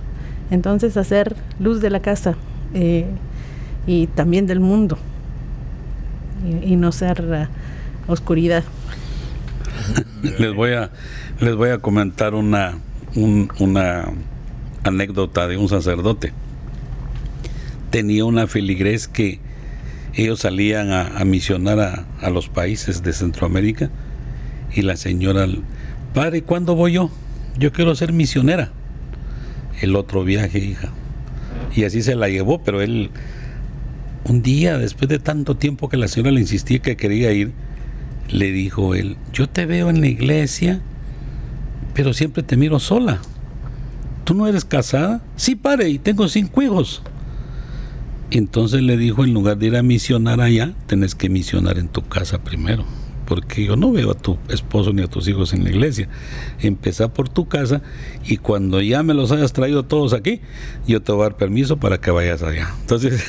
Entonces 0.50 0.96
hacer 0.96 1.36
luz 1.60 1.82
de 1.82 1.90
la 1.90 2.00
casa 2.00 2.34
eh, 2.72 3.06
y 3.86 4.06
también 4.08 4.46
del 4.46 4.58
mundo 4.58 4.96
y, 6.64 6.74
no 6.76 6.90
ser 6.90 7.22
uh, 7.22 8.10
oscuridad. 8.10 8.64
les 10.38 10.54
voy 10.54 10.72
a 10.72 10.90
les 11.40 11.54
voy 11.54 11.68
a 11.68 11.78
comentar 11.78 12.34
una 12.34 12.78
una 13.14 14.08
anécdota 14.84 15.48
de 15.48 15.56
un 15.56 15.68
sacerdote. 15.68 16.32
Tenía 17.90 18.24
una 18.24 18.46
feligres 18.46 19.08
que 19.08 19.40
ellos 20.14 20.40
salían 20.40 20.92
a, 20.92 21.24
misionar 21.24 21.80
a, 21.80 22.06
a, 22.20 22.30
los 22.30 22.48
países 22.48 23.02
de 23.02 23.12
Centroamérica 23.12 23.90
y 24.74 24.82
la 24.82 24.96
señora 24.96 25.46
Padre, 26.14 26.42
¿cuándo 26.42 26.74
voy 26.74 26.92
yo? 26.92 27.10
Yo 27.58 27.72
quiero 27.72 27.94
ser 27.94 28.12
misionera. 28.12 28.70
El 29.80 29.96
otro 29.96 30.24
viaje, 30.24 30.58
hija. 30.58 30.90
Y 31.74 31.84
así 31.84 32.02
se 32.02 32.14
la 32.14 32.28
llevó, 32.28 32.62
pero 32.62 32.82
él, 32.82 33.10
un 34.24 34.42
día, 34.42 34.76
después 34.76 35.08
de 35.08 35.18
tanto 35.18 35.56
tiempo 35.56 35.88
que 35.88 35.96
la 35.96 36.08
señora 36.08 36.32
le 36.32 36.40
insistía 36.40 36.80
que 36.80 36.96
quería 36.96 37.32
ir, 37.32 37.52
le 38.28 38.52
dijo 38.52 38.94
él, 38.94 39.16
yo 39.32 39.48
te 39.48 39.64
veo 39.64 39.88
en 39.88 40.00
la 40.00 40.06
iglesia, 40.06 40.80
pero 41.95 42.12
siempre 42.12 42.43
te 42.43 42.57
miro 42.57 42.78
sola. 42.78 43.20
¿Tú 44.24 44.34
no 44.34 44.47
eres 44.47 44.64
casada? 44.64 45.22
Sí, 45.36 45.57
padre, 45.57 45.88
y 45.88 45.99
tengo 45.99 46.28
cinco 46.28 46.62
hijos. 46.62 47.03
Entonces 48.30 48.82
le 48.82 48.97
dijo, 48.97 49.24
en 49.24 49.34
lugar 49.34 49.59
de 49.59 49.66
ir 49.66 49.76
a 49.76 49.82
misionar 49.82 50.40
allá, 50.40 50.72
tenés 50.86 51.14
que 51.14 51.28
misionar 51.28 51.78
en 51.78 51.88
tu 51.88 52.03
casa 52.03 52.43
primero 52.43 52.84
porque 53.33 53.64
yo 53.64 53.76
no 53.76 53.93
veo 53.93 54.11
a 54.11 54.14
tu 54.14 54.37
esposo 54.51 54.93
ni 54.93 55.01
a 55.01 55.07
tus 55.07 55.26
hijos 55.26 55.55
en 55.55 55.64
la 55.64 55.70
iglesia. 55.70 56.07
Empezá 56.61 57.14
por 57.14 57.30
tu 57.30 57.49
casa 57.49 57.80
y 58.26 58.37
cuando 58.37 58.83
ya 58.83 59.03
me 59.03 59.14
los 59.14 59.33
hayas 59.33 59.55
traído 59.55 59.85
todos 59.85 60.12
aquí, 60.12 60.43
yo 60.87 61.01
te 61.01 61.12
voy 61.12 61.22
a 61.22 61.24
dar 61.30 61.39
permiso 61.39 61.78
para 61.78 61.99
que 61.99 62.11
vayas 62.11 62.43
allá. 62.43 62.74
Entonces, 62.83 63.24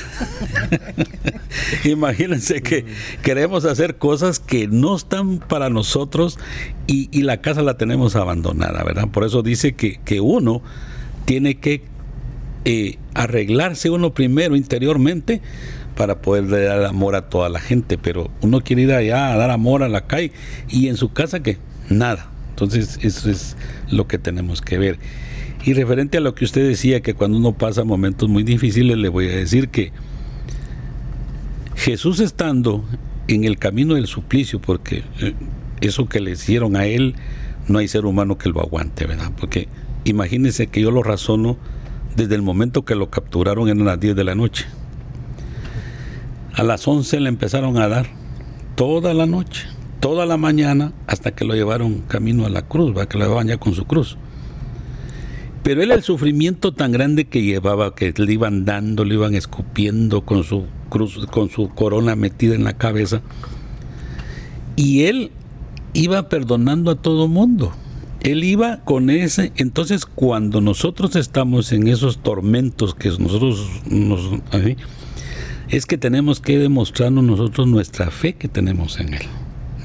imagínense 1.84 2.60
que 2.60 2.84
queremos 3.22 3.64
hacer 3.64 3.96
cosas 3.96 4.40
que 4.40 4.68
no 4.68 4.94
están 4.94 5.38
para 5.38 5.70
nosotros 5.70 6.38
y, 6.86 7.08
la 7.22 7.40
casa 7.40 7.62
la 7.62 7.78
tenemos 7.78 8.14
abandonada, 8.14 8.84
¿verdad? 8.84 9.08
Por 9.08 9.24
eso 9.24 9.42
dice 9.42 9.72
que, 9.72 10.00
que 10.04 10.20
uno 10.20 10.60
tiene 11.24 11.54
que 11.54 11.82
eh, 12.66 12.98
arreglarse 13.14 13.88
uno 13.88 14.12
primero 14.12 14.54
interiormente 14.54 15.40
para 15.96 16.20
poder 16.20 16.48
dar 16.48 16.84
amor 16.84 17.14
a 17.14 17.28
toda 17.28 17.48
la 17.48 17.60
gente, 17.60 17.98
pero 17.98 18.30
uno 18.40 18.60
quiere 18.60 18.82
ir 18.82 18.92
allá 18.92 19.32
a 19.32 19.36
dar 19.36 19.50
amor 19.50 19.82
a 19.82 19.88
la 19.88 20.06
calle 20.06 20.32
y 20.68 20.88
en 20.88 20.96
su 20.96 21.12
casa 21.12 21.42
que 21.42 21.58
nada. 21.88 22.30
Entonces 22.50 22.98
eso 23.02 23.30
es 23.30 23.56
lo 23.90 24.06
que 24.06 24.18
tenemos 24.18 24.60
que 24.60 24.78
ver. 24.78 24.98
Y 25.64 25.72
referente 25.72 26.18
a 26.18 26.20
lo 26.20 26.34
que 26.34 26.44
usted 26.44 26.66
decía, 26.68 27.00
que 27.00 27.14
cuando 27.14 27.38
uno 27.38 27.52
pasa 27.52 27.84
momentos 27.84 28.28
muy 28.28 28.42
difíciles, 28.42 28.98
le 28.98 29.08
voy 29.08 29.28
a 29.28 29.36
decir 29.36 29.68
que 29.68 29.92
Jesús 31.74 32.20
estando 32.20 32.84
en 33.28 33.44
el 33.44 33.58
camino 33.58 33.94
del 33.94 34.06
suplicio, 34.06 34.60
porque 34.60 35.04
eh, 35.20 35.34
eso 35.80 36.06
que 36.06 36.20
le 36.20 36.32
hicieron 36.32 36.76
a 36.76 36.86
él, 36.86 37.14
no 37.66 37.78
hay 37.78 37.88
ser 37.88 38.04
humano 38.04 38.36
que 38.36 38.50
lo 38.50 38.60
aguante, 38.60 39.06
¿verdad? 39.06 39.32
Porque 39.38 39.68
imagínense 40.04 40.66
que 40.66 40.82
yo 40.82 40.90
lo 40.90 41.02
razono 41.02 41.56
desde 42.14 42.34
el 42.34 42.42
momento 42.42 42.84
que 42.84 42.94
lo 42.94 43.10
capturaron 43.10 43.68
en 43.68 43.84
las 43.84 43.98
10 43.98 44.14
de 44.16 44.24
la 44.24 44.34
noche. 44.34 44.66
A 46.54 46.62
las 46.62 46.86
11 46.86 47.18
le 47.20 47.28
empezaron 47.28 47.78
a 47.78 47.88
dar 47.88 48.06
toda 48.76 49.12
la 49.12 49.26
noche, 49.26 49.66
toda 49.98 50.24
la 50.24 50.36
mañana, 50.36 50.92
hasta 51.08 51.32
que 51.32 51.44
lo 51.44 51.54
llevaron 51.54 52.02
camino 52.06 52.46
a 52.46 52.48
la 52.48 52.62
cruz, 52.62 52.96
¿va? 52.96 53.06
que 53.08 53.18
lo 53.18 53.24
llevaban 53.24 53.48
ya 53.48 53.56
con 53.56 53.74
su 53.74 53.84
cruz. 53.86 54.16
Pero 55.64 55.82
él 55.82 55.90
el 55.90 56.02
sufrimiento 56.02 56.72
tan 56.72 56.92
grande 56.92 57.24
que 57.24 57.42
llevaba, 57.42 57.94
que 57.94 58.12
le 58.16 58.32
iban 58.32 58.64
dando, 58.64 59.04
le 59.04 59.14
iban 59.14 59.34
escupiendo 59.34 60.20
con 60.20 60.44
su 60.44 60.66
cruz, 60.90 61.26
con 61.30 61.50
su 61.50 61.70
corona 61.70 62.14
metida 62.14 62.54
en 62.54 62.64
la 62.64 62.76
cabeza. 62.76 63.22
Y 64.76 65.04
él 65.04 65.32
iba 65.94 66.28
perdonando 66.28 66.90
a 66.90 66.96
todo 66.96 67.26
mundo. 67.28 67.72
Él 68.20 68.44
iba 68.44 68.84
con 68.84 69.10
ese. 69.10 69.52
Entonces, 69.56 70.06
cuando 70.06 70.60
nosotros 70.60 71.16
estamos 71.16 71.72
en 71.72 71.88
esos 71.88 72.18
tormentos 72.18 72.94
que 72.94 73.08
nosotros 73.08 73.66
nos 73.88 74.40
es 75.76 75.86
que 75.86 75.98
tenemos 75.98 76.40
que 76.40 76.56
demostrarnos 76.56 77.24
nosotros 77.24 77.66
nuestra 77.66 78.10
fe 78.12 78.34
que 78.34 78.46
tenemos 78.46 79.00
en 79.00 79.14
Él. 79.14 79.26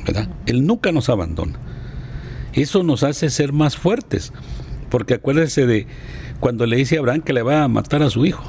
¿verdad? 0.05 0.29
Él 0.45 0.65
nunca 0.65 0.91
nos 0.91 1.09
abandona. 1.09 1.59
Eso 2.53 2.83
nos 2.83 3.01
hace 3.01 3.29
ser 3.31 3.53
más 3.53 3.75
fuertes. 3.75 4.31
Porque 4.91 5.15
acuérdese 5.15 5.65
de 5.65 5.87
cuando 6.39 6.67
le 6.67 6.77
dice 6.77 6.97
a 6.97 6.99
Abraham 6.99 7.21
que 7.21 7.33
le 7.33 7.41
va 7.41 7.63
a 7.63 7.67
matar 7.67 8.03
a 8.03 8.11
su 8.11 8.25
hijo. 8.25 8.43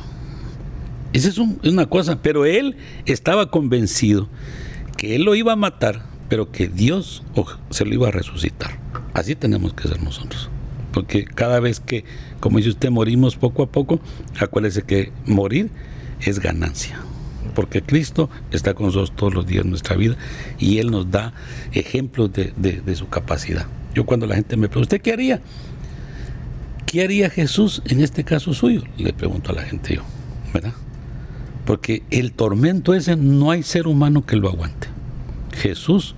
Esa 1.14 1.30
es 1.30 1.38
una 1.38 1.86
cosa, 1.86 2.20
pero 2.20 2.44
él 2.44 2.76
estaba 3.06 3.50
convencido 3.50 4.28
que 4.98 5.16
él 5.16 5.22
lo 5.22 5.34
iba 5.34 5.54
a 5.54 5.56
matar, 5.56 6.02
pero 6.28 6.52
que 6.52 6.68
Dios 6.68 7.22
se 7.70 7.86
lo 7.86 7.94
iba 7.94 8.08
a 8.08 8.12
resucitar. 8.12 8.78
Así 9.14 9.34
tenemos 9.34 9.72
que 9.72 9.88
ser 9.88 10.02
nosotros. 10.02 10.50
Porque 10.92 11.24
cada 11.24 11.58
vez 11.58 11.80
que, 11.80 12.04
como 12.38 12.58
dice 12.58 12.68
usted, 12.68 12.90
morimos 12.90 13.36
poco 13.36 13.62
a 13.62 13.66
poco, 13.70 13.98
acuérdese 14.38 14.82
que 14.82 15.10
morir 15.24 15.70
es 16.20 16.38
ganancia 16.38 17.00
porque 17.50 17.82
Cristo 17.82 18.30
está 18.50 18.74
con 18.74 18.86
nosotros 18.86 19.12
todos 19.14 19.34
los 19.34 19.46
días 19.46 19.64
de 19.64 19.70
nuestra 19.70 19.96
vida 19.96 20.16
y 20.58 20.78
Él 20.78 20.90
nos 20.90 21.10
da 21.10 21.32
ejemplos 21.72 22.30
de, 22.32 22.96
su 22.96 23.08
capacidad. 23.08 23.66
Yo 23.94 24.06
cuando 24.06 24.26
la 24.26 24.36
gente 24.36 24.56
me 24.56 24.68
pregunta, 24.68 24.96
¿usted 24.96 25.00
qué 25.00 25.12
haría? 25.12 25.40
¿Qué 26.86 27.02
haría 27.02 27.30
Jesús 27.30 27.82
en 27.86 28.00
este 28.00 28.24
caso 28.24 28.52
suyo? 28.54 28.82
Le 28.96 29.12
pregunto 29.12 29.52
a 29.52 29.54
la 29.54 29.62
gente 29.62 29.96
yo, 29.96 30.02
¿verdad? 30.52 30.74
Porque 31.64 32.02
el 32.10 32.32
tormento 32.32 32.94
ese 32.94 33.16
no 33.16 33.50
hay 33.50 33.62
ser 33.62 33.86
humano 33.86 34.26
que 34.26 34.36
lo 34.36 34.48
aguante. 34.48 34.88
Jesús 35.52 36.14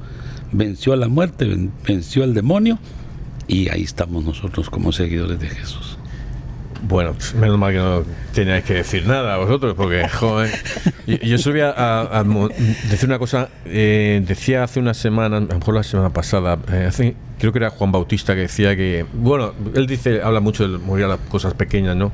venció 0.52 0.92
a 0.92 0.96
la 0.96 1.08
muerte, 1.08 1.70
venció 1.86 2.24
al 2.24 2.34
demonio 2.34 2.78
y 3.48 3.68
ahí 3.68 3.82
estamos 3.82 4.24
nosotros 4.24 4.70
como 4.70 4.92
seguidores 4.92 5.38
de 5.40 5.48
Jesús. 5.48 5.91
Bueno, 6.82 7.12
pues, 7.12 7.34
menos 7.34 7.58
mal 7.58 7.72
que 7.72 7.78
no 7.78 8.04
teníais 8.34 8.64
que 8.64 8.74
decir 8.74 9.06
nada 9.06 9.34
a 9.34 9.38
vosotros, 9.38 9.74
porque, 9.76 10.08
joven. 10.12 10.50
Yo, 11.06 11.16
yo 11.16 11.38
solo 11.38 11.54
voy 11.54 11.72
a, 11.76 12.24
decir 12.90 13.08
una 13.08 13.18
cosa. 13.18 13.48
Eh, 13.66 14.22
decía 14.26 14.64
hace 14.64 14.80
una 14.80 14.94
semana, 14.94 15.36
a 15.36 15.40
lo 15.40 15.58
mejor 15.58 15.74
la 15.74 15.82
semana 15.84 16.10
pasada, 16.10 16.58
eh, 16.72 17.14
creo 17.38 17.52
que 17.52 17.58
era 17.58 17.70
Juan 17.70 17.92
Bautista 17.92 18.34
que 18.34 18.42
decía 18.42 18.74
que. 18.74 19.06
Bueno, 19.12 19.52
él 19.74 19.86
dice, 19.86 20.22
habla 20.22 20.40
mucho 20.40 20.66
de 20.66 20.78
morir 20.78 21.04
a 21.04 21.08
las 21.08 21.18
cosas 21.20 21.54
pequeñas, 21.54 21.96
¿no? 21.96 22.12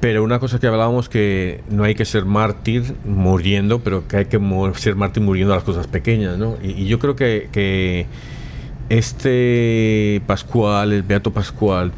Pero 0.00 0.22
una 0.22 0.38
cosa 0.38 0.58
que 0.58 0.66
hablábamos 0.66 1.08
que 1.08 1.62
no 1.70 1.84
hay 1.84 1.94
que 1.94 2.04
ser 2.04 2.26
mártir 2.26 2.94
muriendo, 3.06 3.80
pero 3.80 4.06
que 4.06 4.18
hay 4.18 4.24
que 4.26 4.38
ser 4.74 4.96
mártir 4.96 5.22
muriendo 5.22 5.54
a 5.54 5.56
las 5.56 5.64
cosas 5.64 5.86
pequeñas, 5.86 6.36
¿no? 6.36 6.58
Y, 6.62 6.72
y 6.72 6.86
yo 6.86 6.98
creo 6.98 7.16
que, 7.16 7.48
que 7.50 8.06
este 8.90 10.20
Pascual, 10.26 10.92
el 10.92 11.02
Beato 11.02 11.32
Pascual, 11.32 11.92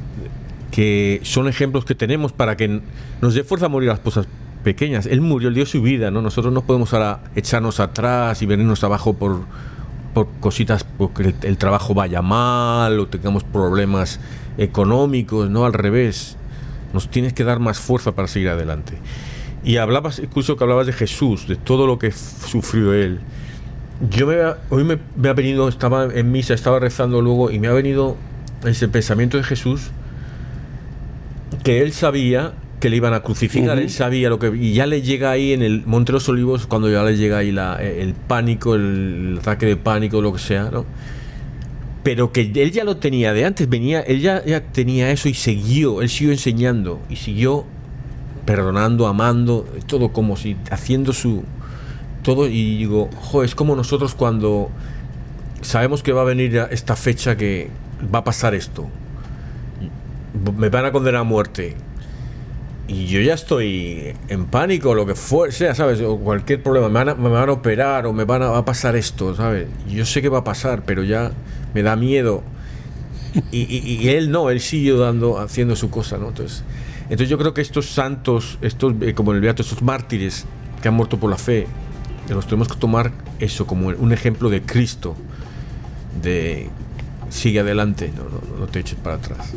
que 0.77 1.21
son 1.23 1.49
ejemplos 1.49 1.87
que 1.87 1.95
tenemos 1.95 2.33
para 2.33 2.59
que 2.59 2.83
nos 3.23 3.33
dé 3.33 3.45
fuerza 3.45 3.65
a 3.65 3.69
morir 3.71 3.89
las 3.89 4.01
cosas 4.01 4.29
pequeñas. 4.63 5.07
Él 5.07 5.23
murió, 5.23 5.49
él 5.49 5.55
dio 5.55 5.65
su 5.65 5.81
vida, 5.81 6.11
¿no? 6.11 6.21
Nosotros 6.21 6.53
no 6.53 6.65
podemos 6.67 6.93
ahora 6.93 7.21
echarnos 7.35 7.81
atrás 7.81 8.43
y 8.43 8.47
venirnos 8.47 8.85
abajo 8.85 9.15
por, 9.15 9.39
por 10.13 10.29
cositas, 10.39 10.85
porque 10.85 11.35
el, 11.41 11.57
trabajo 11.57 11.95
vaya 11.95 12.21
mal 12.21 13.01
o 13.01 13.07
tengamos 13.07 13.43
problemas 13.43 14.21
económicos, 14.59 15.49
no 15.49 15.65
al 15.65 15.73
revés. 15.73 16.37
Nos 16.93 17.09
tienes 17.09 17.33
que 17.33 17.45
dar 17.45 17.59
más 17.59 17.79
fuerza 17.79 18.13
para 18.13 18.29
seguir 18.29 18.51
adelante. 18.51 18.99
Y 19.65 19.79
hablabas, 19.79 20.19
incluso 20.19 20.59
que 20.59 20.65
hablabas 20.65 20.87
de 20.87 20.93
Jesús, 20.93 21.49
de 21.49 21.57
todo 21.57 21.87
lo 21.87 21.99
que 21.99 22.13
sufrió 22.13 22.93
él. 22.93 23.21
Yo 24.11 24.27
me, 24.27 24.37
hoy 24.69 24.85
me, 24.85 24.99
me 25.17 25.31
ha 25.31 25.33
venido, 25.33 25.69
estaba 25.69 26.05
en 26.05 26.31
misa, 26.31 26.53
estaba 26.53 26.79
rezando 26.81 27.23
luego 27.23 27.51
y 27.51 27.59
me 27.61 27.69
ha 27.69 27.73
venido 27.73 28.19
ese 28.63 28.89
pensamiento 28.89 29.39
de 29.39 29.43
Jesús 29.43 29.91
que 31.67 31.83
él 31.83 31.93
sabía 31.93 32.53
que 32.79 32.89
le 32.89 32.97
iban 32.97 33.13
a 33.13 33.25
crucificar, 33.25 33.77
él 33.77 33.91
sabía 33.91 34.29
lo 34.29 34.39
que... 34.39 34.55
Y 34.57 34.73
ya 34.73 34.87
le 34.87 35.03
llega 35.03 35.33
ahí 35.33 35.53
en 35.53 35.63
el 35.63 35.85
Monte 35.85 36.13
de 36.13 36.19
los 36.19 36.29
Olivos, 36.29 36.69
cuando 36.69 36.89
ya 36.89 37.03
le 37.03 37.17
llega 37.17 37.39
ahí 37.39 37.51
la, 37.51 37.83
el 37.83 38.15
pánico, 38.15 38.77
el, 38.77 39.39
ataque 39.41 39.67
de 39.67 39.77
pánico, 39.77 40.23
lo 40.23 40.33
que 40.33 40.39
sea, 40.39 40.71
¿no? 40.71 40.87
pero 42.05 42.31
que 42.31 42.53
él 42.55 42.71
ya 42.71 42.85
lo 42.85 42.99
tenía 42.99 43.33
de 43.33 43.45
antes, 43.45 43.69
venía, 43.69 44.01
él 44.03 44.21
ya, 44.21 44.45
ya 44.45 44.61
tenía 44.61 45.11
eso 45.11 45.29
y 45.29 45.35
siguió, 45.35 46.03
él 46.03 46.09
siguió 46.09 46.31
enseñando 46.33 47.01
y 47.11 47.17
siguió 47.17 47.65
perdonando, 48.45 49.09
amando, 49.09 49.67
todo 49.89 50.13
como 50.13 50.37
si 50.37 50.57
haciendo 50.71 51.13
su 51.13 51.43
todo 52.23 52.47
y 52.47 52.77
digo, 52.77 53.11
jo, 53.23 53.43
es 53.43 53.57
como 53.57 53.75
nosotros 53.75 54.15
cuando 54.15 54.71
sabemos 55.63 56.05
que 56.05 56.13
va 56.13 56.23
a 56.23 56.27
venir 56.27 56.69
esta 56.71 56.95
fecha 56.95 57.37
que 57.37 57.71
va 58.15 58.21
a 58.21 58.25
pasar 58.25 58.55
esto. 58.55 58.89
Me 60.57 60.69
van 60.69 60.85
a 60.85 60.93
condenar 60.93 61.21
a 61.23 61.25
muerte. 61.25 61.77
Y 62.89 63.07
yo 63.07 63.21
ya 63.21 63.35
estoy 63.35 64.15
en 64.29 64.47
pánico, 64.47 64.95
lo 64.95 65.07
que 65.07 65.15
sea, 65.51 65.75
¿sabes? 65.75 66.01
O 66.03 66.19
cualquier 66.19 66.63
problema, 66.63 66.89
me 66.89 66.95
van 66.95 67.09
a, 67.09 67.15
me 67.15 67.29
van 67.29 67.49
a 67.49 67.53
operar 67.53 68.07
o 68.07 68.13
me 68.13 68.25
van 68.25 68.43
a, 68.43 68.65
pasar 68.65 68.95
esto, 68.95 69.35
¿sabes? 69.35 69.67
Yo 69.89 70.07
sé 70.07 70.23
que 70.23 70.29
va 70.29 70.39
a 70.39 70.45
pasar, 70.45 70.85
pero 70.85 71.03
ya 71.03 71.33
me 71.75 71.83
da 71.83 71.97
miedo. 71.97 72.45
Y, 73.51 74.09
él 74.09 74.31
no, 74.31 74.51
él 74.51 74.61
sigue 74.61 74.97
dando, 74.97 75.39
haciendo 75.39 75.77
su 75.77 75.91
cosa, 75.91 76.17
¿no? 76.17 76.29
Entonces, 76.29 76.63
entonces 77.05 77.29
yo 77.29 77.39
creo 77.39 77.53
que 77.53 77.61
estos 77.61 77.87
santos, 77.87 78.59
estos, 78.63 78.95
eh, 79.01 79.15
como 79.15 79.33
el 79.33 79.41
Beato, 79.41 79.63
estos 79.63 79.83
mártires 79.83 80.47
que 80.81 80.89
han 80.89 80.95
muerto 80.95 81.19
por 81.19 81.29
la 81.29 81.37
fe, 81.37 81.67
los 82.29 82.47
tenemos 82.47 82.69
que 82.69 82.77
tomar 82.77 83.13
eso 83.39 83.67
como 83.67 83.89
un 83.89 84.13
ejemplo 84.13 84.49
de 84.49 84.63
Cristo, 84.63 85.17
de 86.23 86.71
sigue 87.29 87.61
adelante, 87.61 88.13
no, 88.17 88.25
no, 88.25 88.59
no 88.59 88.67
te 88.67 88.81
eches 88.81 88.99
para 88.99 89.17
atrás. 89.17 89.55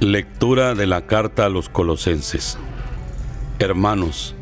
Lectura 0.00 0.74
de 0.74 0.86
la 0.86 1.02
carta 1.02 1.44
a 1.44 1.48
los 1.50 1.68
colosenses. 1.68 2.58
Hermanos, 3.58 4.34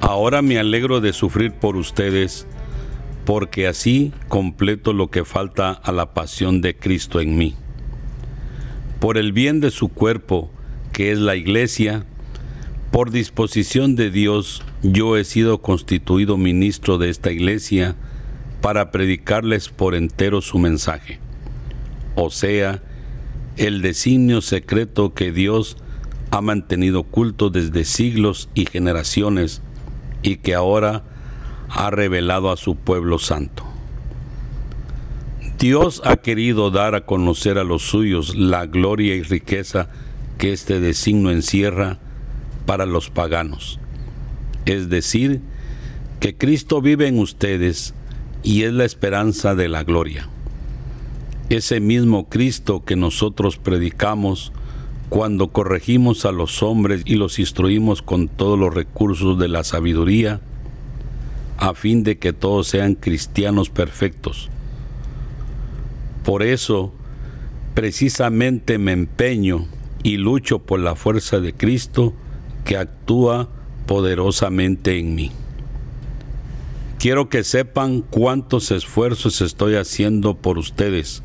ahora 0.00 0.42
me 0.42 0.58
alegro 0.58 1.00
de 1.00 1.12
sufrir 1.12 1.52
por 1.52 1.76
ustedes, 1.76 2.46
porque 3.24 3.66
así 3.66 4.12
completo 4.28 4.92
lo 4.92 5.10
que 5.10 5.24
falta 5.24 5.70
a 5.70 5.92
la 5.92 6.14
pasión 6.14 6.60
de 6.60 6.76
Cristo 6.76 7.20
en 7.20 7.36
mí. 7.36 7.54
Por 9.00 9.18
el 9.18 9.32
bien 9.32 9.60
de 9.60 9.70
su 9.70 9.88
cuerpo, 9.88 10.50
que 10.92 11.12
es 11.12 11.18
la 11.18 11.36
iglesia, 11.36 12.04
por 12.90 13.10
disposición 13.10 13.96
de 13.96 14.10
Dios, 14.10 14.62
yo 14.82 15.16
he 15.16 15.24
sido 15.24 15.62
constituido 15.62 16.36
ministro 16.36 16.98
de 16.98 17.08
esta 17.08 17.32
iglesia 17.32 17.96
para 18.60 18.90
predicarles 18.90 19.68
por 19.68 19.94
entero 19.94 20.40
su 20.40 20.58
mensaje. 20.58 21.18
O 22.14 22.30
sea, 22.30 22.82
el 23.56 23.82
designio 23.82 24.40
secreto 24.40 25.14
que 25.14 25.32
Dios 25.32 25.76
ha 26.30 26.40
mantenido 26.40 27.00
oculto 27.00 27.50
desde 27.50 27.84
siglos 27.84 28.48
y 28.54 28.66
generaciones 28.66 29.62
y 30.22 30.36
que 30.36 30.54
ahora 30.54 31.04
ha 31.72 31.90
revelado 31.90 32.50
a 32.50 32.56
su 32.56 32.76
pueblo 32.76 33.18
santo. 33.18 33.64
Dios 35.58 36.02
ha 36.04 36.16
querido 36.16 36.70
dar 36.70 36.94
a 36.94 37.06
conocer 37.06 37.58
a 37.58 37.64
los 37.64 37.82
suyos 37.82 38.34
la 38.36 38.66
gloria 38.66 39.14
y 39.14 39.22
riqueza 39.22 39.88
que 40.38 40.52
este 40.52 40.80
designio 40.80 41.30
encierra 41.30 41.98
para 42.66 42.86
los 42.86 43.10
paganos. 43.10 43.78
Es 44.66 44.88
decir, 44.88 45.40
que 46.20 46.36
Cristo 46.36 46.80
vive 46.80 47.08
en 47.08 47.18
ustedes 47.18 47.94
y 48.42 48.62
es 48.62 48.72
la 48.72 48.84
esperanza 48.84 49.54
de 49.54 49.68
la 49.68 49.84
gloria 49.84 50.28
ese 51.56 51.80
mismo 51.80 52.28
Cristo 52.28 52.82
que 52.84 52.96
nosotros 52.96 53.58
predicamos 53.58 54.52
cuando 55.10 55.48
corregimos 55.48 56.24
a 56.24 56.32
los 56.32 56.62
hombres 56.62 57.02
y 57.04 57.16
los 57.16 57.38
instruimos 57.38 58.00
con 58.00 58.28
todos 58.28 58.58
los 58.58 58.72
recursos 58.74 59.38
de 59.38 59.48
la 59.48 59.62
sabiduría, 59.62 60.40
a 61.56 61.74
fin 61.74 62.02
de 62.02 62.18
que 62.18 62.32
todos 62.32 62.68
sean 62.68 62.94
cristianos 62.94 63.70
perfectos. 63.70 64.50
Por 66.24 66.42
eso, 66.42 66.92
precisamente 67.74 68.78
me 68.78 68.92
empeño 68.92 69.66
y 70.02 70.16
lucho 70.16 70.60
por 70.60 70.80
la 70.80 70.94
fuerza 70.94 71.40
de 71.40 71.52
Cristo 71.52 72.14
que 72.64 72.76
actúa 72.76 73.48
poderosamente 73.86 74.98
en 74.98 75.14
mí. 75.14 75.32
Quiero 76.98 77.28
que 77.28 77.42
sepan 77.42 78.02
cuántos 78.02 78.70
esfuerzos 78.70 79.40
estoy 79.40 79.74
haciendo 79.74 80.36
por 80.36 80.58
ustedes 80.58 81.22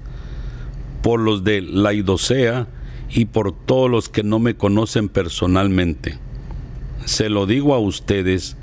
por 1.08 1.22
los 1.22 1.46
de 1.46 1.62
Laidosea 1.62 2.68
y 3.10 3.26
por 3.26 3.54
todos 3.54 3.90
los 3.90 4.10
que 4.10 4.24
no 4.24 4.40
me 4.40 4.56
conocen 4.56 5.08
personalmente. 5.08 6.18
Se 7.06 7.30
lo 7.30 7.46
digo 7.46 7.74
a 7.74 7.80
ustedes 7.80 8.58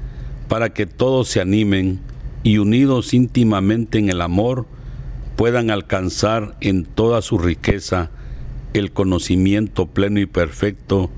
para 0.49 0.72
que 0.72 0.86
todos 0.86 1.28
se 1.28 1.40
animen 1.40 2.01
y 2.42 2.59
unidos 2.59 3.14
íntimamente 3.14 3.99
en 3.99 4.09
el 4.09 4.20
amor 4.20 4.66
puedan 5.36 5.70
alcanzar 5.70 6.57
en 6.61 6.84
toda 6.84 7.22
su 7.22 7.38
riqueza 7.38 8.11
el 8.72 8.92
conocimiento 8.92 9.86
pleno 9.86 10.20
y 10.20 10.26
perfecto 10.26 11.11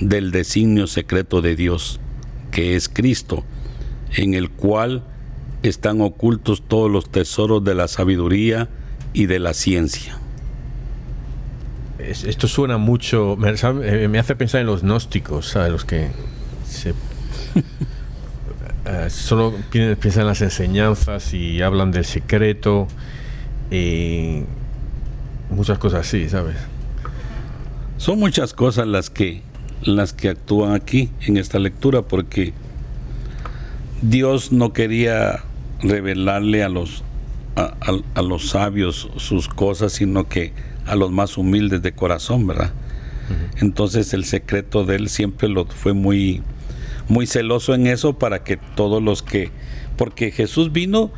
del 0.00 0.30
designio 0.30 0.86
secreto 0.86 1.42
de 1.42 1.56
Dios, 1.56 2.00
que 2.50 2.76
es 2.76 2.88
Cristo, 2.88 3.44
en 4.14 4.34
el 4.34 4.50
cual 4.50 5.04
están 5.62 6.00
ocultos 6.00 6.62
todos 6.66 6.90
los 6.90 7.10
tesoros 7.10 7.64
de 7.64 7.74
la 7.74 7.88
sabiduría 7.88 8.68
y 9.12 9.26
de 9.26 9.38
la 9.38 9.54
ciencia 9.54 10.18
esto 11.98 12.48
suena 12.48 12.78
mucho, 12.78 13.36
eh, 13.82 14.08
me, 14.08 14.18
hace 14.18 14.36
pensar 14.36 14.60
en 14.60 14.66
los 14.66 14.82
gnósticos, 14.82 15.48
¿sabes? 15.48 15.72
Los 15.72 15.84
que 15.84 16.08
eh, 18.88 19.10
solo 19.10 19.54
piensan 19.70 20.22
en 20.22 20.26
las 20.26 20.40
enseñanzas 20.40 21.34
y 21.34 21.62
hablan 21.62 21.90
del 21.90 22.04
secreto 22.04 22.88
y 23.70 24.44
muchas 25.50 25.78
cosas 25.78 26.06
así, 26.06 26.28
¿sabes? 26.28 26.56
Son 27.98 28.18
muchas 28.18 28.54
cosas 28.54 28.86
las 28.86 29.10
que 29.10 29.42
las 29.82 30.12
que 30.12 30.30
actúan 30.30 30.74
aquí 30.74 31.10
en 31.20 31.36
esta 31.36 31.58
lectura 31.58 32.02
porque 32.02 32.52
Dios 34.02 34.50
no 34.52 34.72
quería 34.72 35.44
revelarle 35.80 36.64
a 36.64 36.68
los 36.68 37.04
a 37.56 38.22
los 38.22 38.50
sabios 38.50 39.10
sus 39.16 39.48
cosas, 39.48 39.92
sino 39.92 40.28
que 40.28 40.52
a 40.86 40.96
los 40.96 41.10
más 41.10 41.36
humildes 41.36 41.82
de 41.82 41.92
corazón, 41.92 42.46
¿verdad? 42.46 42.72
Entonces 43.60 44.14
el 44.14 44.24
secreto 44.24 44.84
de 44.84 44.96
él 44.96 45.08
siempre 45.08 45.48
lo 45.48 45.66
fue 45.66 45.92
muy, 45.92 46.42
muy 47.08 47.26
celoso 47.26 47.74
en 47.74 47.86
eso 47.86 48.18
para 48.18 48.44
que 48.44 48.56
todos 48.56 49.02
los 49.02 49.22
que, 49.22 49.50
porque 49.96 50.30
Jesús 50.30 50.72
vino 50.72 51.10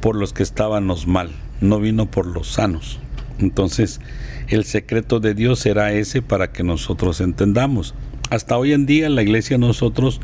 por 0.00 0.16
los 0.16 0.32
que 0.32 0.42
estábamos 0.42 1.06
mal, 1.06 1.30
no 1.60 1.80
vino 1.80 2.10
por 2.10 2.26
los 2.26 2.48
sanos. 2.48 2.98
Entonces 3.38 4.00
el 4.48 4.64
secreto 4.64 5.20
de 5.20 5.34
Dios 5.34 5.58
será 5.60 5.92
ese 5.92 6.22
para 6.22 6.52
que 6.52 6.62
nosotros 6.62 7.20
entendamos. 7.20 7.94
Hasta 8.30 8.56
hoy 8.56 8.72
en 8.72 8.86
día 8.86 9.08
la 9.08 9.22
iglesia 9.22 9.58
nosotros, 9.58 10.20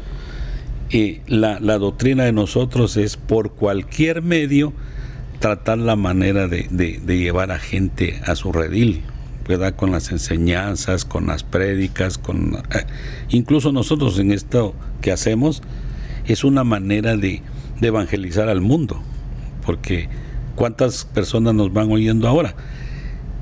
eh, 0.90 1.22
la, 1.26 1.60
la 1.60 1.78
doctrina 1.78 2.24
de 2.24 2.32
nosotros 2.32 2.96
es 2.96 3.16
por 3.16 3.52
cualquier 3.52 4.22
medio, 4.22 4.72
tratar 5.42 5.78
la 5.78 5.96
manera 5.96 6.46
de, 6.46 6.68
llevar 7.04 7.50
a 7.50 7.58
gente 7.58 8.20
a 8.24 8.36
su 8.36 8.52
redil, 8.52 9.02
Con 9.76 9.90
las 9.90 10.12
enseñanzas, 10.12 11.04
con 11.04 11.26
las 11.26 11.42
prédicas, 11.42 12.16
con 12.16 12.54
eh, 12.70 12.86
incluso 13.28 13.72
nosotros 13.72 14.18
en 14.18 14.32
esto 14.32 14.74
que 15.00 15.12
hacemos 15.12 15.62
es 16.26 16.44
una 16.44 16.64
manera 16.64 17.16
de, 17.16 17.42
de 17.80 17.88
evangelizar 17.88 18.48
al 18.48 18.60
mundo, 18.60 19.02
porque 19.66 20.08
cuántas 20.54 21.04
personas 21.04 21.54
nos 21.54 21.72
van 21.72 21.90
oyendo 21.90 22.28
ahora. 22.28 22.54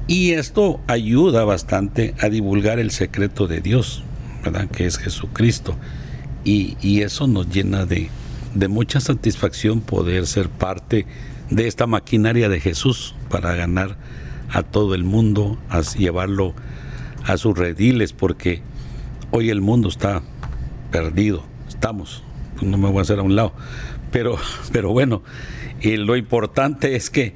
Y 0.06 0.32
esto 0.32 0.80
ayuda 0.86 1.44
bastante 1.44 2.14
a 2.18 2.28
divulgar 2.28 2.78
el 2.78 2.90
secreto 2.90 3.46
de 3.46 3.60
Dios, 3.60 4.02
¿verdad? 4.42 4.68
Que 4.68 4.86
es 4.86 4.98
Jesucristo. 4.98 5.76
Y, 6.44 6.76
y 6.80 7.02
eso 7.02 7.26
nos 7.26 7.50
llena 7.50 7.86
de, 7.86 8.08
de 8.54 8.68
mucha 8.68 9.00
satisfacción 9.00 9.80
poder 9.80 10.26
ser 10.26 10.48
parte 10.48 11.06
de 11.50 11.68
esta 11.68 11.86
maquinaria 11.86 12.48
de 12.48 12.58
Jesús 12.58 13.14
para 13.28 13.54
ganar 13.54 13.96
a 14.52 14.62
todo 14.62 14.94
el 14.94 15.04
mundo, 15.04 15.58
a 15.68 15.80
llevarlo 15.80 16.54
a 17.24 17.36
sus 17.36 17.56
rediles, 17.56 18.12
porque 18.12 18.62
hoy 19.30 19.50
el 19.50 19.60
mundo 19.60 19.88
está 19.88 20.22
perdido, 20.90 21.44
estamos, 21.68 22.22
no 22.60 22.76
me 22.78 22.88
voy 22.88 22.98
a 22.98 23.02
hacer 23.02 23.18
a 23.18 23.22
un 23.22 23.36
lado, 23.36 23.52
pero, 24.10 24.36
pero 24.72 24.90
bueno, 24.90 25.22
y 25.80 25.96
lo 25.96 26.16
importante 26.16 26.96
es 26.96 27.10
que 27.10 27.34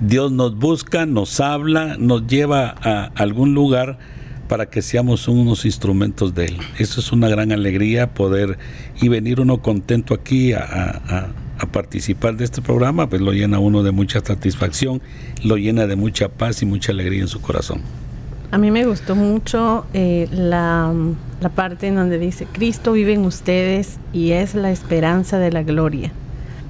Dios 0.00 0.30
nos 0.30 0.56
busca, 0.56 1.06
nos 1.06 1.40
habla, 1.40 1.96
nos 1.98 2.26
lleva 2.26 2.74
a 2.82 3.10
algún 3.16 3.54
lugar 3.54 3.98
para 4.48 4.70
que 4.70 4.80
seamos 4.80 5.28
unos 5.28 5.64
instrumentos 5.64 6.34
de 6.34 6.46
Él. 6.46 6.58
Eso 6.78 7.00
es 7.00 7.12
una 7.12 7.28
gran 7.28 7.52
alegría 7.52 8.14
poder 8.14 8.58
y 9.00 9.08
venir 9.08 9.40
uno 9.40 9.60
contento 9.60 10.14
aquí 10.14 10.52
a, 10.52 10.62
a 10.62 11.28
participar 11.66 12.36
de 12.36 12.44
este 12.44 12.62
programa, 12.62 13.08
pues 13.08 13.20
lo 13.20 13.32
llena 13.32 13.58
uno 13.58 13.82
de 13.82 13.92
mucha 13.92 14.20
satisfacción, 14.20 15.00
lo 15.42 15.56
llena 15.56 15.86
de 15.86 15.96
mucha 15.96 16.28
paz 16.28 16.62
y 16.62 16.66
mucha 16.66 16.92
alegría 16.92 17.22
en 17.22 17.28
su 17.28 17.40
corazón. 17.40 17.80
A 18.50 18.58
mí 18.58 18.70
me 18.70 18.86
gustó 18.86 19.14
mucho 19.14 19.84
eh, 19.92 20.26
la, 20.32 20.94
la 21.40 21.48
parte 21.50 21.88
en 21.88 21.96
donde 21.96 22.18
dice, 22.18 22.46
Cristo 22.50 22.92
vive 22.92 23.12
en 23.12 23.26
ustedes 23.26 23.98
y 24.12 24.30
es 24.30 24.54
la 24.54 24.70
esperanza 24.70 25.38
de 25.38 25.52
la 25.52 25.62
gloria. 25.62 26.12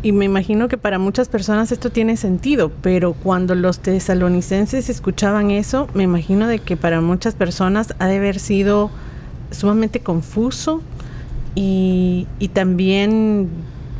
Y 0.02 0.12
me 0.12 0.24
imagino 0.24 0.68
que 0.68 0.78
para 0.78 0.98
muchas 0.98 1.28
personas 1.28 1.72
esto 1.72 1.90
tiene 1.90 2.16
sentido, 2.16 2.70
pero 2.82 3.14
cuando 3.14 3.54
los 3.54 3.80
tesalonicenses 3.80 4.88
escuchaban 4.88 5.50
eso, 5.50 5.88
me 5.92 6.04
imagino 6.04 6.46
de 6.46 6.60
que 6.60 6.76
para 6.76 7.00
muchas 7.00 7.34
personas 7.34 7.94
ha 7.98 8.06
de 8.06 8.18
haber 8.18 8.38
sido 8.38 8.90
sumamente 9.50 10.00
confuso 10.00 10.82
y, 11.54 12.28
y 12.38 12.48
también 12.48 13.48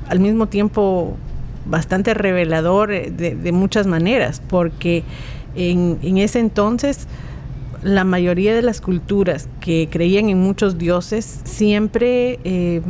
al 0.09 0.21
mismo 0.21 0.47
tiempo 0.47 1.17
bastante 1.67 2.15
revelador 2.15 2.93
eh, 2.93 3.11
de, 3.11 3.53
muchas 3.53 3.87
maneras, 3.87 4.43
porque 4.49 5.05
en, 5.55 5.99
en, 6.03 6.19
ese 6.19 6.41
entonces 6.41 7.07
la 7.83 8.05
mayoría 8.05 8.55
de 8.55 8.63
las 8.63 8.81
culturas 8.81 9.49
que 9.61 9.89
creían 9.91 10.29
en 10.29 10.39
muchos 10.39 10.79
dioses 10.79 11.41
siempre 11.45 12.39
eh, 12.45 12.83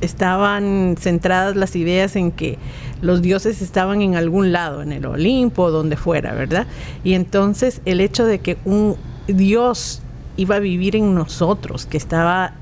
estaban 0.00 0.96
centradas 0.98 1.56
las 1.56 1.76
ideas 1.76 2.16
en 2.16 2.30
que 2.30 2.58
los 3.02 3.20
dioses 3.22 3.60
estaban 3.60 4.00
en 4.00 4.16
algún 4.16 4.52
lado, 4.52 4.82
en 4.82 4.92
el 4.92 5.04
Olimpo, 5.04 5.70
donde 5.70 5.96
fuera, 5.96 6.32
¿verdad? 6.34 6.66
Y 7.02 7.14
entonces 7.14 7.80
el 7.84 8.00
hecho 8.00 8.24
de 8.24 8.38
que 8.38 8.56
un 8.64 8.96
dios 9.26 10.02
iba 10.36 10.56
a 10.56 10.60
vivir 10.60 10.96
en 10.96 11.14
nosotros, 11.14 11.86
que 11.86 11.96
estaba 11.96 12.52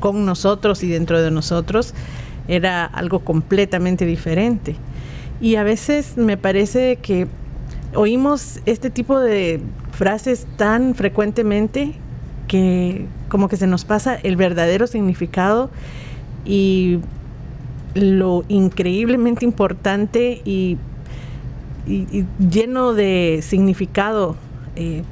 con 0.00 0.24
nosotros 0.24 0.82
y 0.82 0.88
dentro 0.88 1.20
de 1.20 1.30
nosotros, 1.30 1.94
era 2.48 2.84
algo 2.84 3.20
completamente 3.20 4.06
diferente. 4.06 4.76
Y 5.40 5.56
a 5.56 5.62
veces 5.62 6.16
me 6.16 6.36
parece 6.36 6.96
que 6.96 7.28
oímos 7.94 8.60
este 8.66 8.90
tipo 8.90 9.20
de 9.20 9.60
frases 9.92 10.46
tan 10.56 10.94
frecuentemente 10.94 11.94
que 12.48 13.06
como 13.28 13.48
que 13.48 13.56
se 13.56 13.66
nos 13.66 13.84
pasa 13.84 14.14
el 14.14 14.36
verdadero 14.36 14.86
significado 14.86 15.70
y 16.44 16.98
lo 17.94 18.44
increíblemente 18.48 19.44
importante 19.44 20.40
y, 20.44 20.78
lleno 22.50 22.92
de 22.92 23.40
significado 23.42 24.36
eh, 24.76 25.02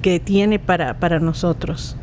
que 0.00 0.18
tiene 0.18 0.58
para, 0.58 0.94
para 0.94 1.20
nosotros. 1.20 1.96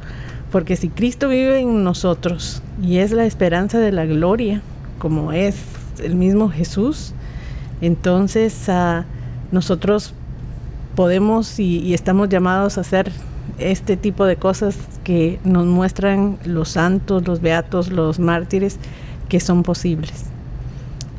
Porque 0.51 0.75
si 0.75 0.89
Cristo 0.89 1.29
vive 1.29 1.59
en 1.59 1.83
nosotros 1.83 2.63
y 2.81 2.97
es 2.97 3.11
la 3.11 3.25
esperanza 3.25 3.79
de 3.79 3.91
la 3.91 4.05
gloria, 4.05 4.61
como 4.97 5.31
es 5.31 5.55
el 6.03 6.15
mismo 6.15 6.49
Jesús, 6.49 7.13
entonces 7.81 8.67
uh, 8.67 9.03
nosotros 9.51 10.13
podemos 10.95 11.59
y, 11.59 11.93
estamos 11.93 12.29
llamados 12.29 12.77
a 12.77 12.81
hacer 12.81 13.11
este 13.57 13.95
tipo 13.95 14.25
de 14.25 14.37
cosas 14.37 14.75
que 15.03 15.39
nos 15.43 15.65
muestran 15.65 16.37
los 16.45 16.69
santos, 16.69 17.27
los 17.27 17.41
beatos, 17.41 17.91
los 17.91 18.19
mártires, 18.19 18.77
que 19.27 19.39
son 19.39 19.63
posibles. 19.63 20.25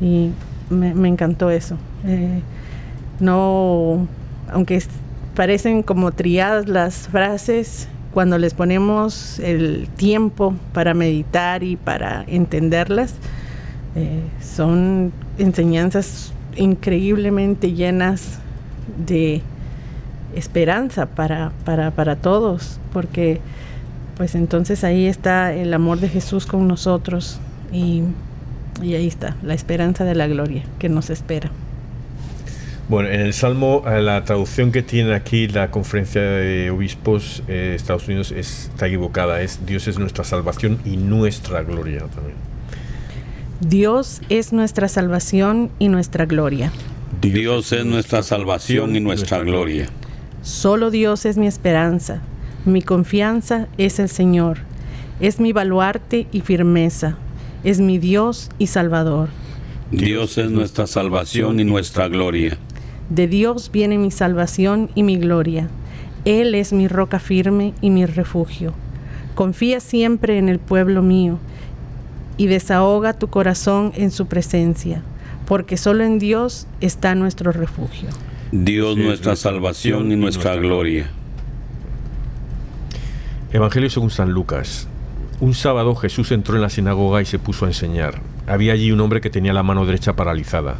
Y 0.00 0.30
me, 0.70 0.94
me 0.94 1.08
encantó 1.08 1.50
eso. 1.50 1.76
Eh, 2.04 2.40
no, 3.20 4.06
aunque 4.52 4.82
parecen 5.34 5.82
como 5.82 6.12
triadas 6.12 6.68
las 6.68 7.08
frases, 7.08 7.88
cuando 8.12 8.38
les 8.38 8.54
ponemos 8.54 9.38
el 9.38 9.88
tiempo 9.96 10.54
para 10.72 10.94
meditar 10.94 11.62
y 11.62 11.76
para 11.76 12.24
entenderlas, 12.26 13.14
eh, 13.94 14.20
son 14.40 15.12
enseñanzas 15.38 16.32
increíblemente 16.56 17.72
llenas 17.72 18.38
de 19.06 19.42
esperanza 20.34 21.06
para, 21.06 21.52
para, 21.64 21.90
para 21.90 22.16
todos, 22.16 22.78
porque 22.92 23.40
pues 24.16 24.34
entonces 24.34 24.84
ahí 24.84 25.06
está 25.06 25.52
el 25.52 25.72
amor 25.72 25.98
de 25.98 26.08
Jesús 26.08 26.46
con 26.46 26.68
nosotros 26.68 27.40
y, 27.72 28.02
y 28.82 28.94
ahí 28.94 29.06
está 29.06 29.36
la 29.42 29.54
esperanza 29.54 30.04
de 30.04 30.14
la 30.14 30.26
gloria 30.26 30.62
que 30.78 30.88
nos 30.88 31.10
espera. 31.10 31.50
Bueno, 32.90 33.08
en 33.08 33.20
el 33.20 33.34
Salmo, 33.34 33.84
eh, 33.86 34.02
la 34.02 34.24
traducción 34.24 34.72
que 34.72 34.82
tiene 34.82 35.14
aquí 35.14 35.46
la 35.46 35.70
Conferencia 35.70 36.20
de 36.22 36.72
Obispos 36.72 37.40
de 37.46 37.70
eh, 37.70 37.74
Estados 37.76 38.08
Unidos 38.08 38.32
es, 38.32 38.68
está 38.72 38.88
equivocada. 38.88 39.42
Es 39.42 39.64
Dios 39.64 39.86
es 39.86 40.00
nuestra 40.00 40.24
salvación 40.24 40.80
y 40.84 40.96
nuestra 40.96 41.62
gloria 41.62 42.00
también. 42.12 42.34
Dios 43.60 44.20
es 44.28 44.52
nuestra 44.52 44.88
salvación 44.88 45.70
y 45.78 45.86
nuestra 45.86 46.26
gloria. 46.26 46.72
Dios 47.22 47.70
es 47.70 47.84
nuestra 47.84 48.24
salvación 48.24 48.96
y 48.96 48.98
nuestra 48.98 49.38
gloria. 49.38 49.86
Solo 50.42 50.90
Dios 50.90 51.26
es 51.26 51.38
mi 51.38 51.46
esperanza. 51.46 52.22
Mi 52.64 52.82
confianza 52.82 53.68
es 53.78 54.00
el 54.00 54.08
Señor. 54.08 54.58
Es 55.20 55.38
mi 55.38 55.52
baluarte 55.52 56.26
y 56.32 56.40
firmeza. 56.40 57.16
Es 57.62 57.78
mi 57.78 57.98
Dios 57.98 58.50
y 58.58 58.66
Salvador. 58.66 59.28
Dios 59.92 60.38
es 60.38 60.50
nuestra 60.50 60.88
salvación 60.88 61.60
y 61.60 61.64
nuestra 61.64 62.08
gloria. 62.08 62.58
De 63.10 63.26
Dios 63.26 63.70
viene 63.72 63.98
mi 63.98 64.12
salvación 64.12 64.88
y 64.94 65.02
mi 65.02 65.16
gloria. 65.16 65.68
Él 66.24 66.54
es 66.54 66.72
mi 66.72 66.86
roca 66.86 67.18
firme 67.18 67.74
y 67.80 67.90
mi 67.90 68.06
refugio. 68.06 68.72
Confía 69.34 69.80
siempre 69.80 70.38
en 70.38 70.48
el 70.48 70.60
pueblo 70.60 71.02
mío 71.02 71.38
y 72.36 72.46
desahoga 72.46 73.12
tu 73.12 73.28
corazón 73.28 73.92
en 73.96 74.12
su 74.12 74.26
presencia, 74.26 75.02
porque 75.46 75.76
solo 75.76 76.04
en 76.04 76.20
Dios 76.20 76.68
está 76.80 77.16
nuestro 77.16 77.50
refugio. 77.50 78.08
Dios 78.52 78.96
nuestra 78.96 79.34
salvación 79.34 80.12
y 80.12 80.16
nuestra 80.16 80.54
gloria. 80.54 81.10
Evangelio 83.52 83.90
según 83.90 84.10
San 84.10 84.30
Lucas. 84.30 84.86
Un 85.40 85.54
sábado 85.54 85.96
Jesús 85.96 86.30
entró 86.30 86.54
en 86.54 86.62
la 86.62 86.70
sinagoga 86.70 87.20
y 87.20 87.24
se 87.24 87.40
puso 87.40 87.64
a 87.64 87.68
enseñar. 87.68 88.20
Había 88.46 88.74
allí 88.74 88.92
un 88.92 89.00
hombre 89.00 89.20
que 89.20 89.30
tenía 89.30 89.52
la 89.52 89.64
mano 89.64 89.84
derecha 89.84 90.14
paralizada. 90.14 90.76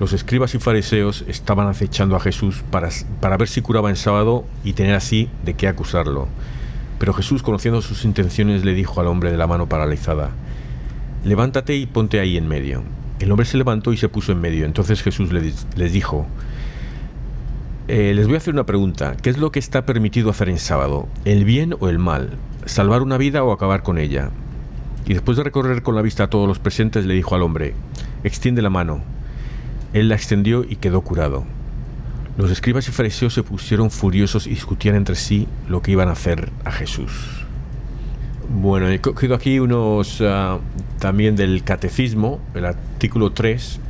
Los 0.00 0.12
escribas 0.12 0.54
y 0.54 0.58
fariseos 0.58 1.24
estaban 1.28 1.68
acechando 1.68 2.16
a 2.16 2.20
Jesús 2.20 2.64
para, 2.70 2.88
para, 3.20 3.36
ver 3.36 3.48
si 3.48 3.60
curaba 3.60 3.90
en 3.90 3.96
sábado 3.96 4.44
y 4.64 4.72
tener 4.72 4.94
así 4.94 5.28
de 5.44 5.54
qué 5.54 5.68
acusarlo. 5.68 6.26
Pero 6.98 7.12
Jesús, 7.12 7.42
conociendo 7.42 7.80
sus 7.80 8.04
intenciones, 8.04 8.64
le 8.64 8.74
dijo 8.74 9.00
al 9.00 9.06
hombre 9.06 9.30
de 9.30 9.36
la 9.36 9.46
mano 9.46 9.68
paralizada, 9.68 10.30
levántate 11.24 11.76
y 11.76 11.86
ponte 11.86 12.18
ahí 12.18 12.36
en 12.36 12.48
medio. 12.48 12.82
El 13.20 13.30
hombre 13.30 13.46
se 13.46 13.56
levantó 13.56 13.92
y 13.92 13.96
se 13.96 14.08
puso 14.08 14.32
en 14.32 14.40
medio. 14.40 14.66
Entonces 14.66 15.02
Jesús 15.02 15.32
les, 15.32 15.92
dijo, 15.92 16.26
eh, 17.86 18.12
les 18.14 18.26
voy 18.26 18.34
a 18.34 18.38
hacer 18.38 18.54
una 18.54 18.66
pregunta. 18.66 19.16
¿Qué 19.22 19.30
es 19.30 19.38
lo 19.38 19.52
que 19.52 19.60
está 19.60 19.86
permitido 19.86 20.30
hacer 20.30 20.48
en 20.48 20.58
sábado? 20.58 21.08
¿El 21.24 21.44
bien 21.44 21.76
o 21.78 21.88
el 21.88 21.98
mal? 21.98 22.30
¿Salvar 22.66 23.02
una 23.02 23.16
vida 23.16 23.44
o 23.44 23.52
acabar 23.52 23.82
con 23.82 23.98
ella? 23.98 24.30
Y 25.06 25.12
después 25.12 25.36
de 25.36 25.44
recorrer 25.44 25.82
con 25.82 25.94
la 25.94 26.02
vista 26.02 26.24
a 26.24 26.30
todos 26.30 26.48
los 26.48 26.58
presentes, 26.58 27.06
le 27.06 27.14
dijo 27.14 27.34
al 27.34 27.42
hombre, 27.42 27.74
extiende 28.24 28.62
la 28.62 28.70
mano. 28.70 29.02
Él 29.94 30.08
la 30.08 30.16
extendió 30.16 30.64
y 30.68 30.76
quedó 30.76 31.00
curado. 31.00 31.44
Los 32.36 32.50
escribas 32.50 32.88
y 32.88 32.90
fariseos 32.90 33.32
se 33.32 33.44
pusieron 33.44 33.90
furiosos 33.90 34.48
y 34.48 34.50
discutían 34.50 34.96
entre 34.96 35.14
sí 35.14 35.46
lo 35.68 35.82
que 35.82 35.92
iban 35.92 36.08
a 36.08 36.12
hacer 36.12 36.50
a 36.64 36.72
Jesús. 36.72 37.12
Bueno, 38.50 38.88
he 38.88 39.00
cogido 39.00 39.36
aquí 39.36 39.60
unos 39.60 40.20
uh, 40.20 40.58
también 40.98 41.36
del 41.36 41.62
catecismo, 41.62 42.40
el 42.54 42.66
artículo 42.66 43.32
3, 43.32 43.80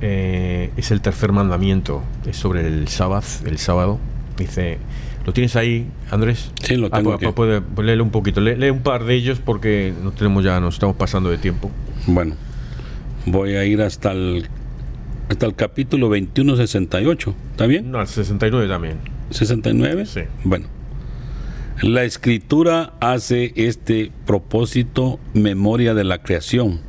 eh, 0.00 0.70
es 0.76 0.90
el 0.90 1.02
tercer 1.02 1.32
mandamiento, 1.32 2.02
es 2.26 2.36
sobre 2.36 2.66
el 2.66 2.88
sábado, 2.88 3.22
el 3.44 3.58
sábado. 3.58 3.98
Dice, 4.38 4.78
¿lo 5.26 5.34
tienes 5.34 5.54
ahí, 5.54 5.86
Andrés? 6.10 6.52
Sí, 6.62 6.76
lo 6.76 6.90
tengo. 6.90 7.12
Ah, 7.12 7.18
pues, 7.20 7.34
puede, 7.34 7.60
puede 7.60 7.88
léelo 7.88 8.02
un 8.02 8.10
poquito, 8.10 8.40
lee, 8.40 8.56
lee, 8.56 8.70
un 8.70 8.82
par 8.82 9.04
de 9.04 9.14
ellos 9.14 9.40
porque 9.44 9.92
no 10.02 10.10
tenemos 10.10 10.42
ya, 10.42 10.58
nos 10.58 10.74
estamos 10.74 10.96
pasando 10.96 11.28
de 11.28 11.36
tiempo. 11.36 11.70
Bueno, 12.06 12.34
voy 13.26 13.54
a 13.56 13.64
ir 13.64 13.82
hasta 13.82 14.12
el 14.12 14.48
hasta 15.28 15.46
el 15.46 15.54
capítulo 15.54 16.10
21-68, 16.10 17.34
¿está 17.52 17.66
bien? 17.66 17.90
No, 17.90 17.98
al 17.98 18.08
69 18.08 18.68
también. 18.68 18.98
¿69? 19.30 20.06
Sí. 20.06 20.20
Bueno. 20.44 20.66
La 21.82 22.04
escritura 22.04 22.92
hace 23.00 23.52
este 23.56 24.12
propósito 24.26 25.18
memoria 25.32 25.92
de 25.94 26.04
la 26.04 26.22
creación, 26.22 26.80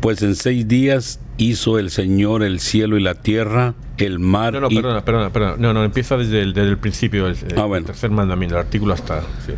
pues 0.00 0.22
en 0.22 0.34
seis 0.34 0.66
días 0.66 1.20
hizo 1.38 1.78
el 1.78 1.90
Señor 1.90 2.42
el 2.42 2.58
cielo 2.58 2.98
y 2.98 3.02
la 3.02 3.14
tierra, 3.14 3.74
el 3.98 4.18
mar. 4.18 4.54
No, 4.54 4.62
no, 4.62 4.70
y... 4.70 4.74
perdona, 4.74 5.04
perdona, 5.04 5.32
perdona. 5.32 5.56
No, 5.56 5.72
no, 5.72 5.84
empieza 5.84 6.16
desde 6.16 6.42
el, 6.42 6.52
desde 6.52 6.70
el 6.70 6.78
principio, 6.78 7.28
el, 7.28 7.36
ah, 7.56 7.64
bueno. 7.64 7.76
el 7.76 7.84
tercer 7.84 8.10
mandamiento, 8.10 8.56
el 8.56 8.62
artículo 8.62 8.92
hasta. 8.92 9.20
Sí. 9.46 9.52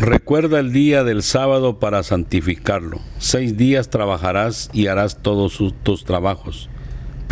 Recuerda 0.00 0.58
el 0.58 0.72
día 0.72 1.04
del 1.04 1.22
sábado 1.22 1.78
para 1.78 2.02
santificarlo. 2.02 3.00
Seis 3.18 3.56
días 3.56 3.90
trabajarás 3.90 4.70
y 4.72 4.88
harás 4.88 5.22
todos 5.22 5.52
sus, 5.52 5.72
tus 5.84 6.04
trabajos 6.04 6.68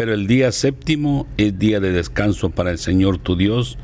pero 0.00 0.14
el 0.14 0.26
día 0.26 0.50
séptimo 0.50 1.26
es 1.36 1.58
día 1.58 1.78
de 1.78 1.92
descanso 1.92 2.48
para 2.48 2.70
el 2.70 2.78
Señor 2.78 3.18
tu 3.18 3.36
Dios, 3.36 3.76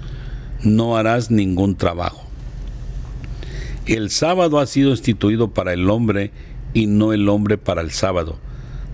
no 0.63 0.97
harás 0.97 1.31
ningún 1.31 1.77
trabajo. 1.77 2.27
El 3.85 4.09
sábado 4.09 4.59
ha 4.59 4.67
sido 4.67 4.93
instituido 4.93 5.49
para 5.49 5.75
el 5.75 5.91
hombre 5.91 6.31
y 6.73 6.87
no 6.87 7.13
el 7.13 7.29
hombre 7.29 7.59
para 7.59 7.83
el 7.83 7.91
sábado. 7.91 8.39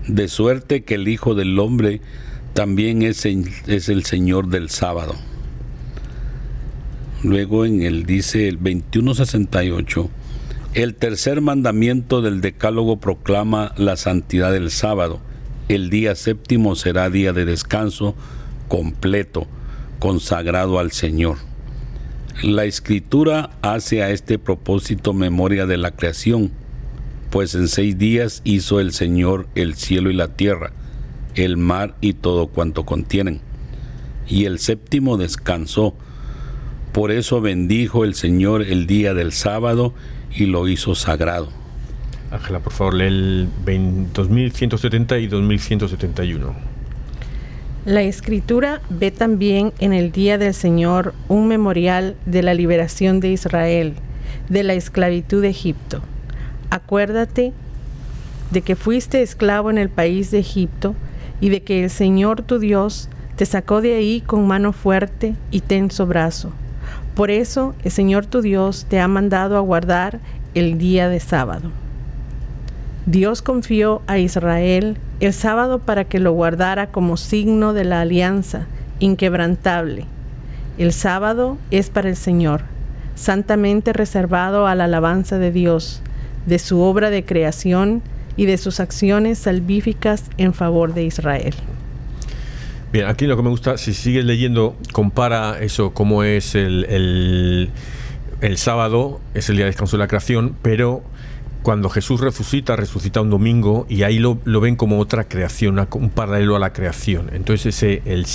de 0.05 0.27
suerte 0.27 0.83
que 0.83 0.95
el 0.95 1.07
Hijo 1.07 1.33
del 1.33 1.57
Hombre 1.59 2.01
también 2.53 3.03
es, 3.03 3.25
es 3.25 3.87
el 3.87 4.03
Señor 4.03 4.49
del 4.49 4.69
sábado. 4.69 5.15
Luego 7.23 7.65
en 7.65 7.83
el 7.83 8.05
dice 8.05 8.49
el 8.49 8.57
2168, 8.57 10.09
el 10.73 10.93
tercer 10.95 11.39
mandamiento 11.39 12.21
del 12.21 12.41
decálogo 12.41 12.99
proclama 12.99 13.73
la 13.77 13.95
santidad 13.95 14.51
del 14.51 14.69
sábado. 14.71 15.21
El 15.69 15.89
día 15.89 16.15
séptimo 16.15 16.75
será 16.75 17.09
día 17.09 17.33
de 17.33 17.45
descanso 17.45 18.15
completo, 18.67 19.47
consagrado 19.99 20.79
al 20.79 20.91
Señor. 20.91 21.37
La 22.41 22.65
escritura 22.65 23.51
hace 23.61 24.03
a 24.03 24.09
este 24.09 24.39
propósito 24.39 25.13
memoria 25.13 25.65
de 25.65 25.77
la 25.77 25.91
creación, 25.91 26.51
pues 27.29 27.55
en 27.55 27.67
seis 27.67 27.97
días 27.97 28.41
hizo 28.43 28.79
el 28.79 28.91
Señor 28.91 29.47
el 29.55 29.75
cielo 29.75 30.09
y 30.11 30.13
la 30.13 30.29
tierra, 30.29 30.73
el 31.35 31.57
mar 31.57 31.95
y 32.01 32.13
todo 32.13 32.47
cuanto 32.47 32.85
contienen. 32.85 33.41
Y 34.27 34.45
el 34.45 34.59
séptimo 34.59 35.17
descansó 35.17 35.95
por 36.93 37.11
eso 37.11 37.41
bendijo 37.41 38.05
el 38.05 38.13
Señor 38.13 38.61
el 38.61 38.85
día 38.85 39.15
del 39.15 39.31
sábado 39.31 39.95
y 40.35 40.45
lo 40.45 40.67
hizo 40.67 40.93
sagrado. 40.93 41.49
Ángela, 42.33 42.59
por 42.59 42.73
favor, 42.73 42.93
lee 42.93 43.05
el 43.05 43.49
2170 43.65 45.19
y 45.19 45.27
2171. 45.27 46.53
La 47.85 48.01
escritura 48.01 48.81
ve 48.89 49.11
también 49.11 49.73
en 49.79 49.93
el 49.93 50.11
día 50.11 50.37
del 50.37 50.53
Señor 50.53 51.13
un 51.27 51.47
memorial 51.47 52.15
de 52.25 52.43
la 52.43 52.53
liberación 52.53 53.19
de 53.19 53.29
Israel, 53.29 53.93
de 54.49 54.63
la 54.63 54.73
esclavitud 54.73 55.41
de 55.41 55.49
Egipto. 55.49 56.01
Acuérdate 56.69 57.53
de 58.51 58.61
que 58.61 58.75
fuiste 58.75 59.21
esclavo 59.21 59.69
en 59.69 59.77
el 59.77 59.89
país 59.89 60.31
de 60.31 60.39
Egipto 60.39 60.95
y 61.39 61.49
de 61.49 61.61
que 61.61 61.83
el 61.83 61.89
Señor 61.89 62.41
tu 62.41 62.59
Dios 62.59 63.09
te 63.35 63.45
sacó 63.45 63.81
de 63.81 63.95
ahí 63.95 64.21
con 64.21 64.47
mano 64.47 64.73
fuerte 64.73 65.35
y 65.51 65.61
tenso 65.61 66.05
brazo 66.05 66.51
por 67.15 67.29
eso 67.29 67.75
el 67.83 67.91
Señor 67.91 68.25
tu 68.25 68.41
Dios 68.41 68.85
te 68.89 68.99
ha 68.99 69.07
mandado 69.07 69.55
a 69.55 69.59
guardar 69.59 70.19
el 70.55 70.79
día 70.79 71.09
de 71.09 71.19
sábado. 71.19 71.71
Dios 73.05 73.41
confió 73.41 74.01
a 74.07 74.17
Israel 74.17 74.97
el 75.19 75.33
sábado 75.33 75.79
para 75.79 76.05
que 76.05 76.19
lo 76.19 76.31
guardara 76.31 76.87
como 76.87 77.17
signo 77.17 77.73
de 77.73 77.83
la 77.83 78.01
alianza 78.01 78.67
inquebrantable. 78.99 80.05
El 80.77 80.93
sábado 80.93 81.57
es 81.69 81.89
para 81.89 82.09
el 82.09 82.15
Señor, 82.15 82.61
santamente 83.15 83.93
reservado 83.93 84.67
a 84.67 84.75
la 84.75 84.85
alabanza 84.85 85.37
de 85.37 85.51
Dios, 85.51 86.01
de 86.45 86.59
su 86.59 86.79
obra 86.79 87.09
de 87.09 87.25
creación 87.25 88.01
y 88.37 88.45
de 88.45 88.57
sus 88.57 88.79
acciones 88.79 89.39
salvíficas 89.39 90.25
en 90.37 90.53
favor 90.53 90.93
de 90.93 91.03
Israel. 91.03 91.53
Bien, 92.91 93.07
aquí 93.07 93.25
lo 93.25 93.35
que 93.35 93.43
me 93.43 93.49
gusta, 93.49 93.77
si 93.77 93.93
sigues 93.93 94.23
leyendo, 94.23 94.75
compara 94.91 95.59
eso, 95.59 95.93
cómo 95.93 96.23
es 96.23 96.55
el, 96.55 97.69
el, 98.41 98.57
sábado, 98.57 99.19
es 99.33 99.49
el 99.49 99.55
día 99.55 99.65
de 99.65 99.71
descanso 99.71 99.97
de 99.97 100.03
la 100.03 100.07
creación, 100.07 100.55
pero 100.61 101.03
cuando 101.63 101.89
Jesús 101.89 102.19
resucita, 102.19 102.75
resucita 102.75 103.21
un 103.21 103.29
domingo 103.29 103.85
y 103.89 104.03
ahí 104.03 104.19
lo, 104.19 104.35
ven 104.35 104.75
como 104.75 104.99
otra 104.99 105.23
creación, 105.23 105.87
un 105.93 106.09
paralelo 106.09 106.57
a 106.57 106.59
la 106.59 106.73
creación. 106.73 107.29
Entonces 107.33 107.75
ese, 107.75 108.01
el, 108.05 108.25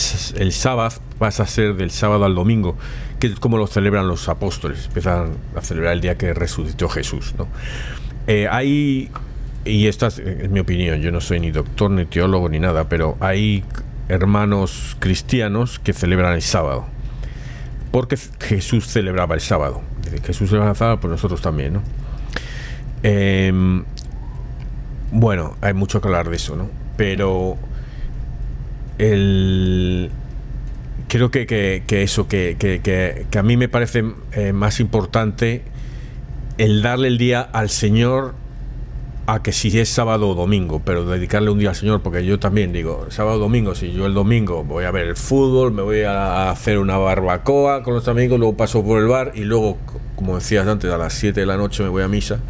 el 0.41 0.53
sábado 0.53 0.97
pasa 1.19 1.43
a 1.43 1.47
ser 1.47 1.77
del 1.77 1.91
sábado 1.91 2.25
al 2.25 2.35
domingo, 2.35 2.77
que 3.21 3.27
es 3.27 3.39
como 3.39 3.59
lo 3.59 3.67
celebran 3.67 4.09
los 4.09 4.29
apóstoles, 4.31 4.87
empiezan 4.87 5.33
a 5.55 5.61
celebrar 5.61 5.93
el 5.93 6.01
día 6.01 6.17
que 6.17 6.33
resucitó 6.33 6.89
Jesús. 6.89 7.35
¿no? 7.37 7.47
Eh, 8.27 8.49
hay, 8.51 9.11
y 9.67 9.87
esta 9.89 10.07
es 10.07 10.51
mi 10.51 10.61
opinión, 10.61 11.01
yo 11.03 11.13
no 11.13 11.21
soy 11.21 11.39
ni 11.39 11.51
doctor 11.51 11.91
ni 11.91 12.07
teólogo 12.07 12.49
ni 12.49 12.59
nada, 12.59 12.89
pero 12.89 13.19
hay 13.21 13.63
hermanos 14.09 14.97
cristianos 15.01 15.79
que 15.79 15.93
celebran 15.93 16.33
el 16.33 16.43
sábado. 16.43 16.87
Porque 17.91 18.17
Jesús 18.41 18.87
celebraba 18.87 19.35
el 19.35 19.43
sábado. 19.43 19.83
Jesús 20.25 20.49
celebraba 20.49 20.73
el 20.73 20.77
sábado, 20.77 21.01
pues 21.01 21.11
nosotros 21.11 21.43
también, 21.43 21.75
¿no? 21.75 21.83
Em, 23.03 23.85
bueno, 25.11 25.57
hay 25.61 25.75
mucho 25.75 26.01
que 26.01 26.09
hablar 26.09 26.29
de 26.29 26.37
eso, 26.37 26.57
¿no? 26.57 26.69
Pero 26.97 27.57
el, 28.99 30.11
creo 31.09 31.31
que, 31.31 31.47
que, 31.47 32.03
eso, 32.03 32.29
que, 32.29 32.57
que, 32.59 33.39
a 33.39 33.43
mí 33.43 33.57
me 33.57 33.69
parece 33.69 34.05
eh, 34.33 34.53
más 34.53 34.81
importante 34.81 35.63
el 36.59 36.83
darle 36.83 37.09
el 37.09 37.19
día 37.19 37.41
al 37.41 37.71
Señor 37.71 38.35
a 39.29 39.43
que 39.43 39.53
si 39.53 39.79
es 39.79 39.91
sábado 39.91 40.31
o 40.31 40.35
domingo, 40.35 40.81
pero 40.83 41.05
dedicarle 41.05 41.51
un 41.51 41.59
día 41.59 41.69
al 41.69 41.77
Señor, 41.77 42.01
porque 42.01 42.25
yo 42.25 42.39
también 42.39 42.73
digo, 42.73 43.09
sábado 43.11 43.37
o 43.37 43.41
domingo, 43.41 43.75
si 43.75 43.93
yo 43.93 44.07
el 44.07 44.15
domingo 44.15 44.65
voy 44.65 44.87
a 44.87 44.91
ver 44.91 45.07
el 45.07 45.17
fútbol, 45.17 45.71
me 45.71 45.83
voy 45.83 46.01
a 46.01 46.49
hacer 46.51 46.79
una 46.79 46.97
barbacoa 46.97 47.83
con 47.83 47.93
los 47.93 48.09
amigos, 48.09 48.39
luego 48.39 48.57
paso 48.57 48.83
por 48.83 49.03
el 49.03 49.07
bar 49.07 49.33
y 49.35 49.41
luego, 49.41 49.77
como 50.17 50.37
decías 50.37 50.67
antes, 50.67 50.91
a 50.91 50.97
las 50.97 51.13
7 51.13 51.41
de 51.41 51.45
la 51.45 51.59
noche 51.59 51.83
me 51.83 51.91
voy 51.91 52.05
a 52.05 52.09
misa, 52.09 52.41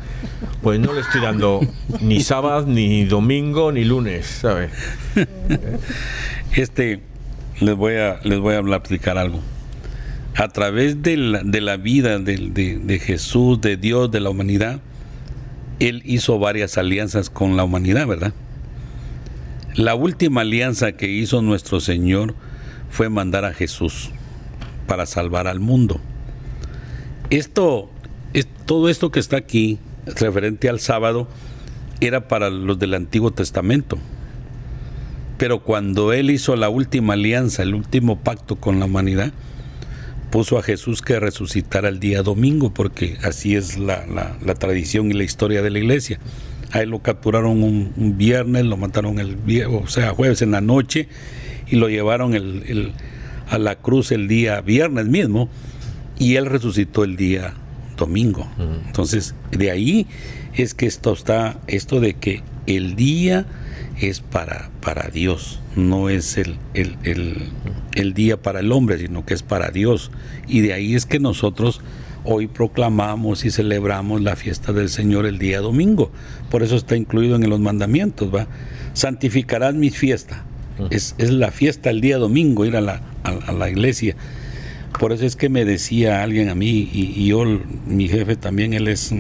pues 0.62 0.78
no 0.78 0.92
le 0.92 1.00
estoy 1.00 1.20
dando 1.20 1.62
ni 2.00 2.20
sábado, 2.20 2.64
ni 2.64 3.04
domingo, 3.06 3.72
ni 3.72 3.84
lunes, 3.84 4.26
¿sabes? 4.26 4.70
Este, 6.54 7.00
les 7.58 7.74
voy 7.74 7.94
a, 7.94 8.20
les 8.22 8.38
voy 8.38 8.54
a 8.54 8.60
explicar 8.60 9.18
algo. 9.18 9.40
A 10.36 10.46
través 10.46 11.02
de 11.02 11.16
la, 11.16 11.42
de 11.42 11.60
la 11.60 11.76
vida 11.76 12.20
de, 12.20 12.78
de 12.80 12.98
Jesús, 13.00 13.60
de 13.60 13.76
Dios, 13.76 14.12
de 14.12 14.20
la 14.20 14.30
humanidad, 14.30 14.80
él 15.80 16.02
hizo 16.04 16.38
varias 16.38 16.78
alianzas 16.78 17.30
con 17.30 17.56
la 17.56 17.64
humanidad, 17.64 18.06
¿verdad? 18.06 18.32
La 19.74 19.94
última 19.94 20.40
alianza 20.40 20.92
que 20.92 21.08
hizo 21.08 21.40
nuestro 21.40 21.80
Señor 21.80 22.34
fue 22.90 23.08
mandar 23.08 23.44
a 23.44 23.54
Jesús 23.54 24.10
para 24.86 25.06
salvar 25.06 25.46
al 25.46 25.60
mundo. 25.60 26.00
Esto, 27.30 27.90
es, 28.32 28.48
todo 28.66 28.88
esto 28.88 29.10
que 29.10 29.20
está 29.20 29.36
aquí, 29.36 29.78
referente 30.06 30.68
al 30.68 30.80
sábado, 30.80 31.28
era 32.00 32.26
para 32.26 32.50
los 32.50 32.78
del 32.78 32.94
Antiguo 32.94 33.30
Testamento. 33.30 33.98
Pero 35.36 35.62
cuando 35.62 36.12
Él 36.12 36.30
hizo 36.30 36.56
la 36.56 36.68
última 36.68 37.12
alianza, 37.12 37.62
el 37.62 37.74
último 37.74 38.18
pacto 38.18 38.56
con 38.56 38.80
la 38.80 38.86
humanidad, 38.86 39.32
puso 40.30 40.58
a 40.58 40.62
Jesús 40.62 41.02
que 41.02 41.18
resucitara 41.18 41.88
el 41.88 42.00
día 42.00 42.22
domingo, 42.22 42.72
porque 42.72 43.16
así 43.22 43.56
es 43.56 43.78
la, 43.78 44.04
tradición 44.58 45.10
y 45.10 45.14
la 45.14 45.24
historia 45.24 45.62
de 45.62 45.70
la 45.70 45.78
iglesia. 45.78 46.18
A 46.72 46.82
él 46.82 46.90
lo 46.90 47.00
capturaron 47.00 47.62
un, 47.62 48.16
viernes, 48.18 48.64
lo 48.64 48.76
mataron 48.76 49.18
el 49.18 49.38
o 49.68 49.86
sea, 49.86 50.10
jueves 50.10 50.42
en 50.42 50.50
la 50.50 50.60
noche, 50.60 51.08
y 51.66 51.76
lo 51.76 51.88
llevaron 51.88 52.34
el, 52.34 52.92
a 53.48 53.58
la 53.58 53.76
cruz 53.76 54.12
el 54.12 54.28
día 54.28 54.60
viernes 54.60 55.06
mismo, 55.06 55.48
y 56.18 56.36
él 56.36 56.46
resucitó 56.46 57.04
el 57.04 57.16
día 57.16 57.54
domingo. 57.96 58.48
Entonces, 58.86 59.34
de 59.50 59.70
ahí 59.70 60.06
es 60.54 60.74
que 60.74 60.86
esto 60.86 61.12
está, 61.12 61.58
esto 61.66 62.00
de 62.00 62.14
que 62.14 62.42
el 62.66 62.96
día 62.96 63.46
es 64.00 64.20
para, 64.20 64.70
para 64.80 65.08
Dios, 65.08 65.60
no 65.76 66.08
es 66.08 66.38
el, 66.38 66.56
el, 66.74 68.14
día 68.14 68.40
para 68.40 68.60
el 68.60 68.72
hombre, 68.72 68.98
sino 68.98 69.24
que 69.26 69.34
es 69.34 69.42
para 69.42 69.70
Dios. 69.70 70.10
Y 70.46 70.60
de 70.60 70.72
ahí 70.72 70.94
es 70.94 71.06
que 71.06 71.18
nosotros 71.18 71.80
hoy 72.24 72.46
proclamamos 72.46 73.44
y 73.44 73.50
celebramos 73.50 74.20
la 74.20 74.36
fiesta 74.36 74.72
del 74.72 74.88
Señor 74.88 75.26
el 75.26 75.38
día 75.38 75.60
domingo. 75.60 76.10
Por 76.50 76.62
eso 76.62 76.76
está 76.76 76.96
incluido 76.96 77.36
en 77.36 77.48
los 77.48 77.60
mandamientos, 77.60 78.34
¿va? 78.34 78.46
Santificarás 78.92 79.74
mi 79.74 79.90
fiesta. 79.90 80.44
Es, 80.90 81.16
la 81.18 81.50
fiesta 81.50 81.90
el 81.90 82.00
día 82.00 82.18
domingo, 82.18 82.64
ir 82.64 82.76
a 82.76 82.80
la, 82.80 83.02
a, 83.24 83.52
la 83.52 83.68
iglesia. 83.68 84.14
Por 84.98 85.12
eso 85.12 85.26
es 85.26 85.34
que 85.34 85.48
me 85.48 85.64
decía 85.64 86.22
alguien 86.22 86.48
a 86.48 86.54
mí, 86.54 86.88
y, 86.92 87.12
y 87.16 87.26
yo, 87.26 87.44
mi 87.86 88.08
jefe 88.08 88.36
también, 88.36 88.72
él 88.72 88.86
es 88.86 89.12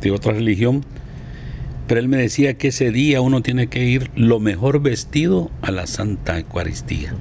de 0.00 0.10
otra 0.10 0.32
religión, 0.32 0.84
pero 1.86 2.00
él 2.00 2.08
me 2.08 2.16
decía 2.16 2.54
que 2.54 2.68
ese 2.68 2.90
día 2.90 3.20
uno 3.20 3.42
tiene 3.42 3.68
que 3.68 3.84
ir 3.84 4.10
lo 4.16 4.40
mejor 4.40 4.80
vestido 4.80 5.50
a 5.62 5.70
la 5.70 5.86
Santa 5.86 6.38
Eucaristía. 6.38 7.14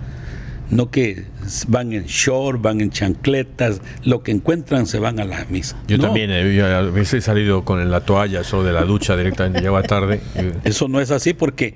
No 0.70 0.90
que 0.90 1.26
van 1.68 1.94
en 1.94 2.06
short, 2.06 2.60
van 2.60 2.82
en 2.82 2.90
chancletas, 2.90 3.82
lo 4.04 4.24
que 4.24 4.32
encuentran 4.32 4.88
se 4.88 4.98
van 4.98 5.20
a 5.20 5.26
la 5.26 5.46
misa. 5.50 5.78
Yo 5.88 6.00
también, 6.00 6.32
eh, 6.32 6.62
a 6.62 6.82
veces 6.82 7.14
he 7.14 7.22
salido 7.22 7.64
con 7.64 7.90
la 7.92 8.02
toalla 8.02 8.44
solo 8.44 8.64
de 8.64 8.74
la 8.74 8.84
ducha 8.84 9.16
directamente, 9.16 9.62
lleva 9.62 9.84
tarde. 9.84 10.22
Eso 10.64 10.88
no 10.88 11.00
es 11.00 11.12
así 11.12 11.34
porque 11.36 11.76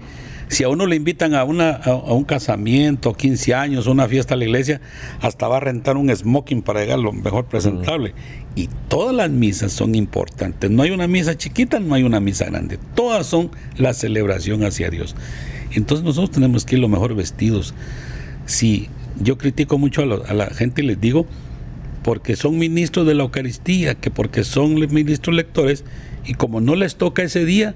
si 0.50 0.64
a 0.64 0.70
uno 0.70 0.88
le 0.88 0.96
invitan 0.96 1.36
a, 1.36 1.44
una, 1.44 1.70
a, 1.70 1.94
un 1.94 2.24
casamiento, 2.24 3.14
15 3.14 3.54
años, 3.54 3.86
una 3.86 4.08
fiesta 4.08 4.34
a 4.34 4.38
la 4.38 4.46
iglesia, 4.46 4.82
hasta 5.22 5.48
va 5.48 5.58
a 5.58 5.60
rentar 5.60 5.96
un 5.96 6.14
smoking 6.14 6.64
para 6.64 6.82
llegar 6.82 6.98
lo 6.98 7.14
mejor 7.14 7.46
presentable. 7.46 8.16
Y 8.56 8.68
todas 8.88 9.16
las 9.16 9.30
misas 9.30 9.72
son 9.72 9.94
importantes. 9.94 10.72
No 10.72 10.82
hay 10.82 10.90
una 10.90 11.08
misa 11.08 11.38
chiquita, 11.38 11.80
no 11.80 11.94
hay 11.94 12.02
una 12.02 12.20
misa 12.20 12.46
grande. 12.46 12.80
Todas 12.96 13.28
son 13.28 13.52
la 13.78 13.94
celebración 13.94 14.64
hacia 14.64 14.90
Dios. 14.90 15.16
Entonces 15.72 16.04
nosotros 16.04 16.32
tenemos 16.32 16.66
que 16.66 16.76
ir 16.76 16.82
lo 16.82 16.90
mejor 16.90 17.14
vestidos. 17.14 17.76
Si 18.48 18.90
yo 19.22 19.38
critico 19.38 19.78
mucho 19.78 20.02
a, 20.02 20.32
a 20.32 20.34
la 20.34 20.48
gente 20.48 20.82
y 20.82 20.88
les 20.88 21.00
digo, 21.00 21.28
porque 22.04 22.36
son 22.36 22.58
ministros 22.58 23.06
de 23.06 23.14
la 23.14 23.22
Eucaristía, 23.22 23.94
que 23.94 24.10
porque 24.10 24.44
son 24.44 24.74
ministros 24.74 25.36
lectores, 25.36 25.86
y 26.26 26.34
como 26.34 26.60
no 26.60 26.76
les 26.76 26.96
toca 26.96 27.22
ese 27.22 27.46
día, 27.46 27.76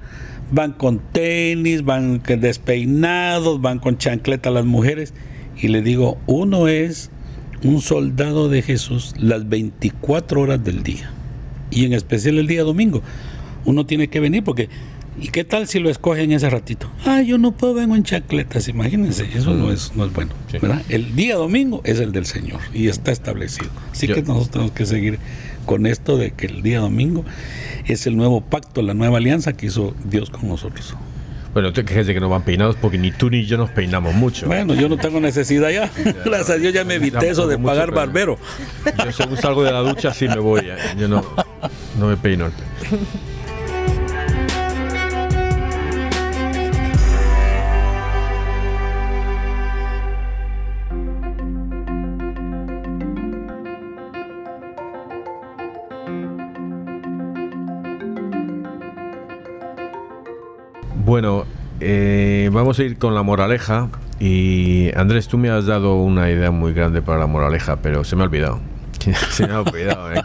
van 0.54 0.74
con 0.74 1.00
tenis, 1.00 1.84
van 1.84 2.22
despeinados, 2.24 3.60
van 3.60 3.80
con 3.80 3.98
chancleta 3.98 4.52
las 4.52 4.66
mujeres. 4.66 5.14
Y 5.60 5.70
le 5.70 5.82
digo, 5.82 6.18
uno 6.28 6.68
es 6.68 7.10
un 7.64 7.82
soldado 7.82 8.50
de 8.50 8.62
Jesús 8.62 9.14
las 9.18 9.50
24 9.50 10.42
horas 10.42 10.64
del 10.64 10.84
día. 10.84 11.12
Y 11.72 11.86
en 11.86 11.94
especial 11.94 12.38
el 12.38 12.48
día 12.48 12.64
domingo. 12.64 13.02
Uno 13.66 13.86
tiene 13.86 14.10
que 14.10 14.20
venir 14.20 14.44
porque 14.44 14.70
¿Y 15.20 15.28
qué 15.28 15.44
tal 15.44 15.68
si 15.68 15.80
lo 15.80 15.90
escogen 15.92 16.32
ese 16.32 16.50
ratito? 16.50 16.90
Ah, 17.06 17.22
yo 17.22 17.38
no 17.38 17.52
puedo, 17.52 17.76
vengo 17.76 17.96
en 17.96 18.04
chancletas, 18.04 18.68
imagínense, 18.68 19.30
eso 19.36 19.54
no, 19.54 19.72
es, 19.72 19.92
no 19.96 20.06
es 20.06 20.14
bueno. 20.14 20.32
El 20.90 21.16
día 21.16 21.36
domingo 21.36 21.82
es 21.84 22.00
el 22.00 22.12
del 22.12 22.26
Señor 22.26 22.60
y 22.74 22.88
está 22.88 23.12
establecido. 23.12 23.70
Así 23.92 24.08
que 24.08 24.22
nosotros 24.24 24.50
tenemos 24.50 24.72
que 24.72 24.86
seguir 24.88 25.20
con 25.68 25.86
esto 25.86 26.18
de 26.18 26.32
que 26.32 26.48
el 26.48 26.64
día 26.64 26.80
domingo 26.80 27.26
es 27.86 28.08
el 28.08 28.18
nuevo 28.18 28.42
pacto, 28.42 28.82
la 28.82 28.94
nueva 28.94 29.18
alianza 29.18 29.54
que 29.54 29.68
hizo 29.68 29.94
Dios 30.04 30.30
con 30.30 30.48
nosotros. 30.48 30.96
Bueno, 31.54 31.72
te 31.72 31.86
quejes 31.86 32.08
de 32.08 32.16
que 32.16 32.20
no 32.20 32.30
van 32.30 32.42
peinados 32.42 32.76
porque 32.78 32.98
ni 32.98 33.12
tú 33.12 33.30
ni 33.30 33.46
yo 33.46 33.58
nos 33.58 33.70
peinamos 33.70 34.16
mucho. 34.16 34.48
Bueno, 34.48 34.74
yo 34.74 34.90
no 34.90 34.98
tengo 34.98 35.20
necesidad 35.20 35.70
ya. 35.70 35.92
Gracias 36.26 36.50
a 36.50 36.56
Dios 36.56 36.74
ya 36.74 36.84
me 36.84 36.96
evité 36.96 37.30
eso 37.30 37.48
de 37.48 37.60
pagar 37.60 37.92
barbero. 37.92 38.40
Yo 39.06 39.12
según 39.12 39.38
salgo 39.38 39.64
de 39.64 39.72
la 39.72 39.82
ducha 39.82 40.14
sí 40.14 40.28
me 40.28 40.40
voy. 40.40 40.64
Yo 40.98 41.08
no, 41.08 41.24
no 42.00 42.08
me 42.08 42.18
peino 42.18 42.48
el 42.48 42.52
pelo. 42.52 42.98
Bueno, 61.06 61.46
eh, 61.82 62.50
vamos 62.54 62.80
a 62.80 62.84
ir 62.84 62.98
con 62.98 63.14
la 63.14 63.24
moraleja. 63.24 63.90
Y 64.22 64.90
Andrés, 64.96 65.28
tú 65.28 65.38
me 65.38 65.50
has 65.50 65.66
dado 65.66 65.96
una 65.96 66.30
idea 66.32 66.50
muy 66.50 66.72
grande 66.72 67.02
para 67.02 67.20
la 67.20 67.28
moraleja, 67.28 67.82
pero 67.82 68.06
se 68.06 68.16
me 68.16 68.22
ha 68.22 68.26
olvidado. 68.26 68.62
se 69.32 69.46
me 69.46 69.54
ha 69.54 69.62
olvidado. 69.62 70.14
¿eh? 70.14 70.22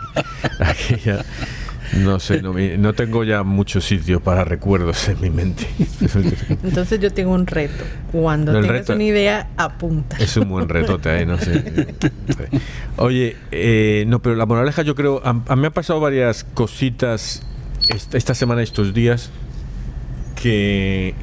no 1.94 2.20
sé, 2.20 2.42
no, 2.42 2.92
tengo 2.92 3.24
ya 3.24 3.42
mucho 3.42 3.80
sitio 3.80 4.20
para 4.20 4.44
recuerdos 4.44 5.08
en 5.08 5.20
mi 5.20 5.30
mente. 5.30 5.66
Entonces 6.62 7.00
yo 7.00 7.12
tengo 7.12 7.32
un 7.32 7.48
reto. 7.48 7.84
Cuando 8.12 8.52
tengas 8.60 8.88
una 8.90 9.02
idea, 9.02 9.48
apunta. 9.56 10.16
Es 10.18 10.36
un 10.36 10.48
buen 10.48 10.68
retote 10.68 11.10
ahí, 11.10 11.26
no 11.26 11.38
sé. 11.38 11.88
Oye, 12.98 13.36
eh, 13.50 14.04
no, 14.06 14.22
pero 14.22 14.36
la 14.36 14.46
moraleja 14.46 14.82
yo 14.82 14.94
creo, 14.94 15.22
a, 15.24 15.32
mí 15.32 15.42
me 15.56 15.66
han 15.66 15.72
pasado 15.72 15.98
varias 15.98 16.44
cositas 16.44 17.42
esta, 17.88 18.16
esta 18.16 18.34
semana, 18.34 18.62
estos 18.62 18.94
días, 18.94 19.32
que 20.41 21.14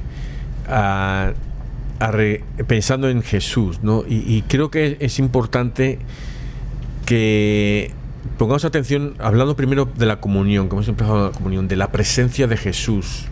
pensando 2.68 3.09
en 3.09 3.22
Jesús, 3.22 3.80
¿no? 3.82 4.03
Y, 4.07 4.43
creo 4.47 4.70
que 4.70 4.97
es 4.99 5.20
importante 5.20 5.99
que 7.05 7.91
pongamos 8.38 8.66
atención, 8.66 9.16
hablando 9.20 9.55
primero 9.55 9.86
de 9.86 10.05
la 10.05 10.20
comunión, 10.20 10.68
como 10.68 10.82
hemos 10.82 10.89
empezado 10.89 11.28
la 11.28 11.32
comunión, 11.32 11.68
de 11.68 11.76
la 11.76 11.91
presencia 11.91 12.47
de 12.47 12.57
Jesús 12.57 13.26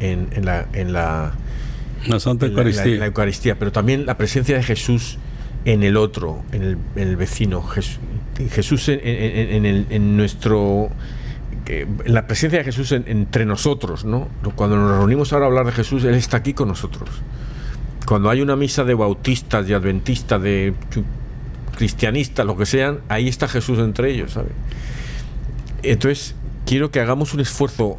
en, 0.00 0.28
la, 0.44 0.66
en 0.72 0.92
la, 0.92 1.32
Santa 2.18 2.46
Eucaristía. 2.46 2.98
la, 2.98 3.06
Eucaristía, 3.06 3.58
pero 3.58 3.72
también 3.72 4.06
la 4.06 4.16
presencia 4.16 4.56
de 4.56 4.62
Jesús 4.62 5.18
en 5.64 5.82
el 5.82 5.96
otro, 5.96 6.42
en 6.52 6.78
el, 6.94 7.16
vecino, 7.16 7.62
Jesús, 7.62 7.98
Jesús 8.50 8.88
en, 8.88 9.64
en 9.64 10.16
nuestro 10.16 10.90
la 12.04 12.26
presencia 12.26 12.58
de 12.58 12.64
Jesús 12.64 12.92
entre 12.92 13.46
nosotros, 13.46 14.04
¿no? 14.04 14.28
Cuando 14.54 14.76
nos 14.76 14.98
reunimos 14.98 15.32
ahora 15.32 15.46
a 15.46 15.48
hablar 15.48 15.66
de 15.66 15.72
Jesús, 15.72 16.04
Él 16.04 16.14
está 16.14 16.38
aquí 16.38 16.52
con 16.52 16.68
nosotros. 16.68 17.08
Cuando 18.06 18.28
hay 18.28 18.42
una 18.42 18.54
misa 18.54 18.84
de 18.84 18.94
bautistas, 18.94 19.66
de 19.66 19.74
adventistas, 19.74 20.42
de 20.42 20.74
cristianistas, 21.76 22.44
lo 22.44 22.56
que 22.56 22.66
sean, 22.66 23.00
ahí 23.08 23.28
está 23.28 23.48
Jesús 23.48 23.78
entre 23.78 24.10
ellos, 24.10 24.32
¿sabe? 24.32 24.50
Entonces, 25.82 26.34
quiero 26.66 26.90
que 26.90 27.00
hagamos 27.00 27.34
un 27.34 27.40
esfuerzo 27.40 27.98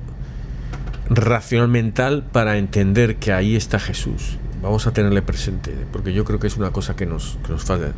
racional 1.10 1.68
mental 1.68 2.24
para 2.32 2.58
entender 2.58 3.18
que 3.18 3.34
ahí 3.34 3.56
está 3.56 3.80
Jesús. 3.80 4.38
Vamos 4.62 4.88
a 4.88 4.94
tenerle 4.94 5.22
presente, 5.22 5.74
porque 5.92 6.14
yo 6.14 6.24
creo 6.24 6.40
que 6.40 6.48
es 6.48 6.58
una 6.58 6.72
cosa 6.72 6.96
que 6.96 7.06
nos, 7.06 7.38
que 7.46 7.52
nos 7.52 7.64
falla, 7.64 7.94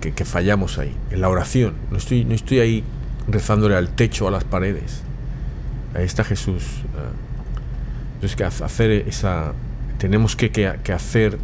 que, 0.00 0.24
fallamos 0.24 0.78
ahí, 0.78 0.94
en 1.10 1.20
la 1.20 1.28
oración. 1.28 1.74
No 1.90 1.98
estoy, 1.98 2.24
no 2.24 2.34
estoy 2.34 2.60
ahí 2.60 2.84
rezándole 3.28 3.76
al 3.76 3.90
techo, 3.94 4.28
a 4.28 4.30
las 4.30 4.44
paredes. 4.44 5.02
Ahí 5.94 6.04
está 6.04 6.24
Jesús. 6.24 6.64
Entonces, 8.14 8.36
que 8.36 8.44
hacer 8.44 8.90
esa. 8.90 9.52
Tenemos 9.98 10.36
que, 10.36 10.50
que, 10.50 10.92
hacer 10.92 11.38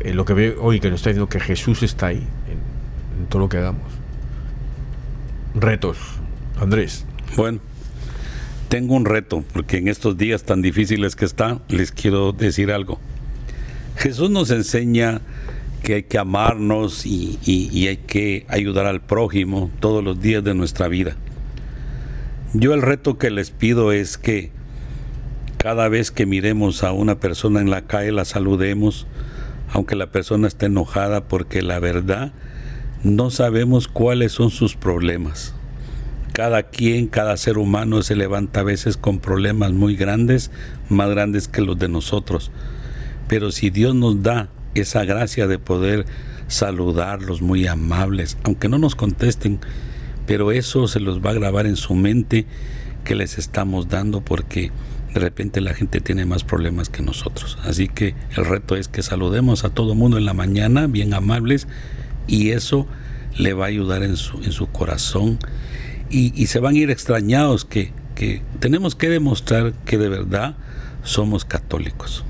eh, 0.00 0.14
lo 0.14 0.24
que 0.24 0.34
veo 0.34 0.62
hoy, 0.62 0.80
que 0.80 0.90
nos 0.90 1.00
está 1.00 1.10
diciendo 1.10 1.28
que 1.28 1.40
Jesús 1.40 1.82
está 1.82 2.08
ahí, 2.08 2.26
en, 3.18 3.26
todo 3.28 3.40
lo 3.40 3.48
que 3.48 3.58
hagamos. 3.58 3.90
Retos. 5.54 5.98
Andrés. 6.60 7.04
Bueno, 7.36 7.60
tengo 8.68 8.94
un 8.94 9.04
reto, 9.04 9.44
porque 9.52 9.78
en 9.78 9.88
estos 9.88 10.16
días 10.16 10.44
tan 10.44 10.60
difíciles 10.62 11.14
que 11.14 11.24
están, 11.24 11.62
les 11.68 11.92
quiero 11.92 12.32
decir 12.32 12.72
algo. 12.72 12.98
Jesús 13.96 14.30
nos 14.30 14.50
enseña 14.50 15.20
que 15.82 15.94
hay 15.94 16.02
que 16.02 16.18
amarnos 16.18 17.06
y, 17.06 17.38
hay 17.86 17.96
que 17.98 18.46
ayudar 18.48 18.86
al 18.86 19.00
prójimo 19.00 19.70
todos 19.80 20.02
los 20.04 20.20
días 20.20 20.44
de 20.44 20.54
nuestra 20.54 20.88
vida. 20.88 21.16
Yo 22.54 22.74
el 22.74 22.82
reto 22.82 23.18
que 23.18 23.30
les 23.30 23.50
pido 23.50 23.92
es 23.92 24.18
que 24.18 24.50
cada 25.58 25.88
vez 25.88 26.10
que 26.10 26.26
miremos 26.26 26.82
a 26.84 26.92
una 26.92 27.20
persona 27.20 27.60
en 27.60 27.70
la 27.70 27.82
calle 27.82 28.12
la 28.12 28.24
saludemos, 28.24 29.06
aunque 29.72 29.96
la 29.96 30.10
persona 30.10 30.48
esté 30.48 30.66
enojada, 30.66 31.28
porque 31.28 31.62
la 31.62 31.78
verdad 31.78 32.32
no 33.02 33.30
sabemos 33.30 33.88
cuáles 33.88 34.32
son 34.32 34.50
sus 34.50 34.76
problemas. 34.76 35.54
Cada 36.32 36.62
quien, 36.62 37.08
cada 37.08 37.36
ser 37.36 37.58
humano 37.58 38.02
se 38.02 38.14
levanta 38.14 38.60
a 38.60 38.64
veces 38.64 38.96
con 38.96 39.18
problemas 39.18 39.72
muy 39.72 39.96
grandes, 39.96 40.50
más 40.88 41.10
grandes 41.10 41.48
que 41.48 41.62
los 41.62 41.78
de 41.78 41.88
nosotros. 41.88 42.50
Pero 43.26 43.50
si 43.50 43.70
Dios 43.70 43.94
nos 43.94 44.22
da 44.22 44.48
esa 44.74 45.04
gracia 45.04 45.46
de 45.46 45.58
poder 45.58 46.06
saludarlos 46.48 47.42
muy 47.42 47.66
amables, 47.66 48.38
aunque 48.44 48.68
no 48.68 48.78
nos 48.78 48.94
contesten, 48.94 49.60
pero 50.26 50.52
eso 50.52 50.88
se 50.88 51.00
los 51.00 51.24
va 51.24 51.30
a 51.30 51.34
grabar 51.34 51.66
en 51.66 51.76
su 51.76 51.94
mente 51.94 52.46
que 53.04 53.14
les 53.14 53.38
estamos 53.38 53.88
dando 53.88 54.20
porque 54.20 54.70
de 55.14 55.20
repente 55.20 55.60
la 55.60 55.74
gente 55.74 56.00
tiene 56.00 56.26
más 56.26 56.44
problemas 56.44 56.88
que 56.88 57.02
nosotros. 57.02 57.58
Así 57.62 57.88
que 57.88 58.14
el 58.36 58.44
reto 58.44 58.76
es 58.76 58.88
que 58.88 59.02
saludemos 59.02 59.64
a 59.64 59.70
todo 59.70 59.94
mundo 59.94 60.18
en 60.18 60.26
la 60.26 60.34
mañana, 60.34 60.86
bien 60.86 61.14
amables, 61.14 61.66
y 62.26 62.50
eso 62.50 62.86
le 63.36 63.54
va 63.54 63.64
a 63.64 63.68
ayudar 63.68 64.02
en 64.02 64.16
su, 64.16 64.42
en 64.42 64.52
su 64.52 64.66
corazón. 64.66 65.38
Y, 66.10 66.46
se 66.46 66.58
van 66.58 66.74
a 66.74 66.78
ir 66.78 66.90
extrañados 66.90 67.66
que, 67.66 67.92
que 68.14 68.42
tenemos 68.60 68.94
que 68.94 69.10
demostrar 69.10 69.74
que 69.84 69.98
de 69.98 70.08
verdad 70.08 70.56
somos 71.02 71.44
católicos. 71.44 72.24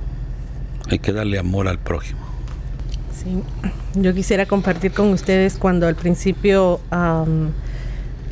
Hay 0.88 0.98
que 0.98 1.12
darle 1.12 1.38
amor 1.38 1.68
al 1.68 1.78
prójimo. 1.78 2.27
Sí, 3.22 3.42
yo 4.00 4.14
quisiera 4.14 4.46
compartir 4.46 4.92
con 4.92 5.08
ustedes 5.08 5.56
cuando 5.56 5.88
al 5.88 5.96
principio 5.96 6.78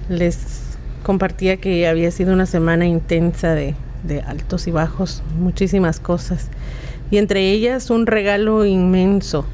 les 0.09 0.77
compartía 1.03 1.57
que 1.57 1.89
había 1.89 2.11
sido 2.13 2.33
una 2.33 2.47
semana 2.47 2.87
intensa 2.87 3.55
de, 3.55 3.75
altos 4.27 4.69
y 4.69 4.71
bajos, 4.71 5.25
muchísimas 5.37 5.99
cosas. 5.99 6.49
Y 7.11 7.19
entre 7.19 7.51
ellas 7.51 7.91
un 7.91 8.07
regalo 8.07 8.65
inmenso. 8.65 9.45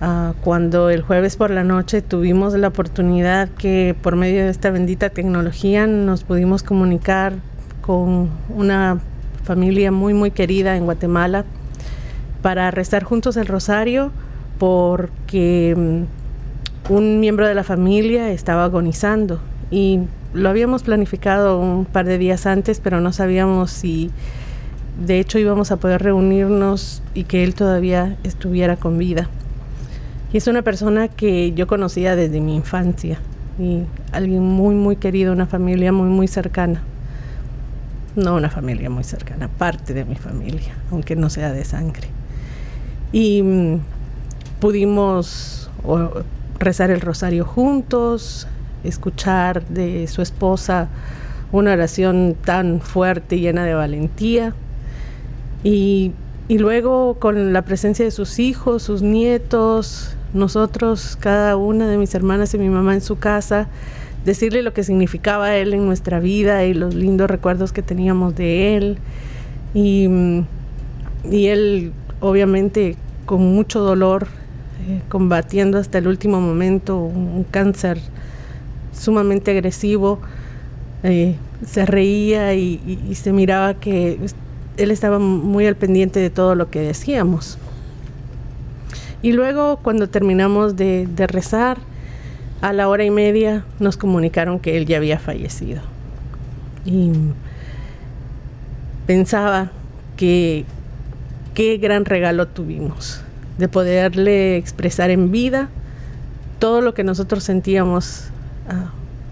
Ah, 0.00 0.34
cuando 0.42 0.90
el 0.90 1.02
jueves 1.02 1.36
por 1.36 1.50
la 1.50 1.62
noche 1.62 2.02
tuvimos 2.02 2.54
la 2.54 2.66
oportunidad 2.66 3.48
que 3.50 3.94
por 4.02 4.16
medio 4.16 4.42
de 4.42 4.50
esta 4.50 4.70
bendita 4.70 5.10
tecnología 5.10 5.86
nos 5.86 6.24
pudimos 6.24 6.64
comunicar 6.64 7.34
con 7.80 8.30
una 8.48 8.98
familia 9.44 9.92
muy 9.92 10.12
muy 10.12 10.32
querida 10.32 10.76
en 10.76 10.84
Guatemala 10.84 11.44
para 12.42 12.72
rezar 12.72 13.04
juntos 13.04 13.36
el 13.36 13.46
rosario 13.46 14.10
porque 14.58 15.74
mm, 15.76 16.92
un 16.92 17.20
miembro 17.20 17.46
de 17.46 17.54
la 17.54 17.64
familia 17.64 18.30
estaba 18.30 18.64
agonizando 18.64 19.40
y 19.70 20.00
lo 20.34 20.48
habíamos 20.48 20.82
planificado 20.82 21.58
un 21.58 21.84
par 21.84 22.06
de 22.06 22.18
días 22.18 22.46
antes, 22.46 22.80
pero 22.80 23.00
no 23.00 23.12
sabíamos 23.12 23.70
si 23.70 24.10
de 25.04 25.18
hecho 25.18 25.38
íbamos 25.38 25.70
a 25.70 25.76
poder 25.76 26.02
reunirnos 26.02 27.02
y 27.14 27.24
que 27.24 27.44
él 27.44 27.54
todavía 27.54 28.16
estuviera 28.24 28.76
con 28.76 28.98
vida. 28.98 29.28
Y 30.32 30.36
es 30.36 30.46
una 30.48 30.62
persona 30.62 31.08
que 31.08 31.52
yo 31.52 31.66
conocía 31.66 32.16
desde 32.16 32.40
mi 32.40 32.56
infancia 32.56 33.18
y 33.58 33.82
alguien 34.12 34.42
muy, 34.42 34.74
muy 34.74 34.96
querido, 34.96 35.32
una 35.32 35.46
familia 35.46 35.92
muy, 35.92 36.08
muy 36.08 36.26
cercana. 36.26 36.82
No 38.16 38.34
una 38.34 38.50
familia 38.50 38.90
muy 38.90 39.04
cercana, 39.04 39.48
parte 39.48 39.94
de 39.94 40.04
mi 40.04 40.16
familia, 40.16 40.74
aunque 40.90 41.16
no 41.16 41.30
sea 41.30 41.52
de 41.52 41.64
sangre. 41.64 42.08
Y 43.12 43.42
mm, 43.42 43.78
pudimos 44.64 45.68
rezar 46.58 46.90
el 46.90 47.02
rosario 47.02 47.44
juntos, 47.44 48.48
escuchar 48.82 49.62
de 49.66 50.06
su 50.06 50.22
esposa 50.22 50.88
una 51.52 51.74
oración 51.74 52.34
tan 52.46 52.80
fuerte 52.80 53.36
y 53.36 53.40
llena 53.40 53.66
de 53.66 53.74
valentía. 53.74 54.54
Y, 55.64 56.12
luego 56.48 57.18
con 57.18 57.52
la 57.52 57.60
presencia 57.60 58.06
de 58.06 58.10
sus 58.10 58.38
hijos, 58.38 58.82
sus 58.82 59.02
nietos, 59.02 60.16
nosotros, 60.32 61.18
cada 61.20 61.56
una 61.56 61.86
de 61.86 61.98
mis 61.98 62.14
hermanas 62.14 62.54
y 62.54 62.58
mi 62.58 62.70
mamá 62.70 62.94
en 62.94 63.02
su 63.02 63.18
casa, 63.18 63.68
decirle 64.24 64.62
lo 64.62 64.72
que 64.72 64.82
significaba 64.82 65.54
él 65.56 65.74
en 65.74 65.84
nuestra 65.84 66.20
vida 66.20 66.64
y 66.64 66.72
los 66.72 66.94
lindos 66.94 67.28
recuerdos 67.28 67.70
que 67.72 67.82
teníamos 67.82 68.34
de 68.34 68.78
él. 68.78 68.98
Y 69.74 70.08
él, 71.30 71.92
obviamente, 72.20 72.96
con 73.26 73.42
mucho 73.54 73.80
dolor, 73.80 74.26
eh, 74.86 75.00
combatiendo 75.08 75.78
hasta 75.78 75.96
el 75.96 76.06
último 76.06 76.42
momento 76.42 76.98
un, 76.98 77.46
cáncer 77.50 77.98
sumamente 78.92 79.52
agresivo, 79.52 80.20
eh, 81.02 81.36
se 81.66 81.86
reía 81.86 82.52
y, 82.52 83.14
se 83.14 83.32
miraba 83.32 83.74
que 83.74 84.18
él 84.76 84.90
estaba 84.90 85.18
muy 85.18 85.66
al 85.66 85.76
pendiente 85.76 86.20
de 86.20 86.28
todo 86.28 86.54
lo 86.54 86.70
que 86.70 86.80
decíamos. 86.80 87.56
Y 89.22 89.32
luego 89.32 89.78
cuando 89.78 90.10
terminamos 90.10 90.76
de, 90.76 91.06
de 91.06 91.26
rezar, 91.26 91.78
a 92.60 92.74
la 92.74 92.88
hora 92.88 93.04
y 93.04 93.10
media 93.10 93.64
nos 93.78 93.96
comunicaron 93.96 94.58
que 94.58 94.76
él 94.76 94.84
ya 94.84 94.98
había 94.98 95.18
fallecido. 95.18 95.80
Y 96.84 97.10
pensaba 99.06 99.70
que 100.18 100.66
qué 101.54 101.78
gran 101.78 102.04
regalo 102.04 102.48
tuvimos 102.48 103.23
de 103.58 103.68
poderle 103.68 104.56
expresar 104.56 105.10
en 105.10 105.30
vida 105.30 105.68
todo 106.58 106.80
lo 106.80 106.94
que 106.94 107.04
nosotros 107.04 107.44
sentíamos 107.44 108.24
ah, 108.68 108.90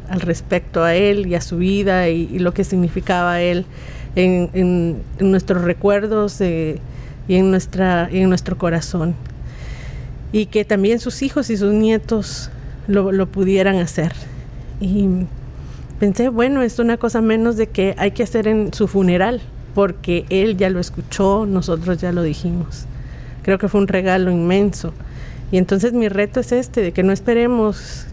al 0.09 0.21
respecto 0.21 0.85
a 0.85 0.95
él 0.95 1.27
y 1.27 1.35
a 1.35 1.41
su 1.41 1.57
vida 1.57 2.09
y, 2.09 2.39
lo 2.39 2.53
que 2.53 2.65
significaba 2.65 3.41
él 3.41 3.65
en, 4.15 5.03
nuestros 5.19 5.63
recuerdos 5.63 6.41
y, 6.41 6.79
en 7.29 7.51
nuestra, 7.51 8.09
en 8.11 8.29
nuestro 8.29 8.59
corazón. 8.59 9.15
Y 10.33 10.47
que 10.47 10.65
también 10.65 10.99
sus 10.99 11.23
hijos 11.23 11.51
y 11.51 11.57
sus 11.57 11.73
nietos 11.73 12.51
lo, 12.87 13.27
pudieran 13.27 13.77
hacer. 13.77 14.13
Y 14.81 15.09
pensé, 15.99 16.29
bueno, 16.29 16.63
es 16.63 16.79
una 16.79 16.97
cosa 16.97 17.21
menos 17.21 17.57
de 17.57 17.69
que 17.69 17.95
hay 17.97 18.11
que 18.11 18.23
hacer 18.23 18.49
en 18.49 18.75
su 18.75 18.89
funeral, 18.89 19.41
porque 19.75 20.27
él 20.29 20.57
ya 20.57 20.69
lo 20.69 20.81
escuchó, 20.81 21.47
nosotros 21.47 21.99
ya 21.99 22.13
lo 22.13 22.23
dijimos. 22.23 22.87
Creo 23.43 23.59
que 23.59 23.69
fue 23.69 23.81
un 23.81 23.89
regalo 23.89 24.31
inmenso. 24.31 24.93
Y 25.51 25.59
entonces 25.59 25.93
mi 25.93 26.09
reto 26.09 26.41
es 26.41 26.53
este, 26.53 26.81
de 26.81 26.93
que 26.93 27.03
no 27.03 27.13
esperemos 27.13 28.07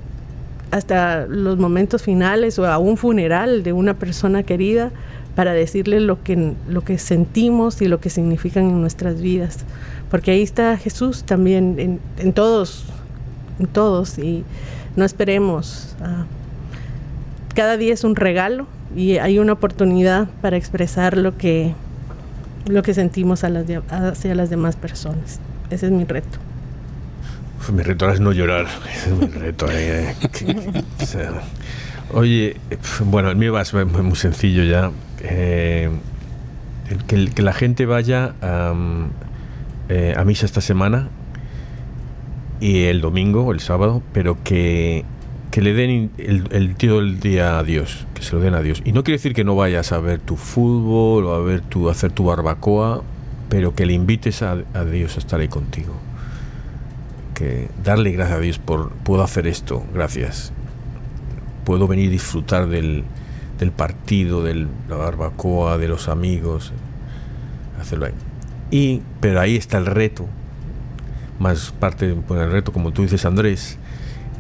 hasta 0.72 1.26
los 1.26 1.58
momentos 1.58 2.04
finales 2.04 2.60
o 2.60 2.68
a 2.68 2.78
un 2.78 2.98
funeral 2.98 3.64
de 3.64 3.74
una 3.74 3.96
persona 3.96 4.44
querida 4.44 4.92
para 5.36 5.54
decirle 5.54 6.00
lo 6.00 6.22
que, 6.22 6.54
lo 6.68 6.82
que 6.82 6.98
sentimos 6.98 7.82
y 7.82 7.88
lo 7.88 8.00
que 8.00 8.10
significan 8.10 8.66
en 8.66 8.82
nuestras 8.82 9.22
vidas. 9.22 9.60
Porque 10.12 10.32
ahí 10.32 10.42
está 10.42 10.78
Jesús 10.78 11.24
también 11.24 11.80
en, 11.80 12.00
en 12.18 12.34
todos 12.34 12.86
todos 13.68 14.18
y 14.18 14.44
no 14.96 15.06
esperemos. 15.06 15.96
Ah, 16.02 16.26
cada 17.56 17.78
día 17.78 17.94
es 17.94 18.04
un 18.04 18.16
regalo 18.16 18.68
y 18.96 19.18
hay 19.18 19.40
una 19.40 19.54
oportunidad 19.54 20.28
para 20.42 20.58
expresar 20.58 21.18
lo 21.18 21.38
que, 21.38 21.74
lo 22.66 22.84
que 22.84 22.94
sentimos 22.94 23.44
a 23.44 23.50
las 23.50 23.66
hacia 23.90 24.36
las 24.36 24.50
demás 24.50 24.76
personas. 24.76 25.40
Ese 25.70 25.88
es 25.88 25.92
mi 25.92 26.04
reto. 26.04 26.40
mi 27.72 27.84
reto 27.84 28.10
es 28.10 28.20
no 28.20 28.32
llorar. 28.32 28.68
Ese 28.92 29.10
es 29.10 29.16
mi 29.18 29.28
reto. 29.28 29.68
Eh, 29.72 30.16
oye, 32.14 32.58
bueno, 33.06 33.30
el 33.30 33.36
mío 33.36 33.54
va 33.54 33.62
a 33.62 33.66
ser 33.66 33.86
muy 33.86 34.16
sencillo 34.16 34.64
ya. 34.64 34.92
Eh, 35.22 35.90
que, 37.08 37.42
la 37.42 37.54
gente 37.54 37.86
vaya 37.86 38.34
eh, 39.90 40.14
a 40.18 40.24
misa 40.26 40.46
esta 40.46 40.62
semana 40.62 41.10
y 42.60 42.84
el 42.86 43.02
domingo 43.02 43.46
o 43.46 43.52
el 43.52 43.60
sábado, 43.60 44.02
pero 44.14 44.38
que, 44.44 45.06
que 45.60 45.66
le 45.66 45.74
den 45.74 46.10
el, 46.18 46.48
el 46.52 46.76
tío 46.78 47.02
del 47.02 47.20
día 47.20 47.60
a 47.60 47.64
Dios, 47.66 48.08
que 48.14 48.22
se 48.22 48.34
lo 48.34 48.40
den 48.40 48.54
a 48.54 48.62
Dios. 48.62 48.82
Y 48.86 48.94
no 48.94 49.04
quiere 49.04 49.18
decir 49.18 49.34
que 49.34 49.44
no 49.44 49.58
vayas 49.58 49.92
a 49.92 50.00
ver 50.00 50.22
tu 50.22 50.38
fútbol 50.38 51.26
o 51.26 51.36
a 51.36 51.40
ver 51.40 51.60
tu, 51.60 51.90
hacer 51.90 52.14
tu 52.14 52.24
barbacoa, 52.24 53.04
pero 53.50 53.76
que 53.76 53.86
le 53.86 53.92
invites 53.92 54.42
a, 54.42 54.56
Dios 54.86 55.18
a 55.18 55.20
estar 55.20 55.42
ahí 55.42 55.50
contigo. 55.50 55.94
Que 57.34 57.68
darle 57.84 58.14
gracias 58.14 58.38
a 58.38 58.42
Dios 58.42 58.58
por 58.58 58.92
puedo 58.92 59.22
hacer 59.22 59.48
esto, 59.48 59.84
gracias. 59.94 60.54
Puedo 61.66 61.90
venir 61.90 62.08
a 62.08 62.12
disfrutar 62.12 62.70
del, 62.70 63.04
partido, 63.76 64.42
de 64.46 64.66
la 64.88 64.96
barbacoa, 64.96 65.78
de 65.78 65.90
los 65.90 66.08
amigos, 66.08 66.72
hacerlo 67.82 68.06
ahí. 68.06 68.14
Y, 68.72 69.02
pero 69.20 69.42
ahí 69.42 69.58
está 69.58 69.78
el 69.78 69.88
reto 69.88 70.26
más 71.38 71.72
parte 71.72 72.16
del 72.16 72.52
reto, 72.52 72.72
como 72.72 72.92
tú 72.92 73.02
dices, 73.02 73.26
Andrés, 73.26 73.78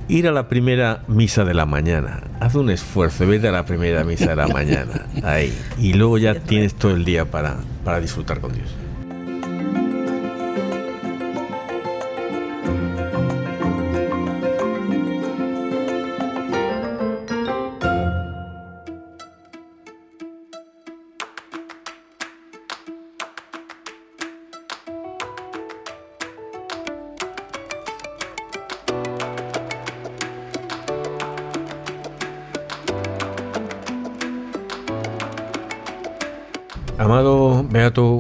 ir 0.09 0.27
a 0.27 0.31
la 0.31 0.49
primera 0.49 1.03
misa 1.07 1.45
de 1.45 1.53
la 1.53 1.65
mañana. 1.65 2.21
Haz 2.39 2.55
un 2.55 2.69
esfuerzo, 2.69 3.25
vete 3.27 3.47
a 3.47 3.51
la 3.51 3.65
primera 3.65 4.03
misa 4.03 4.29
de 4.31 4.35
la 4.35 4.47
mañana, 4.47 5.05
ahí. 5.23 5.57
Y 5.77 5.93
luego 5.93 6.17
ya 6.17 6.35
tienes 6.39 6.73
todo 6.75 6.91
el 6.91 7.05
día 7.05 7.25
para, 7.25 7.57
para 7.85 8.01
disfrutar 8.01 8.41
con 8.41 8.53
Dios. 8.53 8.69
Amado 36.99 37.63
Beato 37.63 38.19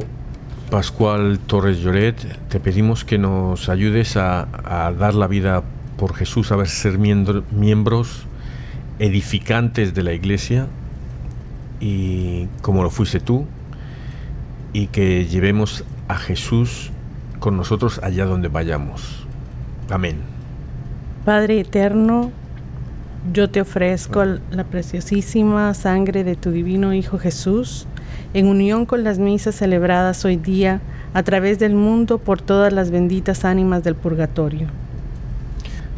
Pascual 0.71 1.37
Torres 1.39 1.79
Lloret, 1.79 2.15
te 2.47 2.61
pedimos 2.61 3.03
que 3.03 3.17
nos 3.17 3.67
ayudes 3.67 4.15
a, 4.15 4.47
dar 4.97 5.15
la 5.15 5.27
vida 5.27 5.63
por 5.97 6.13
Jesús, 6.15 6.53
a 6.53 6.55
ver 6.55 6.69
ser 6.69 6.97
miembros 6.97 8.25
edificantes 8.99 9.93
de 9.93 10.03
la 10.03 10.13
Iglesia 10.13 10.67
y 11.81 12.45
como 12.61 12.81
lo 12.81 12.89
fuiste 12.89 13.19
tú, 13.19 13.47
y 14.71 14.87
que 14.87 15.25
llevemos 15.25 15.83
a 16.07 16.15
Jesús 16.15 16.91
con 17.41 17.57
nosotros 17.57 17.99
allá 18.01 18.23
donde 18.23 18.47
vayamos. 18.47 19.27
Amén. 19.89 20.19
Padre 21.25 21.59
eterno, 21.59 22.31
yo 23.33 23.49
te 23.49 23.59
ofrezco 23.59 24.23
la 24.23 24.63
preciosísima 24.63 25.73
sangre 25.73 26.23
de 26.23 26.37
tu 26.37 26.51
divino 26.51 26.93
Hijo 26.93 27.19
Jesús, 27.19 27.85
en 28.33 28.47
unión 28.47 28.85
con 28.85 29.03
las 29.03 29.19
misas 29.19 29.55
celebradas 29.55 30.23
hoy 30.25 30.35
día 30.35 30.81
a 31.13 31.23
través 31.23 31.59
del 31.59 31.73
mundo 31.73 32.17
por 32.17 32.41
todas 32.41 32.71
las 32.71 32.91
benditas 32.91 33.45
ánimas 33.45 33.83
del 33.83 33.95
purgatorio. 33.95 34.67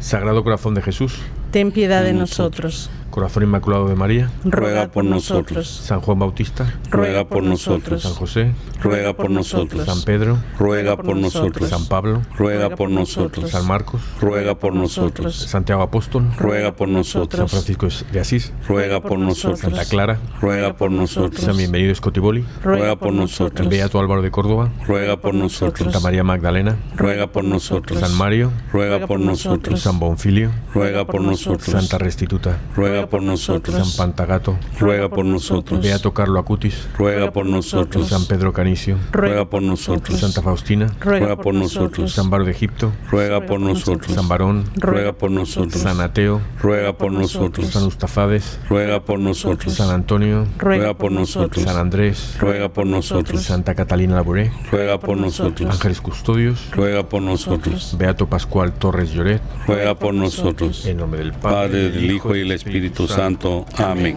Sagrado 0.00 0.42
Corazón 0.42 0.74
de 0.74 0.82
Jesús, 0.82 1.20
ten 1.50 1.70
piedad 1.70 2.02
de 2.02 2.12
nosotros. 2.12 2.90
Corazón 3.12 3.42
Inmaculado 3.42 3.88
de 3.88 3.94
María, 3.94 4.30
ruega 4.42 4.88
por 4.88 5.04
nosotros. 5.04 5.68
San 5.68 6.00
Juan 6.00 6.18
Bautista, 6.18 6.80
ruega 6.90 7.28
por 7.28 7.42
nosotros. 7.42 8.02
San 8.02 8.14
José, 8.14 8.52
ruega 8.82 9.12
por 9.12 9.30
nosotros. 9.30 9.84
San 9.84 10.02
Pedro, 10.02 10.38
ruega 10.58 10.96
por 10.96 11.14
nosotros. 11.16 11.68
San 11.68 11.86
Pablo, 11.86 12.22
ruega 12.36 12.70
por 12.70 12.88
nosotros. 12.88 13.50
San 13.50 13.66
Marcos, 13.66 14.00
ruega 14.18 14.54
por 14.58 14.74
nosotros. 14.74 15.36
Santiago 15.36 15.82
Apóstol, 15.82 16.24
ruega 16.38 16.74
por 16.74 16.88
nosotros. 16.88 17.38
San 17.38 17.48
Francisco 17.50 17.86
de 18.10 18.20
Asís, 18.20 18.52
ruega 18.66 19.02
por 19.02 19.18
nosotros. 19.18 19.60
Santa 19.60 19.84
Clara, 19.84 20.18
ruega 20.40 20.74
por 20.74 20.90
nosotros. 20.90 21.44
San 21.44 21.56
Bienvenido 21.56 21.94
Scotiboli, 21.94 22.46
ruega 22.64 22.96
por 22.96 23.12
nosotros. 23.12 23.68
Beato 23.68 24.00
Álvaro 24.00 24.22
de 24.22 24.30
Córdoba, 24.30 24.72
ruega 24.86 25.18
por 25.18 25.34
nosotros. 25.34 25.84
Santa 25.84 26.00
María 26.00 26.24
Magdalena, 26.24 26.78
ruega 26.96 27.26
por 27.26 27.44
nosotros. 27.44 28.00
San 28.00 28.16
Mario, 28.16 28.50
ruega 28.72 29.06
por 29.06 29.20
nosotros. 29.20 29.82
San 29.82 30.00
Bonfilio, 30.00 30.50
ruega 30.72 31.04
por 31.06 31.20
nosotros. 31.20 31.66
Santa 31.66 31.98
Restituta, 31.98 32.58
ruega 32.74 33.01
por 33.08 33.22
nosotros. 33.22 33.76
San 33.76 33.96
Pantagato, 33.96 34.58
ruega 34.78 35.08
por 35.08 35.24
nosotros. 35.24 35.80
Beato 35.80 36.12
Carlo 36.12 36.38
Acutis, 36.38 36.88
ruega 36.96 37.32
por 37.32 37.46
nosotros. 37.46 38.08
San 38.08 38.26
Pedro 38.26 38.52
Canicio, 38.52 38.98
ruega 39.10 39.48
por 39.48 39.62
nosotros. 39.62 40.20
Santa 40.20 40.42
Faustina, 40.42 40.92
ruega 41.00 41.36
por 41.36 41.54
nosotros. 41.54 42.12
San 42.12 42.30
Baro 42.30 42.44
de 42.44 42.52
Egipto, 42.52 42.92
ruega 43.10 43.44
por 43.46 43.60
nosotros. 43.60 44.14
San 44.14 44.28
Barón, 44.28 44.64
ruega 44.74 45.12
por 45.12 45.30
nosotros. 45.30 45.82
San 45.82 46.00
Ateo, 46.00 46.40
ruega 46.60 46.96
por 46.96 47.12
nosotros. 47.12 47.68
San 47.68 47.84
Ustafades, 47.84 48.58
ruega 48.68 49.04
por 49.04 49.18
nosotros. 49.18 49.74
San 49.74 49.90
Antonio, 49.90 50.46
ruega 50.58 50.94
por 50.94 51.12
nosotros. 51.12 51.64
San 51.64 51.76
Andrés, 51.76 52.36
ruega 52.38 52.72
por 52.72 52.86
nosotros. 52.86 53.42
Santa 53.42 53.74
Catalina 53.74 54.16
Labouré, 54.16 54.52
ruega 54.70 54.98
por 54.98 55.16
nosotros. 55.16 55.70
Ángeles 55.70 56.00
Custodios, 56.00 56.70
ruega 56.72 57.08
por 57.08 57.22
nosotros. 57.22 57.96
Beato 57.98 58.26
Pascual 58.26 58.72
Torres 58.74 59.12
Lloret, 59.12 59.42
ruega 59.66 59.94
por 59.94 60.14
nosotros. 60.14 60.86
En 60.86 60.98
nombre 60.98 61.20
del 61.20 61.32
Padre, 61.32 61.90
del 61.90 62.10
Hijo 62.10 62.34
y 62.34 62.40
del 62.40 62.52
Espíritu 62.52 62.91
Santo. 63.08 63.64
Amén. 63.76 64.16